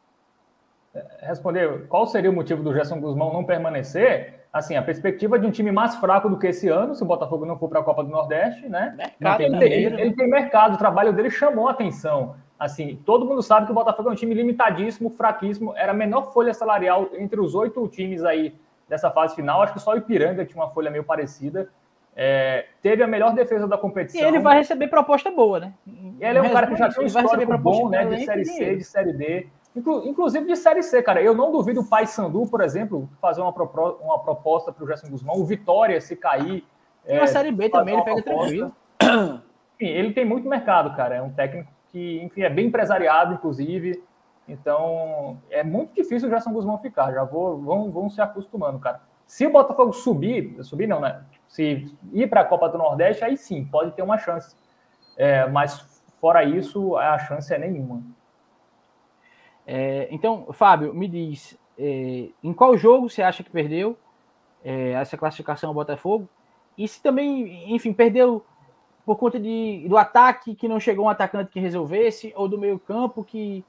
[0.95, 4.45] é, responder qual seria o motivo do Gerson Guzmão não permanecer.
[4.53, 7.45] Assim, a perspectiva de um time mais fraco do que esse ano, se o Botafogo
[7.45, 8.95] não for para a Copa do Nordeste, né?
[8.97, 12.37] Mercado tem, ele, ele tem mercado, o trabalho dele chamou a atenção.
[12.57, 16.31] Assim, todo mundo sabe que o Botafogo é um time limitadíssimo, fraquíssimo, era a menor
[16.31, 18.55] folha salarial entre os oito times aí
[18.87, 19.61] dessa fase final.
[19.61, 21.69] Acho que só o Ipiranga tinha uma folha meio parecida.
[22.15, 24.21] É, teve a melhor defesa da competição.
[24.21, 25.73] E ele vai receber proposta boa, né?
[25.85, 28.05] E ele é um cara que já tem um histórico bom, né?
[28.05, 29.47] De Série C, de Série D.
[29.75, 31.21] Inclusive de Série C, cara.
[31.21, 35.09] Eu não duvido o Pai Sandu, por exemplo, fazer uma, uma proposta para o Gerson
[35.09, 35.35] Guzmão.
[35.35, 36.63] O Vitória, se cair.
[37.05, 38.71] É, Série B também, ele pega proposta.
[38.97, 39.41] tranquilo.
[39.75, 41.15] Enfim, ele tem muito mercado, cara.
[41.15, 44.01] É um técnico que, enfim, é bem empresariado, inclusive.
[44.47, 47.11] Então, é muito difícil o Gerson Guzmão ficar.
[47.11, 49.01] Já vou, vão, vão se acostumando, cara.
[49.25, 51.23] Se o Botafogo subir, subir não, né?
[51.47, 54.55] Se ir para a Copa do Nordeste, aí sim, pode ter uma chance.
[55.17, 58.03] É, mas fora isso, a chance é nenhuma.
[59.65, 63.97] É, então, Fábio, me diz, é, em qual jogo você acha que perdeu
[64.63, 66.29] é, essa classificação ao Botafogo?
[66.77, 68.45] E se também, enfim, perdeu
[69.05, 72.77] por conta de, do ataque que não chegou um atacante que resolvesse, ou do meio
[72.77, 73.63] campo que,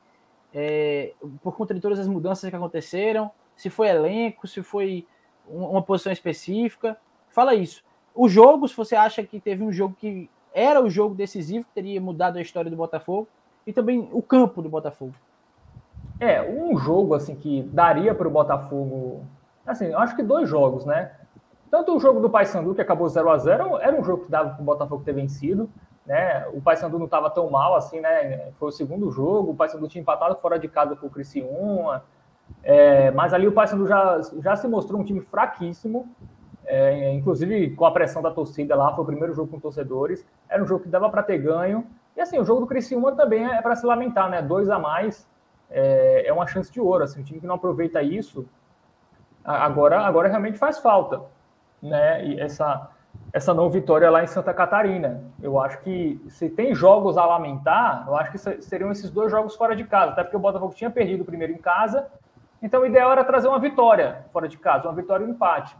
[0.58, 1.12] é,
[1.42, 5.06] por conta de todas as mudanças que aconteceram, se foi elenco, se foi
[5.46, 6.96] uma posição específica.
[7.28, 7.84] Fala isso.
[8.14, 11.74] O jogo, se você acha que teve um jogo que era o jogo decisivo, que
[11.74, 13.28] teria mudado a história do Botafogo,
[13.66, 15.12] e também o campo do Botafogo.
[16.18, 19.26] É, um jogo assim que daria para o Botafogo,
[19.66, 21.12] assim, eu acho que dois jogos, né?
[21.70, 24.54] Tanto o jogo do Paysandu, que acabou 0 a 0 era um jogo que dava
[24.54, 25.68] para o Botafogo ter vencido,
[26.06, 26.46] né?
[26.52, 28.52] O Paysandu não estava tão mal assim, né?
[28.58, 32.04] Foi o segundo jogo, o Paysandu tinha empatado fora de casa com o Criciúma,
[32.62, 36.08] é, mas ali o Paysandu já, já se mostrou um time fraquíssimo,
[36.64, 40.62] é, inclusive com a pressão da torcida lá, foi o primeiro jogo com torcedores, era
[40.62, 43.60] um jogo que dava para ter ganho, e assim, o jogo do Criciúma também é
[43.60, 44.40] para se lamentar, né?
[44.40, 45.28] Dois a mais
[45.70, 48.48] é, é, uma chance de ouro, assim, um time que não aproveita isso,
[49.44, 51.20] agora, agora realmente faz falta,
[51.82, 52.24] né?
[52.24, 52.90] E essa,
[53.36, 55.22] essa não vitória lá em Santa Catarina.
[55.42, 59.54] Eu acho que se tem jogos a lamentar, eu acho que seriam esses dois jogos
[59.54, 62.06] fora de casa, até porque o Botafogo tinha perdido o primeiro em casa,
[62.62, 65.76] então o ideal era trazer uma vitória fora de casa, uma vitória e um empate.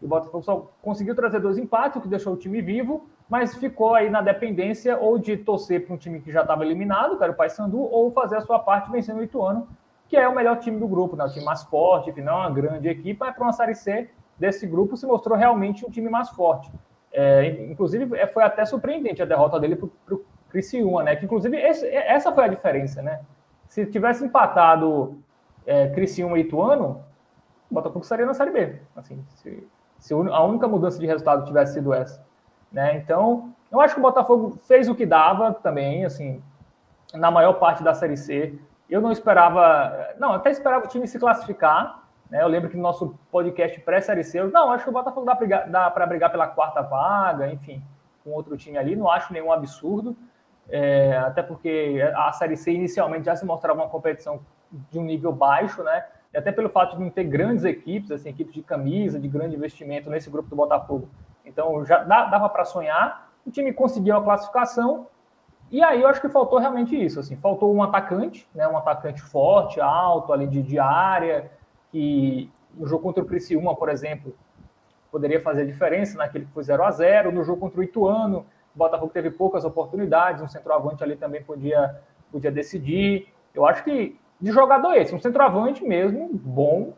[0.00, 3.94] O Botafogo só conseguiu trazer dois empates, o que deixou o time vivo, mas ficou
[3.94, 7.30] aí na dependência ou de torcer para um time que já estava eliminado, que era
[7.30, 9.68] o Paysandu, ou fazer a sua parte vencendo o Ituano,
[10.08, 11.26] que é o melhor time do grupo, né?
[11.26, 14.08] o time mais forte, que não é uma grande equipe, mas para uma Série C
[14.38, 16.70] desse grupo se mostrou realmente um time mais forte.
[17.12, 21.16] É, inclusive, é, foi até surpreendente a derrota dele para o Criciúma, né?
[21.16, 23.20] Que, inclusive, esse, essa foi a diferença, né?
[23.68, 25.18] Se tivesse empatado
[25.66, 27.02] é, Criciúma e Ituano,
[27.70, 28.80] o Botafogo estaria na Série B.
[28.94, 29.66] Assim, se,
[29.98, 32.24] se a única mudança de resultado tivesse sido essa.
[32.70, 32.96] Né?
[32.96, 36.42] Então, eu acho que o Botafogo fez o que dava também, assim,
[37.14, 38.58] na maior parte da Série C.
[38.88, 42.05] Eu não esperava, não, até esperava o time se classificar.
[42.30, 42.42] Né?
[42.42, 45.90] Eu lembro que no nosso podcast pré-Série C, eu, não, acho que o Botafogo dá,
[45.90, 47.82] para brigar pela quarta vaga, enfim,
[48.24, 50.16] com outro time ali, não acho nenhum absurdo.
[50.68, 54.40] É, até porque a Série C inicialmente já se mostrava uma competição
[54.90, 56.04] de um nível baixo, né?
[56.34, 59.54] E até pelo fato de não ter grandes equipes, assim, equipes de camisa, de grande
[59.54, 61.08] investimento nesse grupo do Botafogo.
[61.44, 63.30] Então já dava para sonhar.
[63.46, 65.06] O time conseguiu a classificação.
[65.70, 67.20] E aí eu acho que faltou realmente isso.
[67.20, 68.66] Assim, faltou um atacante, né?
[68.66, 71.50] Um atacante forte, alto, ali de, de área,
[71.96, 74.36] que no jogo contra o Criciúma, por exemplo,
[75.10, 78.40] poderia fazer diferença naquele que foi 0 a 0 No jogo contra o Ituano,
[78.74, 81.98] o Botafogo teve poucas oportunidades, um centroavante ali também podia,
[82.30, 83.32] podia decidir.
[83.54, 86.92] Eu acho que de jogador esse, um centroavante mesmo, bom,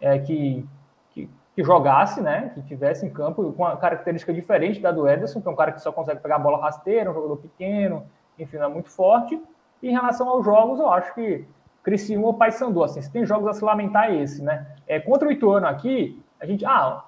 [0.00, 0.64] é, que,
[1.10, 2.52] que, que, jogasse, né?
[2.54, 5.72] Que tivesse em campo com uma característica diferente da do Ederson, que é um cara
[5.72, 8.06] que só consegue pegar a bola rasteira, um jogador pequeno,
[8.38, 9.42] enfim, é muito forte.
[9.82, 11.44] E em relação aos jogos, eu acho que
[11.84, 14.66] Criciúma ou Paysandu, assim, se tem jogos a se lamentar é esse, né?
[14.86, 17.04] É, contra o Ituano aqui, a gente, ah,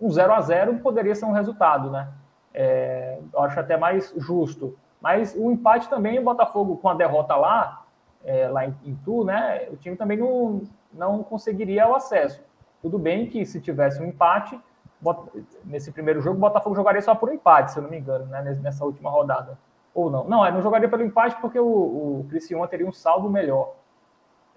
[0.00, 2.08] um 0 a 0 poderia ser um resultado, né?
[2.52, 4.76] É, eu acho até mais justo.
[5.00, 7.86] Mas o empate também, o Botafogo com a derrota lá,
[8.22, 10.62] é, lá em, em Tu, né, o time também não,
[10.92, 12.40] não conseguiria o acesso.
[12.82, 14.60] Tudo bem que se tivesse um empate,
[15.64, 18.42] nesse primeiro jogo, o Botafogo jogaria só por empate, se eu não me engano, né,
[18.62, 19.58] nessa última rodada.
[19.94, 20.24] Ou não.
[20.24, 23.74] Não, é, não jogaria pelo empate porque o, o Criciúma teria um saldo melhor.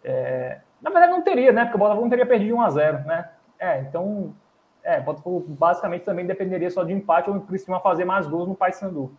[0.05, 1.63] É, na verdade, não teria, né?
[1.63, 3.29] Porque o Botafogo não teria perdido 1 a 0 né?
[3.57, 4.35] É, então,
[4.83, 8.55] é, o Botafogo basicamente também dependeria só de empate ou Criciúma fazer mais gols no
[8.55, 9.11] Paysandu.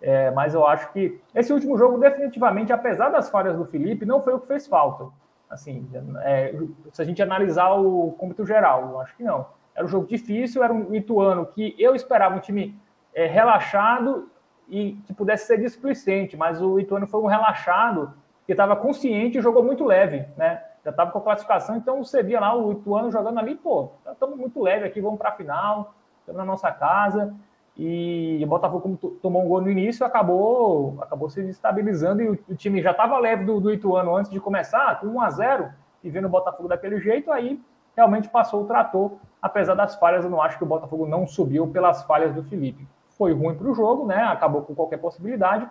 [0.00, 4.22] É, mas eu acho que esse último jogo, definitivamente, apesar das falhas do Felipe, não
[4.22, 5.08] foi o que fez falta.
[5.50, 5.86] Assim,
[6.22, 6.54] é,
[6.92, 9.46] se a gente analisar o cômputo geral, eu acho que não.
[9.74, 12.78] Era um jogo difícil, era um Ituano que eu esperava um time
[13.12, 14.30] é, relaxado
[14.68, 18.14] e que pudesse ser displicente, mas o Ituano foi um relaxado
[18.50, 20.60] que estava consciente e jogou muito leve, né?
[20.84, 24.36] Já estava com a classificação, então você via lá o Ituano jogando ali, pô, estamos
[24.36, 27.32] muito leve aqui, vamos para a final, estamos na nossa casa.
[27.76, 32.56] E o Botafogo, tomou um gol no início, acabou, acabou se estabilizando e o, o
[32.56, 35.70] time já estava leve do, do Ituano antes de começar, com 1 a 0
[36.02, 37.62] e vendo o Botafogo daquele jeito, aí
[37.94, 41.68] realmente passou o trator, apesar das falhas, eu não acho que o Botafogo não subiu
[41.68, 42.84] pelas falhas do Felipe.
[43.10, 44.24] Foi ruim para o jogo, né?
[44.24, 45.70] Acabou com qualquer possibilidade,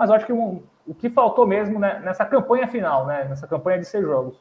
[0.00, 3.24] mas eu acho que um, o que faltou mesmo né, nessa campanha final, né?
[3.24, 4.36] Nessa campanha de seis jogos.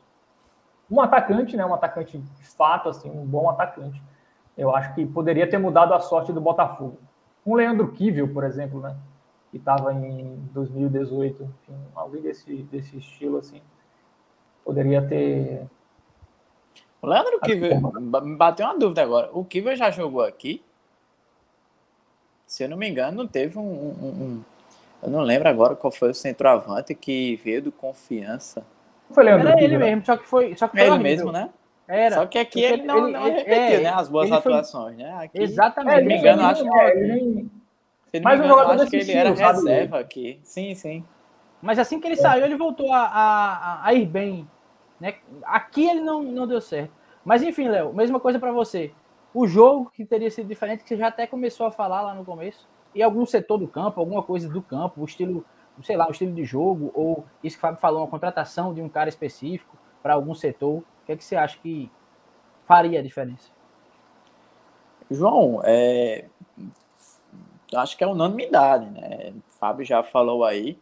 [0.90, 1.66] Um atacante, né?
[1.66, 4.02] Um atacante de fato, assim, um bom atacante.
[4.58, 6.98] Eu acho que poderia ter mudado a sorte do Botafogo
[7.46, 8.96] um Leandro Kivel, por exemplo, né?
[9.52, 13.62] Que estava em 2018, enfim, alguém desse, desse estilo assim.
[14.64, 15.68] Poderia ter.
[17.02, 17.82] O Leandro Kivel,
[18.22, 19.30] me bateu uma dúvida agora.
[19.34, 20.64] O Kivel já jogou aqui?
[22.46, 24.44] Se eu não me engano, teve um, um, um,
[25.02, 28.66] Eu não lembro agora qual foi o centroavante que veio do confiança.
[29.12, 30.56] Foi Leandro Era ele mesmo, só que foi.
[30.56, 31.50] Só que foi ele mesmo, né?
[31.88, 32.16] Era.
[32.16, 33.90] Só que aqui ele, ele não, ele, não repetiu, é, né?
[33.90, 35.04] As boas atuações, foi...
[35.04, 35.14] né?
[35.24, 35.96] Aqui, Exatamente.
[35.96, 36.78] Se não me engano, acho que.
[36.78, 37.50] Ele...
[38.12, 40.40] Se não me engano, acho que ele era reserva aqui.
[40.44, 41.04] Sim, sim.
[41.62, 42.22] Mas assim que ele é.
[42.22, 44.48] saiu, ele voltou a, a, a, ir bem.
[45.00, 45.16] Né?
[45.44, 46.92] Aqui ele não, não deu certo.
[47.26, 48.92] Mas enfim, Léo, mesma coisa para você.
[49.34, 52.26] O jogo que teria sido diferente, que você já até começou a falar lá no
[52.26, 55.46] começo, e algum setor do campo, alguma coisa do campo, o estilo,
[55.84, 58.82] sei lá, o estilo de jogo, ou isso que o Fábio falou, uma contratação de
[58.82, 61.92] um cara específico para algum setor, o que, é que você acha que
[62.66, 63.52] faria a diferença?
[65.10, 66.26] João, é...
[67.76, 69.34] acho que é unanimidade, né?
[69.50, 70.78] O Fábio já falou aí,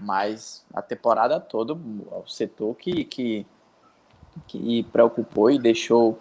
[0.00, 3.46] mas a temporada toda, o setor que, que,
[4.46, 6.18] que preocupou e deixou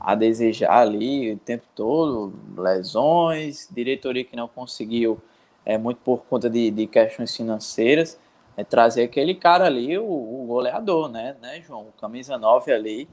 [0.00, 5.20] a desejar ali o tempo todo, lesões, diretoria que não conseguiu,
[5.64, 8.18] é, muito por conta de, de questões financeiras,
[8.56, 11.82] é, trazer aquele cara ali, o, o goleador, né, né, João?
[11.82, 13.08] O camisa 9 ali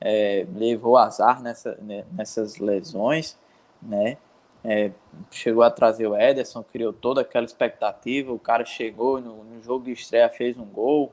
[0.00, 3.36] é, levou azar nessa, né, nessas lesões,
[3.82, 4.16] né?
[4.64, 4.90] É,
[5.30, 9.84] chegou a trazer o Ederson, criou toda aquela expectativa, o cara chegou no, no jogo
[9.84, 11.12] de estreia, fez um gol,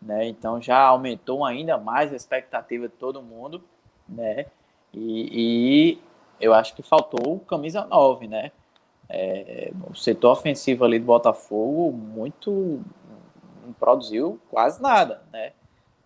[0.00, 0.26] né?
[0.26, 3.62] Então já aumentou ainda mais a expectativa de todo mundo,
[4.08, 4.46] né?
[4.94, 5.98] E, e
[6.40, 8.52] eu acho que faltou camisa 9, né?
[9.08, 12.82] É, o setor ofensivo ali do Botafogo muito
[13.64, 15.52] não produziu quase nada, né?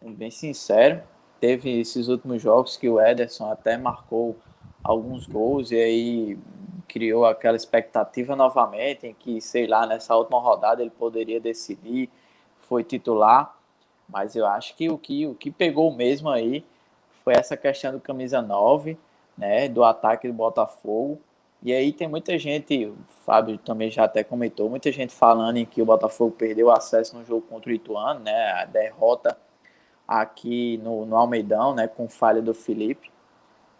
[0.02, 1.02] Bem sincero,
[1.40, 4.36] teve esses últimos jogos que o Ederson até marcou
[4.82, 6.38] alguns gols e aí
[6.86, 12.08] criou aquela expectativa novamente em que, sei lá, nessa última rodada ele poderia decidir,
[12.60, 13.56] foi titular,
[14.08, 16.64] mas eu acho que o que, o que pegou mesmo aí
[17.28, 18.96] foi essa questão do camisa 9,
[19.36, 21.20] né, do ataque do Botafogo.
[21.62, 22.96] E aí tem muita gente, o
[23.26, 27.26] Fábio também já até comentou, muita gente falando em que o Botafogo perdeu acesso no
[27.26, 29.36] jogo contra o Ituano, né, a derrota
[30.06, 33.10] aqui no, no Almeidão, né, com falha do Felipe.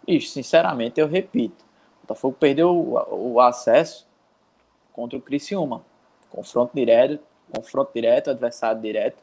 [0.07, 1.65] E, sinceramente, eu repito,
[1.97, 4.07] o Botafogo perdeu o, o acesso
[4.93, 5.83] contra o Criciúma.
[6.29, 7.19] Confronto direto,
[7.51, 9.17] confronto direto, adversário direto.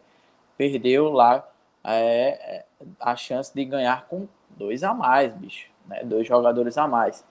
[0.57, 1.49] Perdeu lá
[1.95, 2.65] é,
[2.99, 5.69] a chance de ganhar com dois a mais, bicho.
[5.87, 6.03] Né?
[6.05, 7.25] Dois jogadores a mais.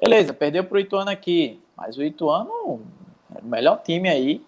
[0.00, 2.82] Beleza, perdeu para o Ituano aqui, mas o Ituano
[3.34, 4.44] é o melhor time aí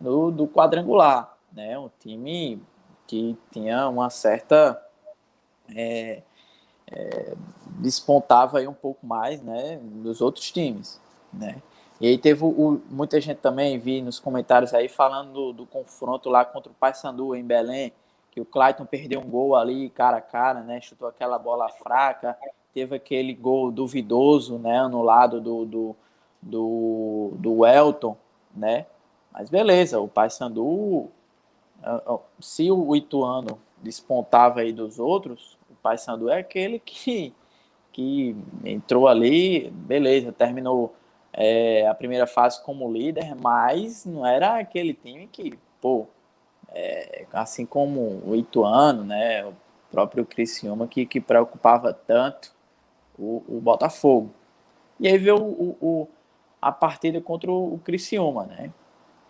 [0.00, 1.36] do, do quadrangular.
[1.52, 1.78] Né?
[1.78, 2.60] Um time
[3.06, 4.82] que tinha uma certa.
[5.74, 6.22] É,
[6.90, 7.34] é,
[7.80, 11.00] despontava aí um pouco mais né, dos outros times.
[11.32, 11.60] Né?
[12.00, 16.28] E aí teve o, muita gente também, vi nos comentários aí, falando do, do confronto
[16.28, 17.92] lá contra o Paysandu em Belém,
[18.36, 20.78] que o Clayton perdeu um gol ali cara a cara, né?
[20.82, 22.36] Chutou aquela bola fraca,
[22.74, 24.86] teve aquele gol duvidoso, né?
[24.88, 25.96] No lado do, do,
[26.42, 28.14] do, do Elton,
[28.54, 28.84] né?
[29.32, 31.08] Mas beleza, o Paysandu,
[32.38, 37.32] se o Ituano despontava aí dos outros, o Paysandu é aquele que,
[37.90, 38.36] que
[38.66, 40.94] entrou ali, beleza, terminou
[41.32, 46.06] é, a primeira fase como líder, mas não era aquele time que, pô,
[46.76, 49.54] é, assim como o Ituano, né, o
[49.90, 52.52] próprio Criciúma, que, que preocupava tanto
[53.18, 54.30] o, o Botafogo.
[55.00, 56.08] E aí veio o, o,
[56.60, 58.70] a partida contra o Criciúma, né?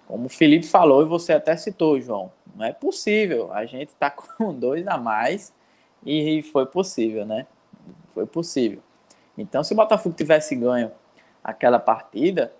[0.08, 3.52] Como o Felipe falou e você até citou, João, não é possível.
[3.52, 5.52] A gente está com dois a mais
[6.04, 7.46] e foi possível, né?
[8.12, 8.80] Foi possível.
[9.38, 10.90] Então, se o Botafogo tivesse ganho
[11.44, 12.52] aquela partida,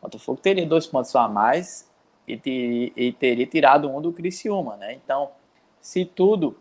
[0.00, 1.88] o Botafogo teria dois pontos a mais
[2.26, 4.94] e, ter, e teria tirado um do Criciúma, né?
[4.94, 5.30] Então,
[5.80, 6.56] se tudo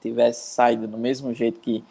[0.00, 1.84] tivesse saído do mesmo jeito que,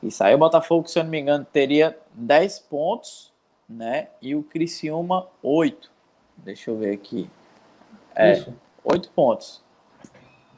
[0.00, 3.32] que saiu, o Botafogo, se eu não me engano, teria 10 pontos,
[3.68, 4.08] né?
[4.20, 5.90] E o Criciúma, 8.
[6.36, 7.30] Deixa eu ver aqui.
[8.14, 8.54] É, Isso.
[8.84, 9.62] 8 pontos.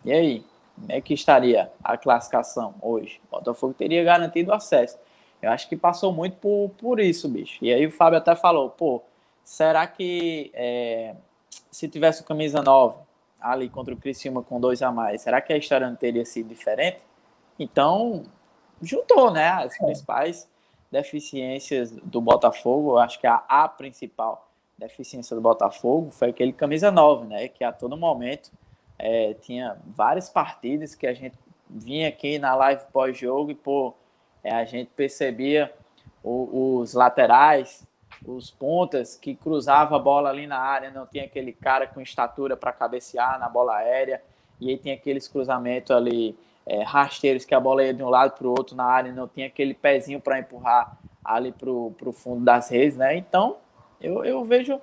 [0.04, 0.44] E aí?
[0.74, 3.20] Como é que estaria a classificação hoje?
[3.28, 4.98] O Botafogo teria garantido acesso.
[5.40, 7.64] Eu acho que passou muito por, por isso, bicho.
[7.64, 9.02] E aí o Fábio até falou, pô,
[9.42, 11.14] será que é,
[11.70, 12.98] se tivesse o camisa 9
[13.40, 16.48] ali contra o Criciúma com dois a mais, será que a história não teria sido
[16.48, 16.98] diferente?
[17.58, 18.24] Então,
[18.82, 19.84] juntou, né, as é.
[19.84, 20.48] principais
[20.90, 24.48] deficiências do Botafogo, eu acho que a, a principal
[24.78, 28.50] deficiência do Botafogo foi aquele camisa 9, né, que a todo momento
[28.98, 31.36] é, tinha várias partidas que a gente
[31.68, 33.94] vinha aqui na live pós-jogo e, pô,
[34.42, 35.72] é, a gente percebia
[36.22, 37.86] o, os laterais
[38.24, 42.56] os pontas que cruzava a bola ali na área, não tinha aquele cara com estatura
[42.56, 44.22] para cabecear na bola aérea,
[44.60, 48.36] e aí tem aqueles cruzamentos ali é, rasteiros que a bola ia de um lado
[48.36, 52.44] para o outro na área, não tinha aquele pezinho para empurrar ali para o fundo
[52.44, 53.16] das redes, né?
[53.16, 53.56] Então,
[54.00, 54.80] eu, eu vejo.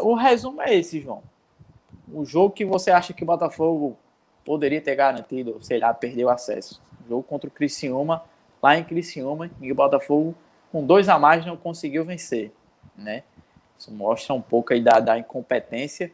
[0.00, 1.22] O resumo é esse, João.
[2.12, 3.96] O jogo que você acha que o Botafogo
[4.44, 6.80] poderia ter garantido, sei lá, perdeu acesso.
[7.08, 8.22] Jogo contra o Criciúma,
[8.62, 10.34] lá em Criciúma, e o Botafogo,
[10.70, 12.52] com dois a mais, não conseguiu vencer,
[12.96, 13.22] né?
[13.78, 16.10] Isso mostra um pouco aí da, da incompetência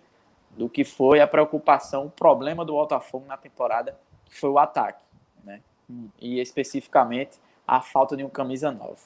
[0.56, 3.96] do que foi a preocupação, o problema do Botafogo na temporada,
[4.26, 5.02] que foi o ataque,
[5.44, 5.60] né?
[6.20, 8.98] E especificamente a falta de um camisa nova.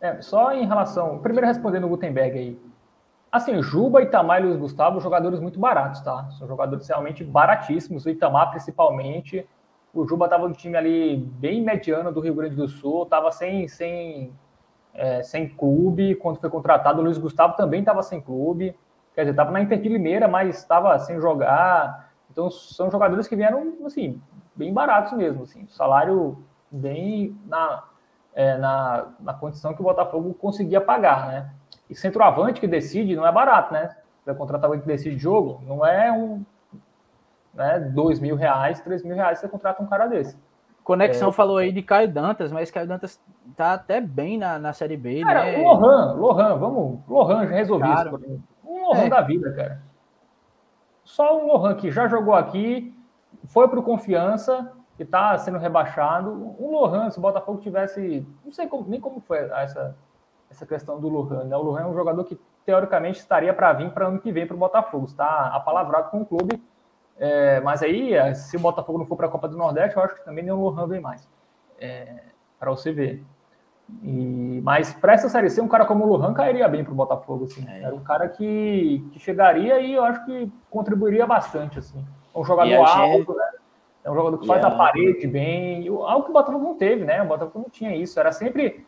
[0.00, 1.18] É, só em relação.
[1.18, 2.58] Primeiro respondendo o Gutenberg aí.
[3.30, 6.28] Assim, Juba, Itamar e Luiz Gustavo, jogadores muito baratos, tá?
[6.38, 8.04] São jogadores realmente baratíssimos.
[8.04, 9.46] O Itamar, principalmente.
[9.92, 13.68] O Juba estava no time ali bem mediano do Rio Grande do Sul, estava sem,
[13.68, 14.32] sem,
[14.94, 17.00] é, sem clube quando foi contratado.
[17.00, 18.76] O Luiz Gustavo também estava sem clube.
[19.14, 22.10] Quer dizer, estava na Inter de Limeira, mas estava sem jogar.
[22.30, 24.20] Então, são jogadores que vieram, assim,
[24.54, 25.42] bem baratos mesmo.
[25.42, 26.38] Assim, salário
[26.70, 27.84] bem na,
[28.34, 31.50] é, na, na condição que o Botafogo conseguia pagar, né?
[31.88, 33.96] E centroavante que decide não é barato, né?
[34.24, 36.44] Vai contratar alguém que decide jogo, não é um.
[37.52, 40.38] Né, dois mil reais, três mil reais você contrata um cara desse.
[40.90, 43.22] Conexão é, falou aí de Caio Dantas, mas Caio Dantas
[43.56, 45.62] tá até bem na, na Série B, cara, né?
[45.62, 46.98] Lohan, Lohan, vamos.
[47.06, 48.40] Lohan já resolvi isso.
[48.64, 49.08] Um Lohan é.
[49.08, 49.80] da vida, cara.
[51.04, 52.92] Só um Lohan que já jogou aqui,
[53.44, 56.56] foi pro confiança, que está sendo rebaixado.
[56.58, 58.26] Um Lohan, se o Botafogo tivesse.
[58.44, 59.96] Não sei como, nem como foi essa,
[60.50, 61.44] essa questão do Lohan.
[61.44, 61.56] Né?
[61.56, 62.36] O Lohan é um jogador que,
[62.66, 65.04] teoricamente, estaria para vir para ano que vem para o Botafogo.
[65.04, 66.60] Está apalavrado com o clube.
[67.20, 70.02] É, mas aí, é, se o Botafogo não for para a Copa do Nordeste, eu
[70.02, 71.28] acho que também nem o Lohan vem mais.
[71.78, 72.24] É,
[72.58, 73.22] para você ver.
[74.02, 76.96] E, mas para essa série C, um cara como o Lohan cairia bem para o
[76.96, 77.44] Botafogo.
[77.44, 77.66] Assim.
[77.68, 77.82] É.
[77.82, 81.78] Era um cara que, que chegaria e eu acho que contribuiria bastante.
[81.78, 82.02] Assim.
[82.34, 83.50] Um jogador alto, né?
[84.02, 85.86] É um jogador que faz a parede bem.
[85.88, 87.20] Algo que o Botafogo não teve, né?
[87.20, 88.18] O Botafogo não tinha isso.
[88.18, 88.86] Era sempre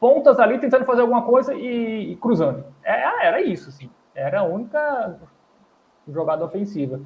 [0.00, 2.64] pontas ali tentando fazer alguma coisa e, e cruzando.
[2.82, 3.90] É, era isso, assim.
[4.14, 5.18] Era a única
[6.08, 7.00] jogada ofensiva.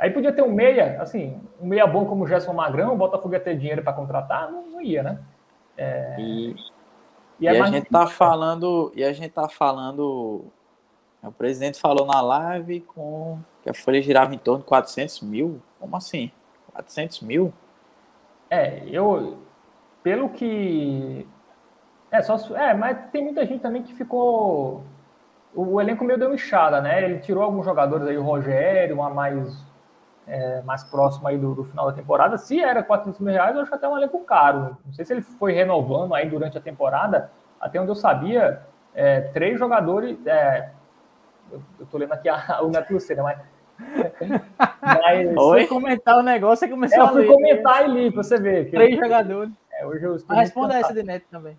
[0.00, 3.34] Aí podia ter um meia, assim, um meia bom como o Gerson Magrão, o Botafogo
[3.34, 5.18] ia ter dinheiro para contratar, não, não, ia, né?
[5.76, 6.16] É...
[6.18, 6.56] E,
[7.38, 10.46] e, é e a gente tá falando, e a gente tá falando,
[11.22, 15.60] o presidente falou na live com que a folha girava em torno de 400 mil,
[15.78, 16.30] como assim?
[16.72, 17.52] 400 mil?
[18.48, 19.38] É, eu.
[20.02, 21.26] Pelo que.
[22.10, 24.82] É, só, é, mas tem muita gente também que ficou.
[25.54, 27.04] O, elenco meio deu inchada, né?
[27.04, 29.64] Ele tirou alguns jogadores aí, o Rogério, uma mais,
[30.30, 32.38] é, mais próximo aí do, do, final da temporada.
[32.38, 34.76] Se era 400 mil reais, eu acho até um elenco caro.
[34.86, 37.30] Não sei se ele foi renovando aí durante a temporada.
[37.60, 38.62] Até onde eu sabia,
[38.94, 40.16] é, três jogadores.
[40.24, 40.70] É,
[41.50, 43.38] eu, eu tô lendo aqui a, o Neto Lucena, mas
[44.80, 45.66] mas Oi?
[45.66, 47.26] comentar o negócio, você começou é, a ler.
[47.26, 48.70] Comentar e li, pra você ver.
[48.70, 49.02] Três eu...
[49.02, 49.52] jogadores.
[49.80, 51.56] É, hoje eu ah, responda essa de neto também.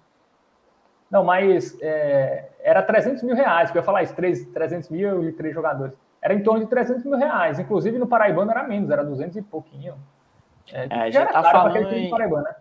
[1.10, 5.28] Não, mas é, era 300 mil reais, que eu ia falar isso, 3, 300 mil
[5.28, 5.98] e três jogadores.
[6.22, 7.60] Era em torno de 300 mil reais.
[7.60, 9.96] Inclusive no Paraibano era menos, era 200 e pouquinho.
[10.72, 12.10] É, é, gente tá falando em...
[12.10, 12.56] Paraibano, né?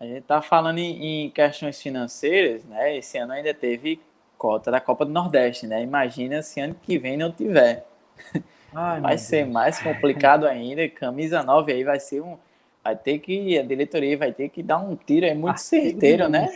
[0.00, 2.96] A gente tá falando em, em, questões financeiras, né?
[2.96, 4.00] Esse ano ainda teve
[4.36, 5.80] cota da Copa do Nordeste, né?
[5.80, 7.86] Imagina se ano que vem não tiver.
[8.74, 9.52] Ai, vai ser Deus.
[9.52, 10.88] mais complicado ainda.
[10.88, 12.36] Camisa 9 aí vai ser um.
[12.82, 13.56] Vai ter que.
[13.56, 16.48] A diretoria vai ter que dar um tiro aí muito certeiro, né?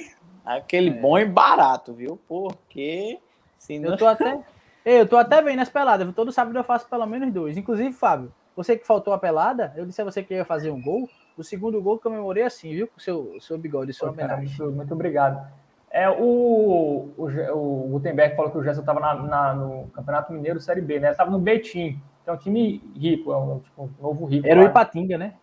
[0.44, 0.94] Aquele é.
[0.94, 2.18] bom e barato, viu?
[2.26, 3.20] Porque.
[3.58, 3.92] Senão...
[3.92, 4.40] Eu tô até.
[4.86, 6.14] Eu tô até vendo as peladas.
[6.14, 7.56] Todo sábado eu faço pelo menos dois.
[7.56, 10.80] Inclusive, Fábio, você que faltou a pelada, eu disse a você que ia fazer um
[10.80, 11.08] gol.
[11.36, 12.86] O segundo gol comemorei assim, viu?
[12.86, 14.46] Com o seu, seu bigode, sua homenagem.
[14.46, 15.44] Muito, muito obrigado.
[15.90, 21.00] É, o, o, o Gutenberg falou que o Gerson estava no Campeonato Mineiro Série B,
[21.00, 21.10] né?
[21.10, 24.46] Estava no Betim, que é um time rico, é um, tipo, um novo rico.
[24.46, 24.66] Era lá.
[24.66, 25.34] o Ipatinga, né?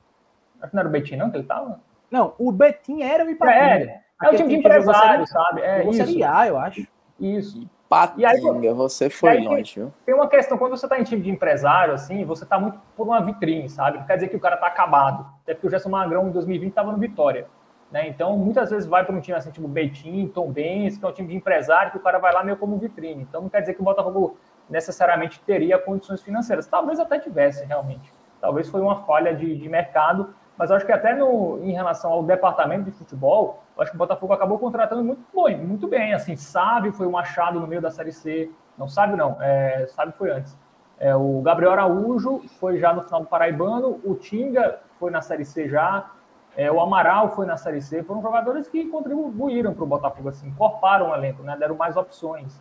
[0.61, 1.81] Acho que não era o Betim, não, que ele estava?
[2.09, 3.91] Não, o Betim era o Ipatinga.
[3.91, 5.61] É, é o time de empresário, sabe?
[5.61, 6.05] É isso.
[6.05, 6.87] Série A, eu acho.
[7.19, 7.69] Isso.
[8.17, 9.93] Ipatinga, aí, você foi aí, longe, viu?
[10.05, 13.07] Tem uma questão, quando você está em time de empresário, assim, você está muito por
[13.07, 13.99] uma vitrine, sabe?
[13.99, 15.25] Não quer dizer que o cara está acabado.
[15.43, 17.47] Até porque o Gerson Magrão, em 2020, estava no Vitória.
[17.91, 18.07] Né?
[18.07, 21.11] Então, muitas vezes vai para um time assim, tipo Betim, Tom Benz, que é um
[21.11, 23.21] time de empresário, que o cara vai lá meio como vitrine.
[23.21, 24.35] Então, não quer dizer que o Botafogo
[24.67, 26.65] necessariamente teria condições financeiras.
[26.65, 28.11] Talvez até tivesse, realmente.
[28.41, 30.33] Talvez foi uma falha de, de mercado,
[30.63, 33.97] mas eu acho que até no, em relação ao departamento de futebol, eu acho que
[33.97, 36.13] o Botafogo acabou contratando muito bem, muito bem.
[36.13, 38.49] Assim, sabe foi um achado no meio da Série C.
[38.77, 39.35] Não sabe, não.
[39.41, 40.57] É, sabe foi antes.
[40.97, 45.43] É, o Gabriel Araújo foi já no final do Paraibano, o Tinga foi na Série
[45.43, 46.09] C já,
[46.55, 50.47] é, o Amaral foi na Série C, foram jogadores que contribuíram para o Botafogo, assim,
[50.47, 52.57] incorporaram o elenco, né, deram mais opções.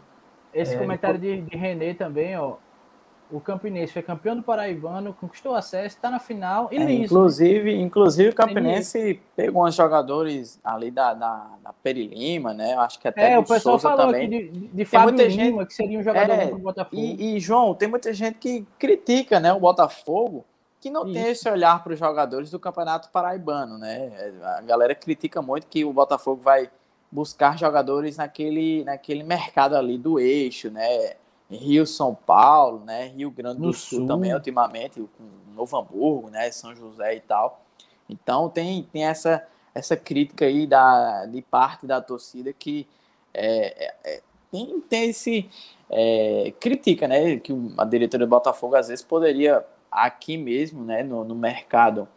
[0.52, 2.54] Esse é, comentário de, de René também, ó,
[3.32, 7.04] o Campinense foi campeão do Paraibano, conquistou acesso, está na final e é, liso.
[7.04, 12.74] Inclusive, inclusive o Campinense pegou uns jogadores ali da, da, da Peri Lima, né?
[12.74, 14.28] Acho que até é, o pessoal Souza falou também.
[14.28, 17.00] de, de Fábio Lima, gente, que seria um jogador é, do Botafogo.
[17.00, 20.44] E, e, João, tem muita gente que critica né, o Botafogo
[20.78, 21.14] que não Isso.
[21.14, 24.10] tem esse olhar para os jogadores do Campeonato Paraibano, né?
[24.58, 26.68] A galera critica muito que o Botafogo vai
[27.10, 31.14] buscar jogadores naquele, naquele mercado ali do eixo, né?
[31.56, 33.08] Rio, São Paulo, né?
[33.08, 36.50] Rio Grande do Sul, Sul, também, ultimamente, com Novo Hamburgo, né?
[36.50, 37.62] São José e tal.
[38.08, 42.86] Então tem, tem essa, essa crítica aí da, de parte da torcida que
[43.32, 45.48] é, é, é tem, tem esse.
[45.88, 47.38] É, critica, né?
[47.38, 52.08] Que a diretoria do Botafogo às vezes poderia aqui mesmo, né, no, no mercado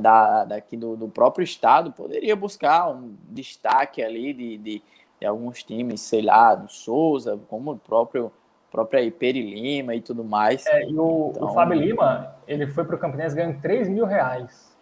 [0.00, 4.82] da, daqui do, do, próprio estado, poderia buscar um destaque ali de, de,
[5.20, 8.32] de alguns times, sei lá, do Souza, como o próprio
[8.72, 10.66] própria Peri Lima e tudo mais.
[10.66, 14.06] É, e o, então, o Fábio Lima, ele foi para o Campinense ganhando 3 mil
[14.06, 14.74] reais.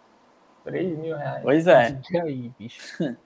[0.63, 1.43] 3 mil reais.
[1.43, 1.91] Pois é.
[1.91, 2.97] Diga aí, bicho.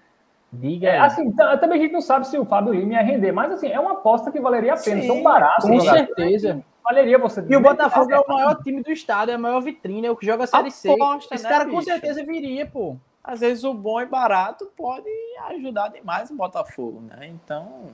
[0.52, 3.52] Diga é, assim, também a gente não sabe se o Fábio Lima ia render, mas
[3.52, 5.68] assim, é uma aposta que valeria a pena, Sim, tão barato.
[5.68, 6.64] Com certeza.
[6.82, 10.08] Valeria você E o Botafogo é o maior time do estado, é a maior vitrine,
[10.08, 10.96] é o que joga a Série C.
[11.32, 11.76] Esse né, cara bicho?
[11.76, 12.96] com certeza viria, pô.
[13.24, 15.10] Às vezes o bom e barato pode
[15.50, 17.28] ajudar demais o Botafogo, né?
[17.28, 17.90] Então,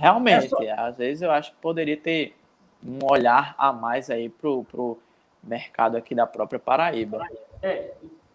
[0.00, 0.82] realmente, é só...
[0.82, 2.34] às vezes eu acho que poderia ter
[2.84, 4.98] um olhar a mais aí pro, pro
[5.42, 7.26] mercado aqui da própria Paraíba.
[7.62, 7.92] É,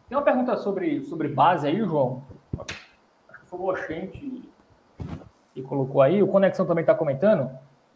[0.07, 2.23] tem uma pergunta sobre, sobre base aí, João.
[2.57, 4.49] Acho que foi o Oxente
[5.53, 6.21] que colocou aí.
[6.21, 7.49] O Conexão também está comentando.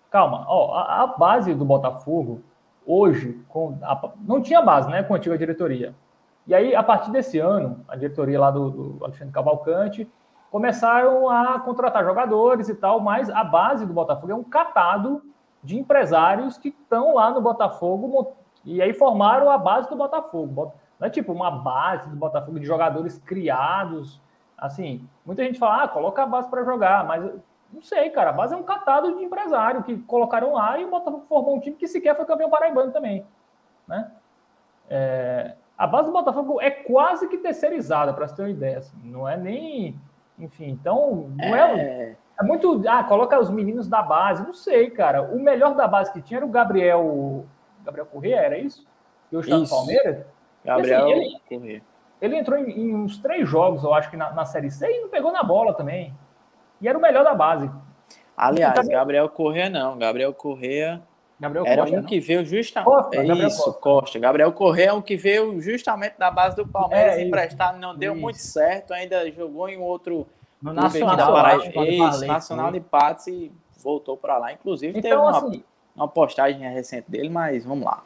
[0.10, 2.42] Calma, ó, a, a base do Botafogo,
[2.86, 5.94] hoje, com a, não tinha base, né, com a antiga diretoria.
[6.48, 10.08] E aí, a partir desse ano, a diretoria lá do, do Alexandre Cavalcante
[10.52, 15.22] começaram a contratar jogadores e tal, mas a base do Botafogo é um catado
[15.64, 18.34] de empresários que estão lá no Botafogo
[18.66, 20.74] e aí formaram a base do Botafogo.
[21.00, 24.22] Não é tipo uma base do Botafogo de jogadores criados.
[24.58, 27.24] Assim, muita gente fala, ah, coloca a base para jogar, mas
[27.72, 28.32] não sei, cara.
[28.32, 31.60] A base é um catado de empresário que colocaram lá e o Botafogo formou um
[31.60, 33.26] time que sequer foi campeão paraibano também.
[33.88, 34.12] Né?
[34.90, 38.80] É, a base do Botafogo é quase que terceirizada, para você ter uma ideia.
[38.80, 40.00] Assim, não é nem.
[40.40, 41.32] Enfim, então.
[41.36, 42.82] Não é, é, é muito.
[42.88, 44.44] Ah, coloca os meninos da base.
[44.44, 45.22] Não sei, cara.
[45.22, 47.46] O melhor da base que tinha era o Gabriel.
[47.84, 48.88] Gabriel Corrêa, era isso?
[49.30, 50.26] Que hoje está no Palmeiras.
[50.64, 51.82] Gabriel assim, ele, Corrêa.
[52.22, 55.02] Ele entrou em, em, uns três jogos, eu acho que na, na Série C e
[55.02, 56.14] não pegou na bola também.
[56.82, 57.70] E era o melhor da base.
[58.36, 58.92] Aliás, também...
[58.92, 59.98] Gabriel Corrêa não.
[59.98, 61.02] Gabriel Corrêa
[61.40, 62.08] Gabriel era Costa, um não?
[62.08, 62.86] que veio justamente.
[62.86, 63.80] Costa, é isso, Costa.
[63.80, 64.20] Costa.
[64.20, 68.14] Gabriel Corrêa é um que veio justamente da base do Palmeiras é, emprestado, não deu
[68.14, 68.22] isso.
[68.22, 70.28] muito certo, ainda jogou em outro
[70.62, 73.52] no Nacional, da Paraíba, isso, Nacional de Patos e
[73.82, 74.52] voltou para lá.
[74.52, 75.64] Inclusive, então, teve uma, assim,
[75.96, 78.04] uma postagem recente dele, mas vamos lá.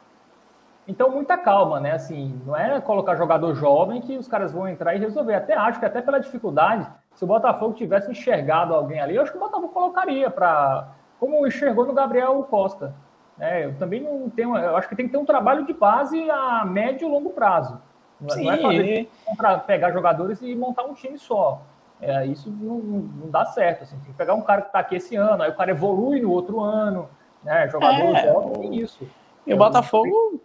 [0.88, 1.91] Então, muita calma, né?
[1.93, 5.34] Assim, não é colocar jogador jovem que os caras vão entrar e resolver.
[5.34, 9.31] Até acho que até pela dificuldade, se o Botafogo tivesse enxergado alguém ali, eu acho
[9.31, 10.89] que o Botafogo colocaria para.
[11.19, 12.93] Como enxergou no Gabriel Costa.
[13.39, 14.55] É, eu também não tenho.
[14.57, 17.81] Eu acho que tem que ter um trabalho de base a médio e longo prazo.
[18.19, 21.61] Não, é, não é fazer para pegar jogadores e montar um time só.
[22.01, 23.84] É, isso não, não, dá certo.
[23.84, 23.97] Assim.
[23.97, 26.31] Tem que pegar um cara que está aqui esse ano, aí o cara evolui no
[26.31, 27.10] outro ano.
[27.43, 27.68] Né?
[27.69, 29.07] Jogador é, jovem, isso.
[29.45, 30.39] E o Botafogo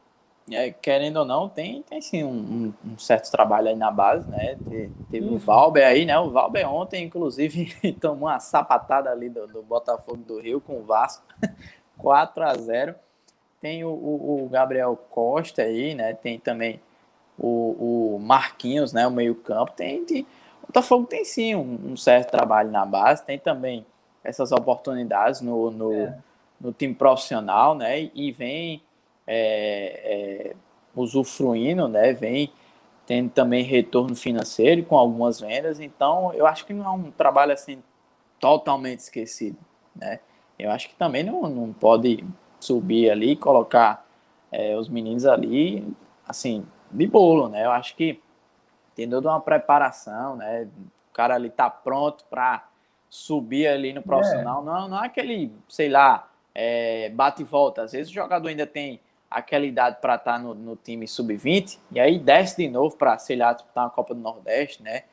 [0.51, 4.56] é, querendo ou não, tem, tem sim um, um, certo trabalho aí na base, né?
[5.10, 6.19] Teve, o Valber aí, né?
[6.19, 10.85] O Valber ontem, inclusive, tomou uma sapatada ali do, do Botafogo do Rio com o
[10.85, 11.24] Vasco,
[11.99, 12.95] 4 a 0
[13.61, 16.15] Tem o, o, o, Gabriel Costa aí, né?
[16.15, 16.81] Tem também
[17.39, 19.07] o, o Marquinhos, né?
[19.07, 19.73] O meio-campo.
[19.73, 20.23] Tem, tem,
[20.62, 23.85] o Botafogo tem sim um, um, certo trabalho na base, tem também
[24.23, 26.19] essas oportunidades no, no, é.
[26.61, 28.11] no time profissional, né?
[28.15, 28.83] E vem
[29.27, 30.57] é, é,
[30.95, 32.12] usufruindo, né?
[32.12, 32.53] Vem
[33.07, 35.81] tendo também retorno financeiro com algumas vendas.
[35.81, 37.83] Então, eu acho que não é um trabalho assim
[38.39, 39.59] totalmente esquecido,
[39.97, 40.20] né?
[40.59, 42.24] Eu acho que também não, não pode
[42.59, 44.05] subir ali e colocar
[44.51, 45.86] é, os meninos ali,
[46.26, 47.64] assim, de bolo, né?
[47.64, 48.20] Eu acho que
[48.94, 50.68] tem toda uma preparação, né?
[51.10, 52.66] O cara ali tá pronto para
[53.09, 54.62] subir ali no profissional.
[54.62, 54.64] É.
[54.64, 57.82] Não, não é aquele, sei lá, é, bate e volta.
[57.82, 61.78] Às vezes o jogador ainda tem aquela idade para estar tá no, no, time sub-20
[61.93, 65.05] e aí desce de novo para, sei lá, disputar uma Copa do Nordeste, né?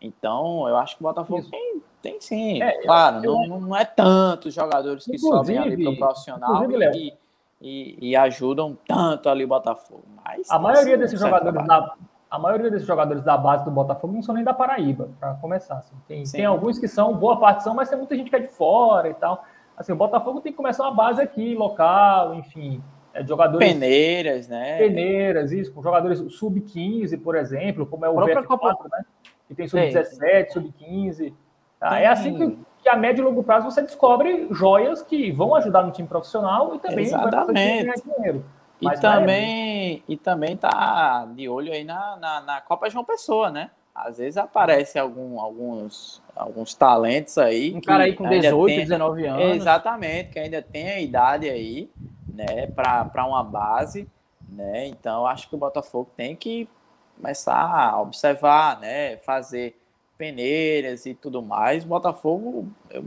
[0.00, 2.62] Então, eu acho que o Botafogo tem, tem sim.
[2.62, 7.12] É, claro, eu, não, não é tantos jogadores que sobem ali para o profissional e,
[7.60, 10.04] e, e, ajudam tanto ali o Botafogo.
[10.24, 11.94] Mas a maioria desses jogadores da,
[12.30, 15.78] a maioria desses jogadores da base do Botafogo não são nem da Paraíba, para começar.
[15.78, 15.94] Assim.
[16.06, 18.48] Tem, tem alguns que são, boa parte são, mas tem muita gente que é de
[18.48, 19.44] fora e tal.
[19.76, 22.82] Assim, o Botafogo tem que começar uma base aqui, local, enfim.
[23.12, 23.66] É, jogadores.
[23.66, 24.78] Peneiras, né?
[24.78, 28.76] Peneiras, isso, com jogadores sub-15, por exemplo, como é o VF4, Copa...
[28.92, 29.04] né?
[29.48, 31.34] Que tem sub-17, sub-15.
[31.80, 31.98] Tá?
[31.98, 35.82] É assim que, que, a médio e longo prazo você descobre joias que vão ajudar
[35.82, 37.52] no time profissional e também Exatamente.
[37.52, 38.44] vai ganhar dinheiro.
[38.80, 43.70] E também, e também tá de olho aí na, na, na, Copa João Pessoa, né?
[43.94, 47.74] Às vezes aparece algum, alguns, alguns talentos aí.
[47.74, 49.56] Um cara aí com 18, tem, 19 anos.
[49.56, 51.90] Exatamente, que ainda tem a idade aí,
[52.32, 54.08] né, para uma base,
[54.48, 54.86] né?
[54.86, 56.68] Então acho que o Botafogo tem que
[57.16, 59.16] começar a observar, né?
[59.18, 59.79] Fazer
[60.20, 61.82] peneiras e tudo mais.
[61.82, 63.02] Botafogo, eu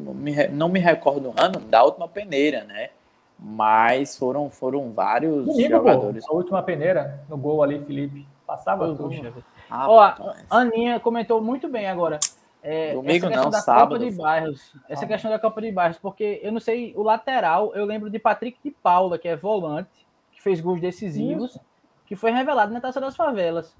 [0.51, 2.89] não me recordo o ano da última peneira, né?
[3.37, 6.25] Mas foram, foram vários Domingo, jogadores.
[6.25, 8.25] Pô, a última peneira no gol ali, Felipe.
[8.47, 9.43] Passava tudo.
[9.69, 12.19] Ah, Ó, a Aninha comentou muito bem agora.
[12.63, 13.89] É, Domingo não, sábado.
[13.89, 15.07] Copa de Bairros, essa ah.
[15.07, 18.57] questão da Copa de Bairros, porque eu não sei, o lateral, eu lembro de Patrick
[18.63, 21.61] de Paula, que é volante, que fez gols decisivos, Isso.
[22.07, 23.75] que foi revelado na Taça das Favelas.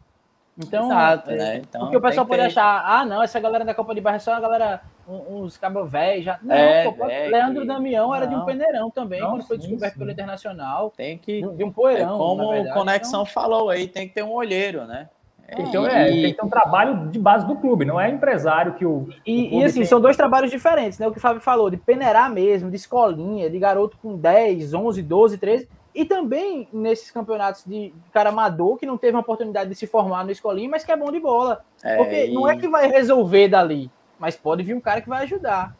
[0.58, 1.58] Então, Exato, é, né?
[1.58, 2.48] Então, porque o pessoal pode ter...
[2.48, 5.90] achar, ah, não, essa galera da Copa de Bairro é só a galera, uns cabos
[5.90, 6.26] velhos.
[6.26, 6.40] Já...
[6.44, 9.58] Não, é, pô, é, Leandro Damião não, era de um peneirão também, não, quando foi
[9.58, 10.00] descoberto sim.
[10.00, 10.94] pelo Internacional.
[10.96, 11.42] Tem que.
[11.42, 12.16] De um poeirão.
[12.16, 13.34] É como o Conexão então...
[13.34, 15.10] falou aí, tem que ter um olheiro, né?
[15.58, 18.86] Então, é, tem que ter um trabalho de base do clube, não é empresário que
[18.86, 19.10] o.
[19.26, 19.86] E, o e assim, tem...
[19.86, 21.08] são dois trabalhos diferentes, né?
[21.08, 25.02] O que o Fábio falou, de peneirar mesmo, de escolinha, de garoto com 10, 11,
[25.02, 29.76] 12, 13 e também nesses campeonatos de cara amador que não teve uma oportunidade de
[29.76, 31.64] se formar no escolinho, mas que é bom de bola.
[31.84, 32.34] É, Porque e...
[32.34, 35.76] não é que vai resolver dali, mas pode vir um cara que vai ajudar.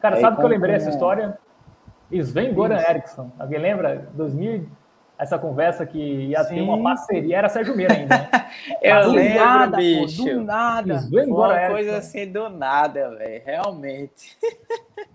[0.00, 1.38] Cara, é, sabe que eu lembrei essa história?
[2.10, 3.30] Sven Goran Eriksson.
[3.38, 4.08] Alguém lembra?
[4.14, 4.68] 2000,
[5.18, 6.54] essa conversa que ia Sim.
[6.54, 8.28] ter uma parceria, era Sérgio Meira ainda, né?
[8.80, 10.24] eu do lembro, nada, bicho.
[10.24, 11.00] Pô, do nada.
[11.00, 14.38] Foi uma coisa assim do nada, velho, realmente.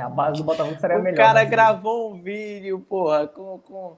[0.00, 1.14] É, a base do Botafogo seria o melhor.
[1.14, 1.50] O cara né?
[1.50, 3.96] gravou um vídeo, porra, com, com,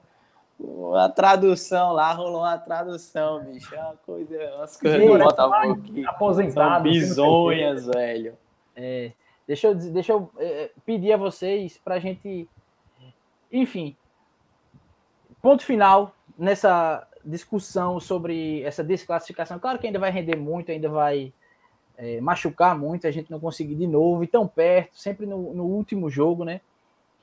[0.59, 3.73] com, a tradução lá, rolou uma tradução, bicho.
[3.75, 6.07] É uma coisa, umas coisas do Botafogo aqui.
[6.07, 6.83] Aposentado.
[6.83, 8.37] bizonhas, velho.
[8.75, 9.13] É,
[9.47, 12.49] deixa eu, deixa eu é, pedir a vocês pra gente.
[13.51, 13.97] Enfim.
[15.41, 19.59] Ponto final nessa discussão sobre essa desclassificação.
[19.59, 21.33] Claro que ainda vai render muito, ainda vai
[22.03, 25.65] é, machucar muito, a gente não conseguir de novo, e tão perto, sempre no, no,
[25.65, 26.61] último jogo, né?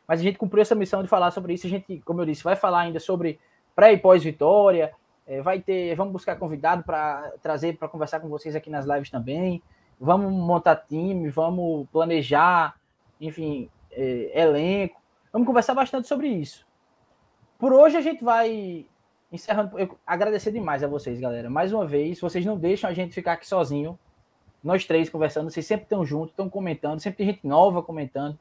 [0.08, 1.68] Mas a gente cumpriu essa missão de falar sobre isso.
[1.68, 3.38] A gente, como eu disse, vai falar ainda sobre
[3.76, 4.94] pré e pós-vitória.
[5.28, 9.10] É, vai ter, vamos buscar convidado para trazer para conversar com vocês aqui nas lives
[9.10, 9.62] também.
[10.00, 12.74] Vamos montar time, vamos planejar,
[13.20, 15.00] enfim, é, elenco.
[15.32, 16.66] Vamos conversar bastante sobre isso.
[17.60, 18.86] Por hoje a gente vai
[19.30, 19.78] encerrando.
[19.78, 21.50] Eu agradecer demais a vocês, galera.
[21.50, 24.00] Mais uma vez, vocês não deixam a gente ficar aqui sozinho
[24.64, 28.38] nós três conversando, vocês sempre estão juntos, estão comentando, sempre tem gente nova comentando,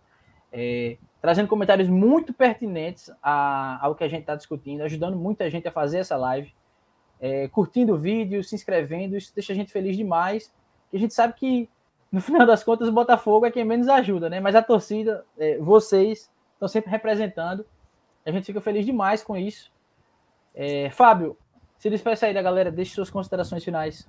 [0.52, 5.68] é, trazendo comentários muito pertinentes a, ao que a gente está discutindo, ajudando muita gente
[5.68, 6.52] a fazer essa live,
[7.20, 10.52] é, curtindo o vídeo, se inscrevendo, isso deixa a gente feliz demais,
[10.90, 11.68] que a gente sabe que,
[12.10, 14.40] no final das contas, o Botafogo é quem menos ajuda, né?
[14.40, 17.66] Mas a torcida, é, vocês, estão sempre representando,
[18.24, 19.70] a gente fica feliz demais com isso.
[20.54, 21.36] É, Fábio,
[21.78, 24.08] se despeça aí da galera, deixe suas considerações finais.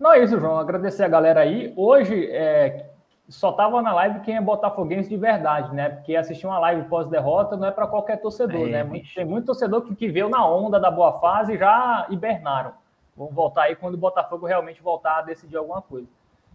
[0.00, 0.56] Não é isso, João.
[0.56, 1.74] Agradecer a galera aí.
[1.76, 2.86] Hoje é,
[3.28, 5.90] só tava na live quem é botafoguense de verdade, né?
[5.90, 9.02] Porque assistir uma live pós-derrota não é para qualquer torcedor, é, né?
[9.14, 12.72] Tem muito torcedor que, que veio na onda da boa fase e já hibernaram.
[13.14, 16.08] Vão voltar aí quando o Botafogo realmente voltar a decidir alguma coisa.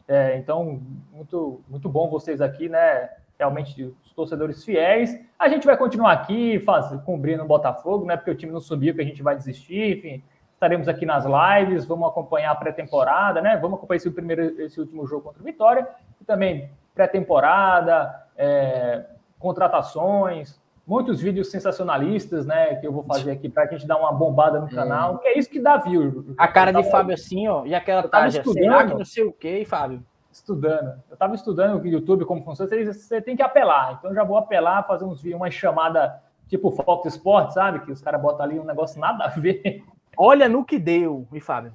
[0.07, 0.81] É, então,
[1.13, 3.11] muito, muito bom vocês aqui, né?
[3.37, 5.15] Realmente, os torcedores fiéis.
[5.37, 8.17] A gente vai continuar aqui faz, cobrindo o Botafogo, né?
[8.17, 10.23] Porque o time não subiu, que a gente vai desistir, enfim
[10.65, 13.55] Estaremos aqui nas lives, vamos acompanhar a pré-temporada, né?
[13.55, 15.87] Vamos acompanhar esse primeiro, esse último jogo contra o Vitória,
[16.19, 19.05] e também pré-temporada, é,
[19.37, 22.77] contratações, muitos vídeos sensacionalistas, né?
[22.77, 25.17] Que eu vou fazer aqui para a gente dar uma bombada no canal, é.
[25.19, 26.33] que é isso que dá view.
[26.35, 29.63] A cara de Fábio assim, ó, e aquela tarja, será que não sei o que,
[29.65, 30.03] Fábio?
[30.31, 30.99] Estudando.
[31.07, 33.97] Eu estava estudando o YouTube, como funciona, você, você tem que apelar.
[33.99, 37.81] Então já vou apelar, fazer uns vídeos, uma chamada tipo Fox Sports, sabe?
[37.81, 39.83] Que os caras botam ali um negócio nada a ver.
[40.17, 41.73] Olha no que deu, e Fábio.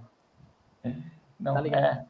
[1.39, 1.85] Não, tá ligado?
[1.85, 2.05] É.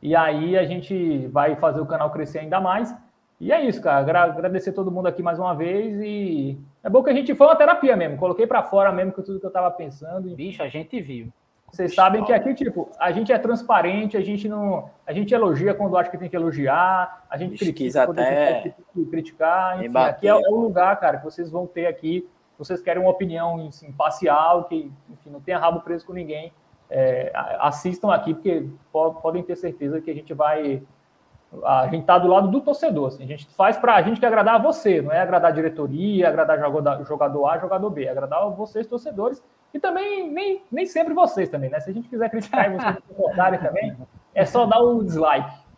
[0.00, 2.94] E aí a gente vai fazer o canal crescer ainda mais.
[3.40, 3.98] E é isso, cara.
[4.24, 6.00] Agradecer todo mundo aqui mais uma vez.
[6.00, 8.16] E é bom que a gente foi uma terapia mesmo.
[8.16, 10.34] Coloquei para fora mesmo que tudo que eu tava pensando.
[10.34, 11.28] Bicho, a gente viu.
[11.70, 14.88] Vocês sabem que aqui, tipo, a gente é transparente, a gente não.
[15.06, 18.74] A gente elogia quando acha que tem que elogiar, a gente critica quando até tem
[18.94, 19.84] que criticar.
[19.84, 22.26] Enfim, aqui é, é o lugar, cara, que vocês vão ter aqui
[22.58, 26.52] vocês querem uma opinião assim, imparcial, que enfim, não tenha rabo preso com ninguém,
[26.90, 27.30] é,
[27.60, 30.82] assistam aqui, porque podem ter certeza que a gente vai.
[31.64, 33.08] A gente está do lado do torcedor.
[33.08, 35.54] Assim, a gente faz para a gente que agradar a você, não é agradar a
[35.54, 36.58] diretoria, agradar
[37.06, 41.70] jogador A, jogador B, é agradar vocês, torcedores, e também nem, nem sempre vocês também,
[41.70, 41.80] né?
[41.80, 43.96] Se a gente quiser criticar e vocês concordarem também,
[44.34, 45.68] é só dar o dislike.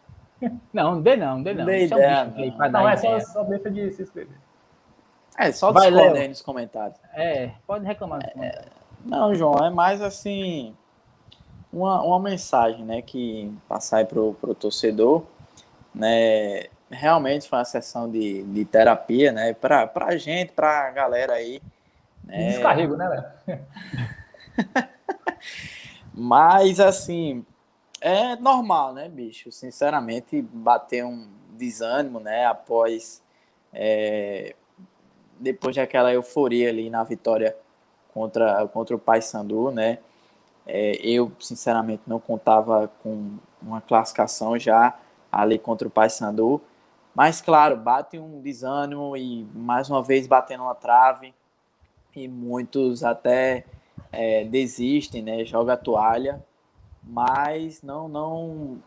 [0.73, 1.67] Não, não dê não, dê não.
[1.67, 4.37] Dê, é, um não, não é só, só deixa de se inscrever.
[5.39, 6.99] É, só discorda aí nos comentários.
[7.15, 8.21] É, pode reclamar.
[8.37, 8.65] É,
[9.05, 10.75] não, João, é mais assim
[11.73, 15.25] uma, uma mensagem, né, que passar aí pro, pro torcedor,
[15.95, 21.63] né, realmente foi uma sessão de, de terapia, né, pra, pra gente, pra galera aí.
[22.25, 22.49] Né?
[22.49, 23.09] Descarrego, né,
[23.47, 23.67] velho?
[26.13, 27.45] Mas, assim,
[28.01, 29.51] é normal, né, bicho?
[29.53, 33.23] Sinceramente, bater um desânimo, né, após.
[33.73, 34.57] É,
[35.41, 37.57] depois daquela euforia ali na vitória
[38.13, 39.99] contra, contra o Paysandu, né?
[40.67, 44.97] É, eu, sinceramente, não contava com uma classificação já
[45.33, 46.61] ali contra o Paysandu.
[47.15, 51.35] Mas, claro, bate um desânimo e, mais uma vez, batendo uma trave.
[52.15, 53.65] E muitos até
[54.13, 55.45] é, desistem, né?
[55.45, 56.45] Joga a toalha.
[57.03, 58.79] Mas não, não...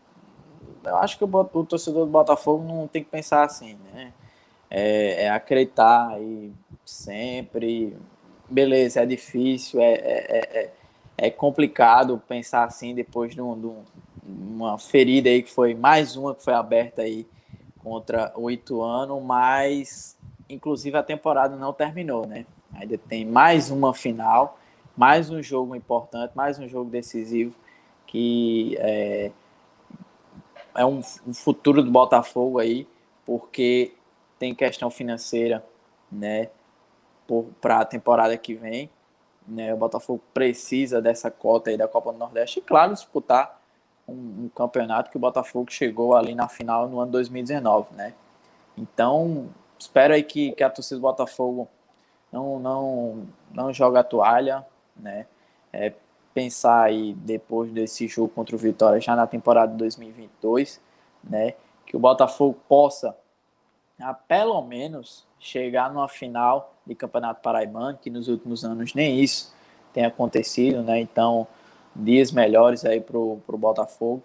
[0.84, 4.12] Eu acho que o, o torcedor do Botafogo não tem que pensar assim, né?
[4.76, 6.52] É, é acreditar aí
[6.84, 7.96] sempre.
[8.50, 10.70] Beleza, é difícil, é, é, é
[11.16, 13.70] é complicado pensar assim depois de, um, de
[14.26, 17.26] uma ferida aí que foi mais uma que foi aberta aí
[17.82, 20.16] contra o Ituano, mas
[20.48, 22.46] inclusive a temporada não terminou, né?
[22.74, 24.58] Ainda tem mais uma final,
[24.96, 27.54] mais um jogo importante, mais um jogo decisivo
[28.06, 29.30] que é,
[30.74, 32.86] é um, um futuro do Botafogo aí,
[33.24, 33.92] porque
[34.44, 35.64] tem questão financeira,
[36.12, 36.50] né?
[37.60, 38.90] Para a temporada que vem
[39.46, 39.72] né?
[39.74, 43.60] O Botafogo precisa dessa cota aí da Copa do Nordeste e, claro, disputar
[44.08, 48.14] um, um, campeonato que o Botafogo chegou ali na final no ano 2019, né?
[48.76, 49.48] Então,
[49.78, 51.68] espero aí que, que a torcida do Botafogo
[52.32, 54.64] não, não, não joga a toalha,
[54.96, 55.26] né?
[55.72, 55.92] É,
[56.32, 60.80] pensar aí depois desse jogo contra o Vitória já na temporada de 2022,
[61.22, 61.54] né?
[61.86, 63.16] Que o Botafogo possa,
[64.00, 69.54] a, pelo menos, chegar numa final de Campeonato Paraibano, que nos últimos anos nem isso
[69.92, 71.00] tem acontecido, né?
[71.00, 71.46] Então,
[71.94, 74.22] dias melhores aí pro, pro Botafogo.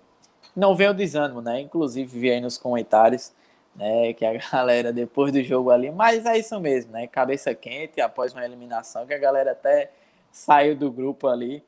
[0.55, 1.61] Não vem o desânimo, né?
[1.61, 3.31] Inclusive, vi aí nos comentários,
[3.75, 7.07] né, que a galera depois do jogo ali, mas é isso mesmo, né?
[7.07, 9.91] Cabeça quente após uma eliminação, que a galera até
[10.31, 11.63] saiu do grupo ali,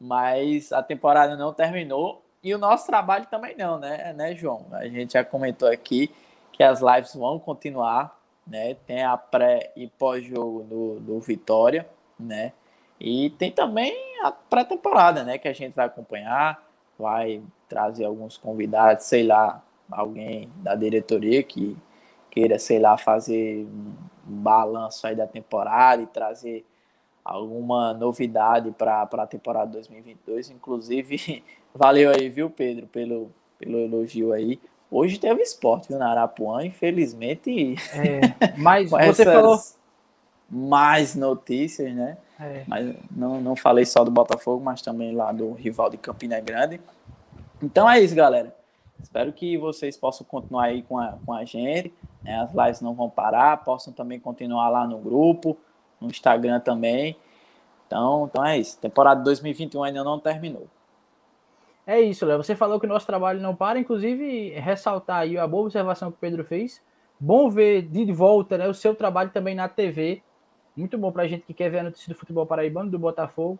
[0.00, 4.66] mas a temporada não terminou e o nosso trabalho também não, né, né, João?
[4.72, 6.10] A gente já comentou aqui
[6.52, 8.74] que as lives vão continuar, né?
[8.86, 11.88] Tem a pré e pós-jogo do, do Vitória,
[12.18, 12.52] né?
[13.00, 15.38] E tem também a pré-temporada, né?
[15.38, 16.62] Que a gente vai acompanhar,
[16.98, 21.76] vai trazer alguns convidados, sei lá, alguém da diretoria que
[22.30, 26.64] queira, sei lá, fazer um balanço aí da temporada e trazer
[27.24, 30.50] alguma novidade para a temporada 2022.
[30.50, 34.60] Inclusive, valeu aí, viu, Pedro, pelo, pelo elogio aí.
[34.92, 37.76] Hoje teve esporte viu, na Arapuã, infelizmente.
[37.94, 38.20] É,
[38.58, 39.58] mas você falou.
[40.54, 42.18] Mais notícias, né?
[42.38, 42.64] É.
[42.68, 46.78] Mas não, não falei só do Botafogo, mas também lá do rival de Campina Grande.
[47.62, 48.54] Então é isso, galera.
[49.02, 51.90] Espero que vocês possam continuar aí com a, com a gente.
[52.22, 52.38] Né?
[52.38, 55.56] As lives não vão parar, possam também continuar lá no grupo,
[55.98, 57.16] no Instagram também.
[57.86, 58.78] Então, então é isso.
[58.78, 60.66] Temporada 2021 ainda não terminou.
[61.86, 62.42] É isso, Léo.
[62.42, 66.16] Você falou que o nosso trabalho não para, inclusive ressaltar aí a boa observação que
[66.16, 66.82] o Pedro fez.
[67.18, 70.22] Bom ver de volta né, o seu trabalho também na TV.
[70.76, 73.58] Muito bom para a gente que quer ver a notícia do futebol paraibano, do Botafogo.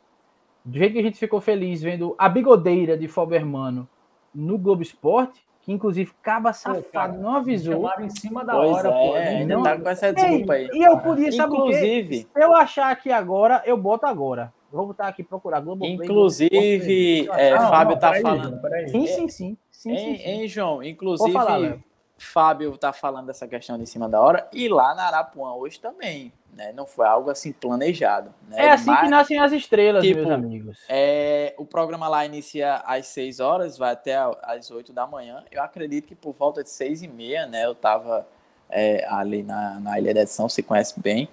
[0.64, 3.88] Do jeito que a gente ficou feliz vendo a bigodeira de Fobermano
[4.32, 7.88] no Globo Esporte, que inclusive Caba Safado cara, não avisou.
[8.00, 9.14] em cima da pois hora, é, pô.
[9.14, 9.62] Ainda não...
[9.62, 10.68] tá com essa desculpa aí.
[10.72, 14.52] E eu podia, sabe inclusive, Se eu achar aqui agora, eu boto agora.
[14.72, 18.60] Vou botar aqui procurar Globo Inclusive, Play, é, Fábio tá falando.
[18.88, 19.56] Sim, sim, sim.
[19.70, 20.82] sim, hein, sim, hein, João?
[20.82, 21.78] Inclusive, falar,
[22.16, 24.48] Fábio tá falando dessa questão de cima da hora.
[24.52, 26.32] E lá na Arapuã hoje também.
[26.54, 26.72] Né?
[26.72, 28.32] Não foi algo assim planejado.
[28.48, 28.66] Né?
[28.66, 30.78] É assim Mas, que nascem as estrelas, tipo, meus amigos.
[30.88, 35.42] É, o programa lá inicia às 6 horas, vai até às 8 da manhã.
[35.50, 37.64] Eu acredito que por volta de 6 e meia, né?
[37.64, 38.26] Eu tava
[38.70, 41.28] é, ali na, na Ilha da Edição, se conhece bem.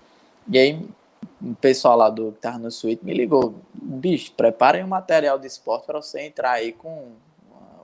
[0.47, 0.89] E aí
[1.41, 5.47] o pessoal lá do que tava no suíte me ligou, bicho, preparem um material de
[5.47, 7.13] esporte para você entrar aí com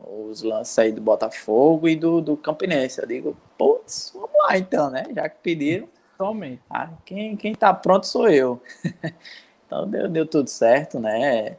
[0.03, 3.01] uh, os lances aí do Botafogo e do, do Campinense.
[3.01, 5.05] Eu digo, putz, vamos lá então, né?
[5.13, 5.87] Já que pediram.
[6.17, 6.61] Totalmente.
[6.69, 8.61] Ah, quem, quem tá pronto sou eu.
[9.65, 11.57] então deu, deu tudo certo, né?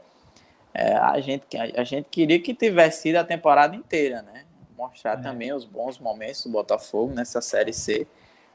[0.75, 4.45] É, a, gente, a, a, gente queria que tivesse sido a temporada inteira, né?
[4.77, 5.23] Mostrar é.
[5.23, 8.07] também os bons momentos do Botafogo nessa Série C.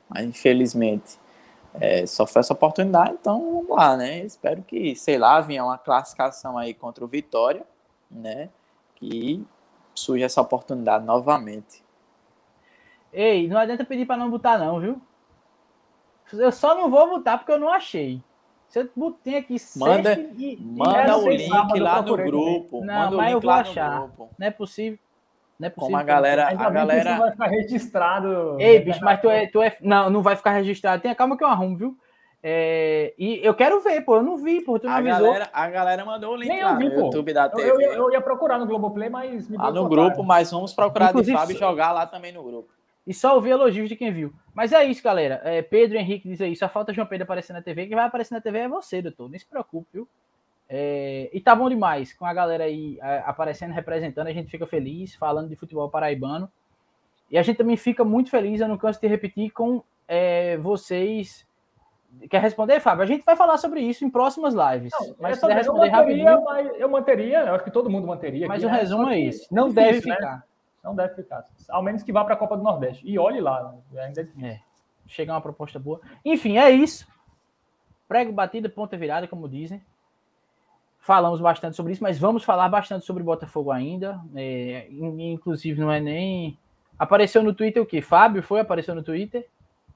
[0.08, 1.18] Mas infelizmente
[1.80, 4.20] é, só foi essa oportunidade, então vamos lá, né?
[4.20, 7.66] Espero que, sei lá, venha uma classificação aí contra o Vitória,
[8.10, 8.50] né?
[8.96, 9.46] Que
[9.96, 11.84] surja essa oportunidade novamente.
[13.14, 15.02] Ei, não adianta pedir para não botar, não, viu?
[16.34, 18.22] Eu só não vou botar porque eu não achei.
[18.68, 18.90] Você
[19.22, 22.80] tem aqui manda, e, manda o link lá no grupo.
[22.80, 24.10] Não, manda mas eu vou achar.
[24.18, 24.98] Não é possível.
[25.62, 25.92] Não é possível.
[25.92, 26.48] Como a galera.
[26.50, 27.20] A galera...
[27.20, 28.60] vai ficar registrado.
[28.60, 29.78] Ei, bicho, mas tu é, tu é.
[29.80, 31.04] Não, não vai ficar registrado.
[31.04, 31.98] Tenha calma que eu arrumo, viu?
[32.42, 34.16] É, e eu quero ver, pô.
[34.16, 34.80] Eu não vi, pô.
[34.80, 35.28] Tu não a avisou.
[35.28, 37.02] Galera, a galera mandou o link Nem lá vi, no pô.
[37.02, 37.70] YouTube da TV.
[37.70, 39.48] Eu, eu, eu, ia procurar no Globoplay, mas.
[39.48, 42.74] Me lá no grupo, mas vamos procurar Inclusive, de Fábio jogar lá também no grupo.
[43.06, 44.34] E só ouvir elogios de quem viu.
[44.56, 45.42] Mas é isso, galera.
[45.44, 47.86] É, Pedro Henrique diz aí: só falta João Pedro aparecer na TV.
[47.86, 49.30] Quem vai aparecer na TV é você, doutor.
[49.30, 50.08] Nem se preocupe, viu?
[50.74, 54.28] É, e tá bom demais com a galera aí é, aparecendo, representando.
[54.28, 56.50] A gente fica feliz falando de futebol paraibano.
[57.30, 61.46] E a gente também fica muito feliz, eu não canso de repetir, com é, vocês
[62.30, 63.04] Quer responder, Fábio?
[63.04, 64.92] A gente vai falar sobre isso em próximas lives.
[65.00, 66.76] Não, mas se eu manteria, rapidinho...
[66.78, 68.48] eu manteria, eu acho que todo mundo manteria.
[68.48, 68.80] Mas aqui, o né?
[68.82, 69.48] resumo é esse.
[69.54, 70.16] Não difícil, deve né?
[70.16, 70.36] ficar.
[70.36, 70.44] Né?
[70.84, 71.46] Não deve ficar.
[71.70, 73.08] Ao menos que vá para a Copa do Nordeste.
[73.08, 74.04] E olhe lá, né?
[74.04, 74.46] ainda é difícil.
[74.46, 74.60] É.
[75.08, 76.02] Chegar uma proposta boa.
[76.24, 77.08] Enfim, é isso.
[78.10, 79.82] Prego batida, ponta virada, como dizem.
[81.02, 84.22] Falamos bastante sobre isso, mas vamos falar bastante sobre Botafogo ainda.
[84.36, 86.56] É, inclusive, não é nem.
[86.98, 88.04] Apareceu no Twitter o quê?
[88.04, 88.60] Fábio foi?
[88.60, 89.48] Apareceu no Twitter?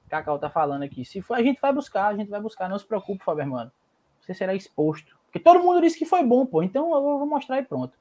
[0.09, 1.05] Cacau tá falando aqui.
[1.05, 2.67] Se for, a gente vai buscar, a gente vai buscar.
[2.67, 3.71] Não se preocupe, Faber, mano.
[4.19, 5.15] Você será exposto.
[5.27, 6.63] Porque todo mundo disse que foi bom, pô.
[6.63, 7.93] Então eu vou mostrar e pronto.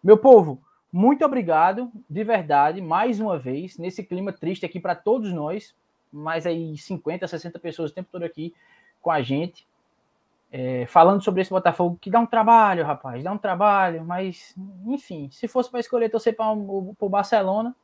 [0.00, 0.62] Meu povo,
[0.92, 5.74] muito obrigado, de verdade, mais uma vez, nesse clima triste aqui para todos nós.
[6.12, 8.54] Mais aí 50, 60 pessoas o tempo todo aqui
[9.00, 9.66] com a gente.
[10.54, 14.54] É, falando sobre esse Botafogo, que dá um trabalho, rapaz, dá um trabalho, mas,
[14.84, 17.74] enfim, se fosse para escolher torcer para o Barcelona,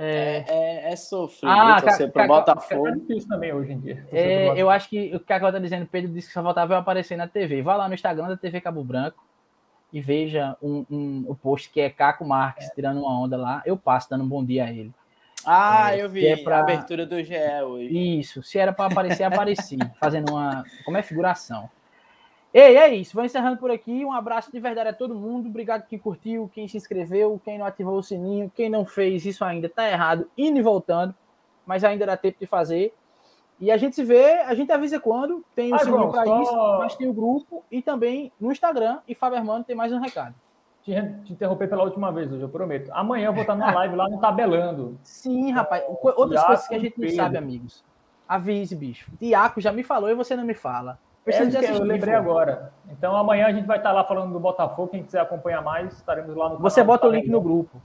[0.00, 2.88] é, é, é sofrido ah, torcer para o Botafogo.
[2.88, 4.06] É difícil também hoje em dia.
[4.12, 6.78] É, eu acho que o que agora está dizendo, Pedro disse que só faltava eu
[6.78, 7.60] aparecer na TV.
[7.62, 9.22] Vá lá no Instagram da TV Cabo Branco
[9.92, 12.74] e veja um, um, o post que é Caco Marques é.
[12.74, 13.60] tirando uma onda lá.
[13.66, 14.94] Eu passo dando um bom dia a ele.
[15.44, 16.58] Ah, é, eu vi é pra...
[16.58, 17.34] a abertura do GE
[17.66, 18.18] hoje.
[18.20, 20.64] Isso, se era para aparecer, apareci, fazendo uma.
[20.84, 21.68] Como é figuração.
[22.52, 23.14] Ei, é isso.
[23.14, 24.04] Vou encerrando por aqui.
[24.04, 25.48] Um abraço de verdade a todo mundo.
[25.48, 29.44] Obrigado quem curtiu, quem se inscreveu, quem não ativou o sininho, quem não fez isso
[29.44, 31.14] ainda tá errado, indo e voltando,
[31.66, 32.94] mas ainda dá tempo de fazer.
[33.60, 36.42] E a gente se vê, a gente avisa quando, tem o ah, sininho para só...
[36.42, 39.00] isso, mas tem o grupo e também no Instagram.
[39.06, 40.34] E Fábio Armando tem mais um recado.
[40.82, 40.94] Te,
[41.24, 42.90] te interromper pela última vez hoje, eu prometo.
[42.94, 44.98] Amanhã eu vou estar numa live lá no Tabelando.
[45.02, 45.82] Sim, rapaz.
[45.88, 47.84] Outras coisas que a gente não sabe, amigos.
[48.28, 49.10] Avise, bicho.
[49.18, 50.98] Tiago já me falou e você não me fala.
[51.28, 52.72] Precisa é, eu lembrei agora.
[52.88, 54.88] Então amanhã a gente vai estar lá falando do Botafogo.
[54.88, 57.80] Quem quiser acompanhar mais, estaremos lá no Você bota o link no grupo.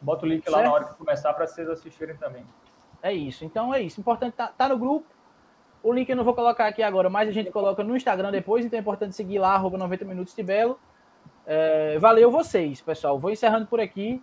[0.00, 0.56] Bota o link certo?
[0.56, 2.44] lá na hora que começar para vocês assistirem também.
[3.02, 3.44] É isso.
[3.44, 4.00] Então é isso.
[4.00, 5.06] Importante tá, tá no grupo.
[5.82, 8.64] O link eu não vou colocar aqui agora, mas a gente coloca no Instagram depois,
[8.64, 10.78] então é importante seguir lá, arroba 90 minutos de Belo.
[11.44, 13.18] É, valeu vocês, pessoal.
[13.18, 14.22] Vou encerrando por aqui.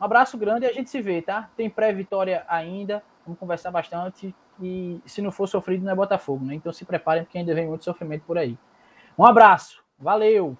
[0.00, 1.48] Um abraço grande e a gente se vê, tá?
[1.56, 3.04] Tem pré-vitória ainda.
[3.24, 6.54] Vamos conversar bastante e se não for sofrido não é Botafogo, né?
[6.54, 8.58] Então se preparem porque ainda vem muito sofrimento por aí.
[9.18, 10.56] Um abraço, valeu!